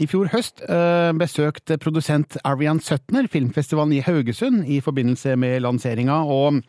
I 0.00 0.06
fjor 0.08 0.30
høst 0.32 0.62
eh, 0.64 1.10
besøkte 1.20 1.76
produsent 1.80 2.38
Arian 2.48 2.78
Sutner 2.80 3.26
filmfestivalen 3.28 3.92
i 3.98 4.00
Haugesund 4.04 4.64
i 4.64 4.78
forbindelse 4.80 5.34
med 5.36 5.60
lanseringa, 5.60 6.22
og 6.24 6.62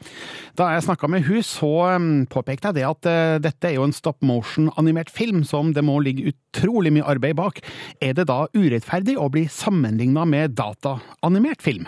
da 0.59 0.67
jeg 0.73 0.83
snakka 0.89 1.07
med 1.11 1.23
hun 1.29 1.39
så 1.47 1.71
eh, 1.93 2.09
påpekte 2.33 2.71
jeg 2.73 2.81
det 2.81 2.85
at 2.89 3.07
eh, 3.07 3.37
dette 3.47 3.69
er 3.69 3.77
jo 3.77 3.87
en 3.87 3.95
stop 3.95 4.19
motion-animert 4.19 5.13
film 5.15 5.45
som 5.47 5.71
det 5.71 5.85
må 5.87 6.01
ligge 6.03 6.33
utrolig 6.33 6.91
mye 6.97 7.07
arbeid 7.07 7.39
bak. 7.39 7.63
Er 8.03 8.19
det 8.19 8.27
da 8.27 8.43
urettferdig 8.51 9.15
å 9.15 9.31
bli 9.31 9.47
sammenligna 9.47 10.27
med 10.27 10.59
dataanimert 10.59 11.63
film? 11.63 11.87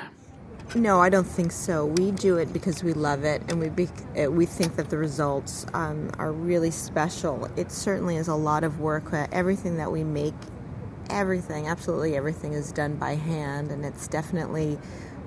No, 0.75 0.99
I 0.99 1.09
don't 1.09 1.27
think 1.27 1.51
so. 1.51 1.85
We 1.85 2.09
do 2.09 2.37
it 2.37 2.51
because 2.51 2.83
we 2.83 2.93
love 2.93 3.23
it, 3.23 3.43
and 3.47 3.59
we 3.59 3.69
be, 3.69 3.89
uh, 4.19 4.31
we 4.31 4.47
think 4.47 4.75
that 4.77 4.89
the 4.89 4.97
results 4.97 5.67
um, 5.75 6.09
are 6.17 6.31
really 6.31 6.71
special. 6.71 7.47
It 7.55 7.71
certainly 7.71 8.15
is 8.15 8.27
a 8.27 8.33
lot 8.33 8.63
of 8.63 8.79
work. 8.79 9.13
Everything 9.31 9.77
that 9.77 9.91
we 9.91 10.03
make, 10.03 10.33
everything, 11.11 11.67
absolutely 11.67 12.15
everything, 12.15 12.53
is 12.53 12.71
done 12.71 12.95
by 12.95 13.13
hand, 13.13 13.69
and 13.69 13.85
it's 13.85 14.07
definitely 14.07 14.79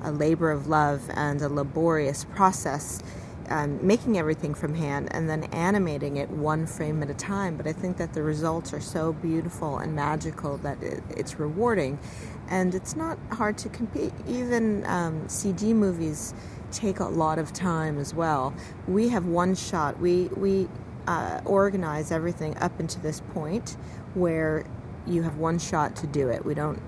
a 0.03 0.11
labor 0.11 0.51
of 0.51 0.67
love 0.67 1.09
and 1.15 1.41
a 1.41 1.49
laborious 1.49 2.25
process. 2.25 3.01
Um, 3.49 3.87
making 3.87 4.19
everything 4.19 4.55
from 4.55 4.75
hand 4.75 5.07
and 5.13 5.31
then 5.31 5.45
animating 5.45 6.17
it 6.17 6.29
one 6.31 6.67
frame 6.67 7.01
at 7.05 7.11
a 7.11 7.15
time. 7.15 7.57
But 7.57 7.69
I 7.69 7.73
think 7.73 7.97
that 7.99 8.13
the 8.13 8.25
results 8.25 8.73
are 8.73 8.81
so 8.81 9.13
beautiful 9.13 9.79
and 9.79 9.95
magical 9.95 10.57
that 10.59 10.83
it, 10.83 11.05
it's 11.11 11.39
rewarding 11.39 12.01
and 12.49 12.75
it's 12.75 12.97
not 12.97 13.19
hard 13.33 13.59
to 13.59 13.69
compete. 13.69 14.13
Even 14.27 14.85
um, 14.87 15.23
CG 15.27 15.75
movies 15.75 16.35
take 16.71 17.01
a 17.01 17.05
lot 17.05 17.39
of 17.39 17.53
time 17.53 17.99
as 17.99 18.15
well. 18.15 18.55
We 18.89 19.09
have 19.09 19.27
one 19.27 19.55
shot. 19.55 19.99
We 20.01 20.25
we 20.37 20.69
uh, 21.07 21.41
organize 21.45 22.11
everything 22.11 22.57
up 22.59 22.81
into 22.81 23.01
this 23.01 23.21
point 23.33 23.77
where 24.15 24.65
you 25.07 25.23
have 25.23 25.37
one 25.37 25.59
shot 25.59 25.95
to 25.97 26.07
do 26.07 26.29
it. 26.29 26.45
We 26.45 26.55
don't 26.55 26.81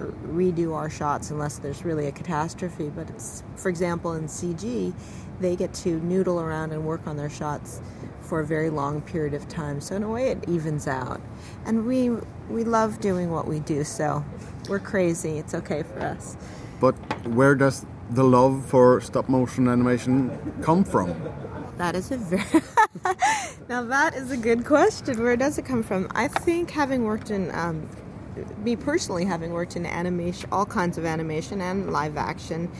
redo 0.00 0.74
our 0.74 0.88
shots 0.88 1.30
unless 1.30 1.58
there's 1.58 1.84
really 1.84 2.06
a 2.06 2.12
catastrophe. 2.12 2.88
But 2.88 3.08
for 3.56 3.68
example, 3.68 4.14
in 4.14 4.24
CG, 4.24 4.94
they 5.40 5.56
get 5.56 5.74
to 5.74 6.00
noodle 6.00 6.40
around 6.40 6.72
and 6.72 6.84
work 6.84 7.06
on 7.06 7.16
their 7.16 7.30
shots 7.30 7.80
for 8.20 8.40
a 8.40 8.46
very 8.46 8.70
long 8.70 9.00
period 9.02 9.34
of 9.34 9.48
time. 9.48 9.80
So 9.80 9.96
in 9.96 10.02
a 10.02 10.08
way, 10.08 10.30
it 10.30 10.48
evens 10.48 10.86
out. 10.86 11.20
And 11.64 11.86
we 11.86 12.10
we 12.48 12.64
love 12.64 13.00
doing 13.00 13.30
what 13.30 13.46
we 13.46 13.60
do. 13.60 13.84
So 13.84 14.24
we're 14.68 14.78
crazy. 14.78 15.38
It's 15.38 15.54
okay 15.54 15.82
for 15.82 16.00
us. 16.00 16.36
But 16.80 16.94
where 17.28 17.54
does 17.54 17.84
the 18.10 18.24
love 18.24 18.64
for 18.66 19.00
stop 19.00 19.28
motion 19.28 19.68
animation 19.68 20.30
come 20.62 20.84
from? 20.84 21.14
That 21.76 21.94
is 21.94 22.10
a 22.10 22.18
very 22.18 22.44
now 23.68 23.82
that 23.82 24.14
is 24.14 24.30
a 24.30 24.36
good 24.36 24.64
question. 24.64 25.22
Where 25.22 25.36
does 25.36 25.58
it 25.58 25.64
come 25.64 25.82
from? 25.82 26.08
I 26.14 26.28
think 26.28 26.70
having 26.70 27.04
worked 27.04 27.30
in 27.30 27.54
um, 27.54 27.88
me 28.58 28.76
personally, 28.76 29.24
having 29.24 29.52
worked 29.52 29.76
in 29.76 29.86
animation, 29.86 30.48
all 30.52 30.66
kinds 30.66 30.98
of 30.98 31.04
animation 31.04 31.60
and 31.60 31.92
live 31.92 32.16
action, 32.16 32.70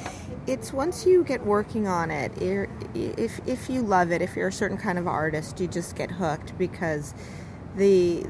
it's 0.47 0.73
once 0.73 1.07
you 1.07 1.25
get 1.25 1.45
working 1.45 1.87
on 1.87 2.11
it, 2.11 2.33
if 2.95 3.41
if 3.47 3.71
you 3.71 3.83
love 3.83 4.13
it, 4.13 4.23
if 4.23 4.37
you're 4.37 4.49
a 4.49 4.53
certain 4.53 4.77
kind 4.79 4.99
of 4.99 5.07
artist, 5.07 5.61
you 5.61 5.67
just 5.67 5.97
get 5.97 6.11
hooked 6.11 6.57
because 6.59 7.15
the 7.77 8.27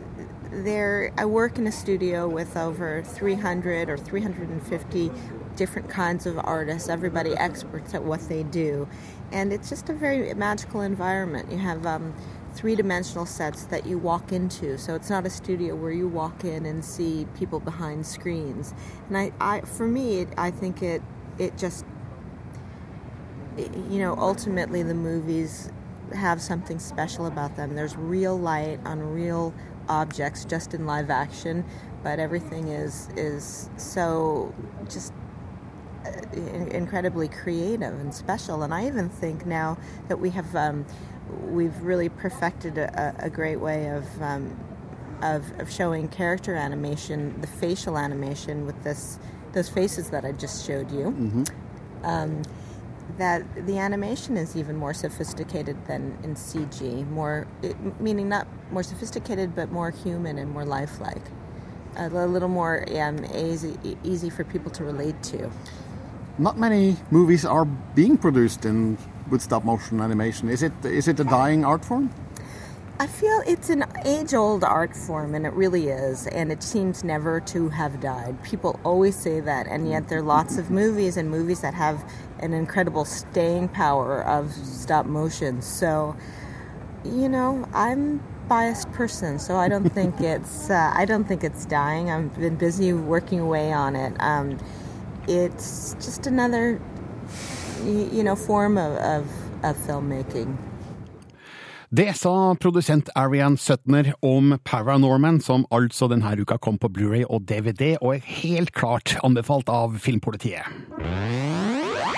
there 0.51 1.13
I 1.17 1.25
work 1.25 1.59
in 1.59 1.67
a 1.67 1.73
studio 1.73 2.29
with 2.29 2.57
over 2.57 3.03
300 3.03 3.89
or 3.89 3.97
350 3.97 5.11
different 5.57 5.89
kinds 5.89 6.27
of 6.27 6.39
artists, 6.39 6.89
everybody 6.89 7.37
experts 7.37 7.95
at 7.95 8.03
what 8.03 8.21
they 8.29 8.43
do. 8.43 8.89
And 9.33 9.53
it's 9.53 9.69
just 9.69 9.89
a 9.89 9.93
very 9.93 10.33
magical 10.35 10.81
environment. 10.81 11.53
You 11.53 11.59
have 11.59 11.87
um, 11.87 12.15
three 12.55 12.75
dimensional 12.75 13.27
sets 13.27 13.65
that 13.67 13.87
you 13.87 13.99
walk 13.99 14.33
into. 14.33 14.79
So 14.79 14.95
it's 14.95 15.11
not 15.11 15.27
a 15.27 15.31
studio 15.31 15.75
where 15.75 15.93
you 15.93 16.09
walk 16.09 16.45
in 16.45 16.67
and 16.67 16.85
see 16.85 17.27
people 17.39 17.61
behind 17.61 18.07
screens. 18.07 18.75
And 19.09 19.19
I, 19.19 19.33
I 19.41 19.61
for 19.61 19.87
me, 19.87 20.21
it, 20.21 20.29
I 20.37 20.51
think 20.51 20.83
it, 20.83 21.03
it 21.39 21.57
just, 21.57 21.85
it, 23.57 23.75
you 23.91 23.99
know, 23.99 24.17
ultimately 24.17 24.83
the 24.83 24.95
movies 24.95 25.71
have 26.15 26.41
something 26.43 26.79
special 26.79 27.27
about 27.27 27.57
them. 27.57 27.77
There's 27.77 27.97
real 27.97 28.37
light 28.37 28.81
on 28.85 29.01
real 29.01 29.55
objects 29.91 30.45
just 30.45 30.73
in 30.73 30.87
live 30.87 31.11
action, 31.11 31.65
but 32.03 32.19
everything 32.19 32.69
is 32.69 33.09
is 33.17 33.69
so 33.77 34.55
just 34.89 35.13
uh, 36.07 36.37
incredibly 36.71 37.29
creative 37.29 37.99
and 38.01 38.15
special. 38.15 38.63
And 38.63 38.73
I 38.73 38.87
even 38.87 39.11
think 39.11 39.45
now 39.45 39.77
that 40.09 40.19
we 40.19 40.31
have 40.31 40.55
um, 40.57 40.87
we've 41.43 41.79
really 41.83 42.09
perfected 42.09 42.79
a, 42.79 43.15
a 43.19 43.29
great 43.29 43.61
way 43.61 43.89
of, 43.89 44.23
um, 44.23 44.59
of 45.23 45.53
of 45.61 45.71
showing 45.71 46.09
character 46.09 46.55
animation, 46.55 47.41
the 47.41 47.47
facial 47.47 47.99
animation 47.99 48.65
with 48.65 48.83
this 48.83 49.19
those 49.53 49.69
faces 49.69 50.11
that 50.11 50.25
I 50.25 50.33
just 50.33 50.67
showed 50.67 50.91
you. 50.93 51.07
Mm-hmm. 51.11 51.45
Um, 52.05 52.43
that 53.19 53.67
the 53.67 53.79
animation 53.79 54.37
is 54.37 54.57
even 54.57 54.77
more 54.77 54.95
sophisticated 54.95 55.77
than 55.87 56.19
in 56.23 56.35
CG, 56.35 57.09
more 57.11 57.47
it, 57.63 57.77
meaning 58.01 58.29
not 58.29 58.47
more 58.71 58.83
sophisticated, 58.83 59.55
but 59.55 59.71
more 59.71 59.91
human 59.91 60.39
and 60.39 60.51
more 60.51 60.65
lifelike. 60.65 61.23
A, 61.97 62.07
a 62.09 62.27
little 62.27 62.49
more 62.49 62.85
um, 63.01 63.25
easy, 63.35 63.77
easy 64.05 64.31
for 64.31 64.45
people 64.45 64.71
to 64.73 64.85
relate 64.85 65.23
to. 65.25 65.51
Not 66.39 66.59
many 66.59 66.97
movies 67.11 67.45
are 67.45 67.65
being 67.65 68.17
produced 68.17 68.65
in 68.65 68.97
with 69.29 69.43
stop 69.43 69.65
motion 69.65 70.01
animation. 70.01 70.49
Is 70.49 70.63
it 70.63 70.73
is 70.85 71.09
it 71.09 71.21
a 71.21 71.25
dying 71.25 71.65
art 71.65 71.85
form? 71.85 72.11
I 73.01 73.07
feel 73.07 73.43
it's 73.47 73.71
an 73.71 73.87
age 74.05 74.35
old 74.35 74.63
art 74.63 74.95
form, 74.95 75.35
and 75.35 75.47
it 75.47 75.55
really 75.55 75.89
is, 75.89 76.27
and 76.27 76.53
it 76.53 76.63
seems 76.63 77.03
never 77.03 77.41
to 77.41 77.71
have 77.71 77.99
died. 77.99 78.43
People 78.43 78.79
always 78.85 79.17
say 79.17 79.41
that, 79.41 79.67
and 79.69 79.89
yet 79.89 80.09
there 80.09 80.19
are 80.19 80.23
lots 80.23 80.59
of 80.59 80.71
movies 80.71 81.17
and 81.17 81.31
movies 81.31 81.63
that 81.63 81.73
have 81.73 82.05
an 82.43 82.53
incredible 82.53 83.05
staying 83.05 83.69
power 83.69 84.23
of 84.25 84.53
stop 84.53 85.07
motion. 85.07 85.63
So, 85.63 86.17
you 87.05 87.29
know, 87.29 87.67
I'm 87.73 88.23
biased 88.49 88.91
person, 88.93 89.39
so 89.39 89.57
I 89.57 89.69
don't 89.69 89.89
think 89.89 90.21
it's 90.35 90.71
uh, 90.71 90.93
I 90.95 91.05
don't 91.05 91.25
think 91.25 91.45
it's 91.45 91.65
dying. 91.67 92.11
I've 92.11 92.35
been 92.39 92.57
busy 92.57 92.93
working 92.93 93.41
away 93.41 93.73
on 93.73 93.97
it. 93.97 94.15
Um, 94.21 94.59
it's 95.29 95.95
just 95.95 96.27
another, 96.27 96.81
you 97.85 98.23
know, 98.25 98.37
form 98.37 98.79
of, 98.79 98.93
of, 98.97 99.25
of 99.63 99.77
filmmaking. 99.87 100.57
Det 101.93 102.13
sa 102.15 102.55
produsent 102.55 103.09
Arian 103.19 103.57
Sutner 103.59 104.13
om 104.23 104.53
Paranorman, 104.63 105.41
som 105.43 105.65
altså 105.75 106.07
denne 106.07 106.37
uka 106.39 106.55
kom 106.63 106.77
på 106.79 106.87
Blu-ray 106.87 107.25
og 107.27 107.49
DVD, 107.51 107.97
og 107.99 108.15
er 108.15 108.29
helt 108.45 108.71
klart 108.71 109.17
anbefalt 109.27 109.67
av 109.67 109.99
Filmpolitiet. 109.99 110.71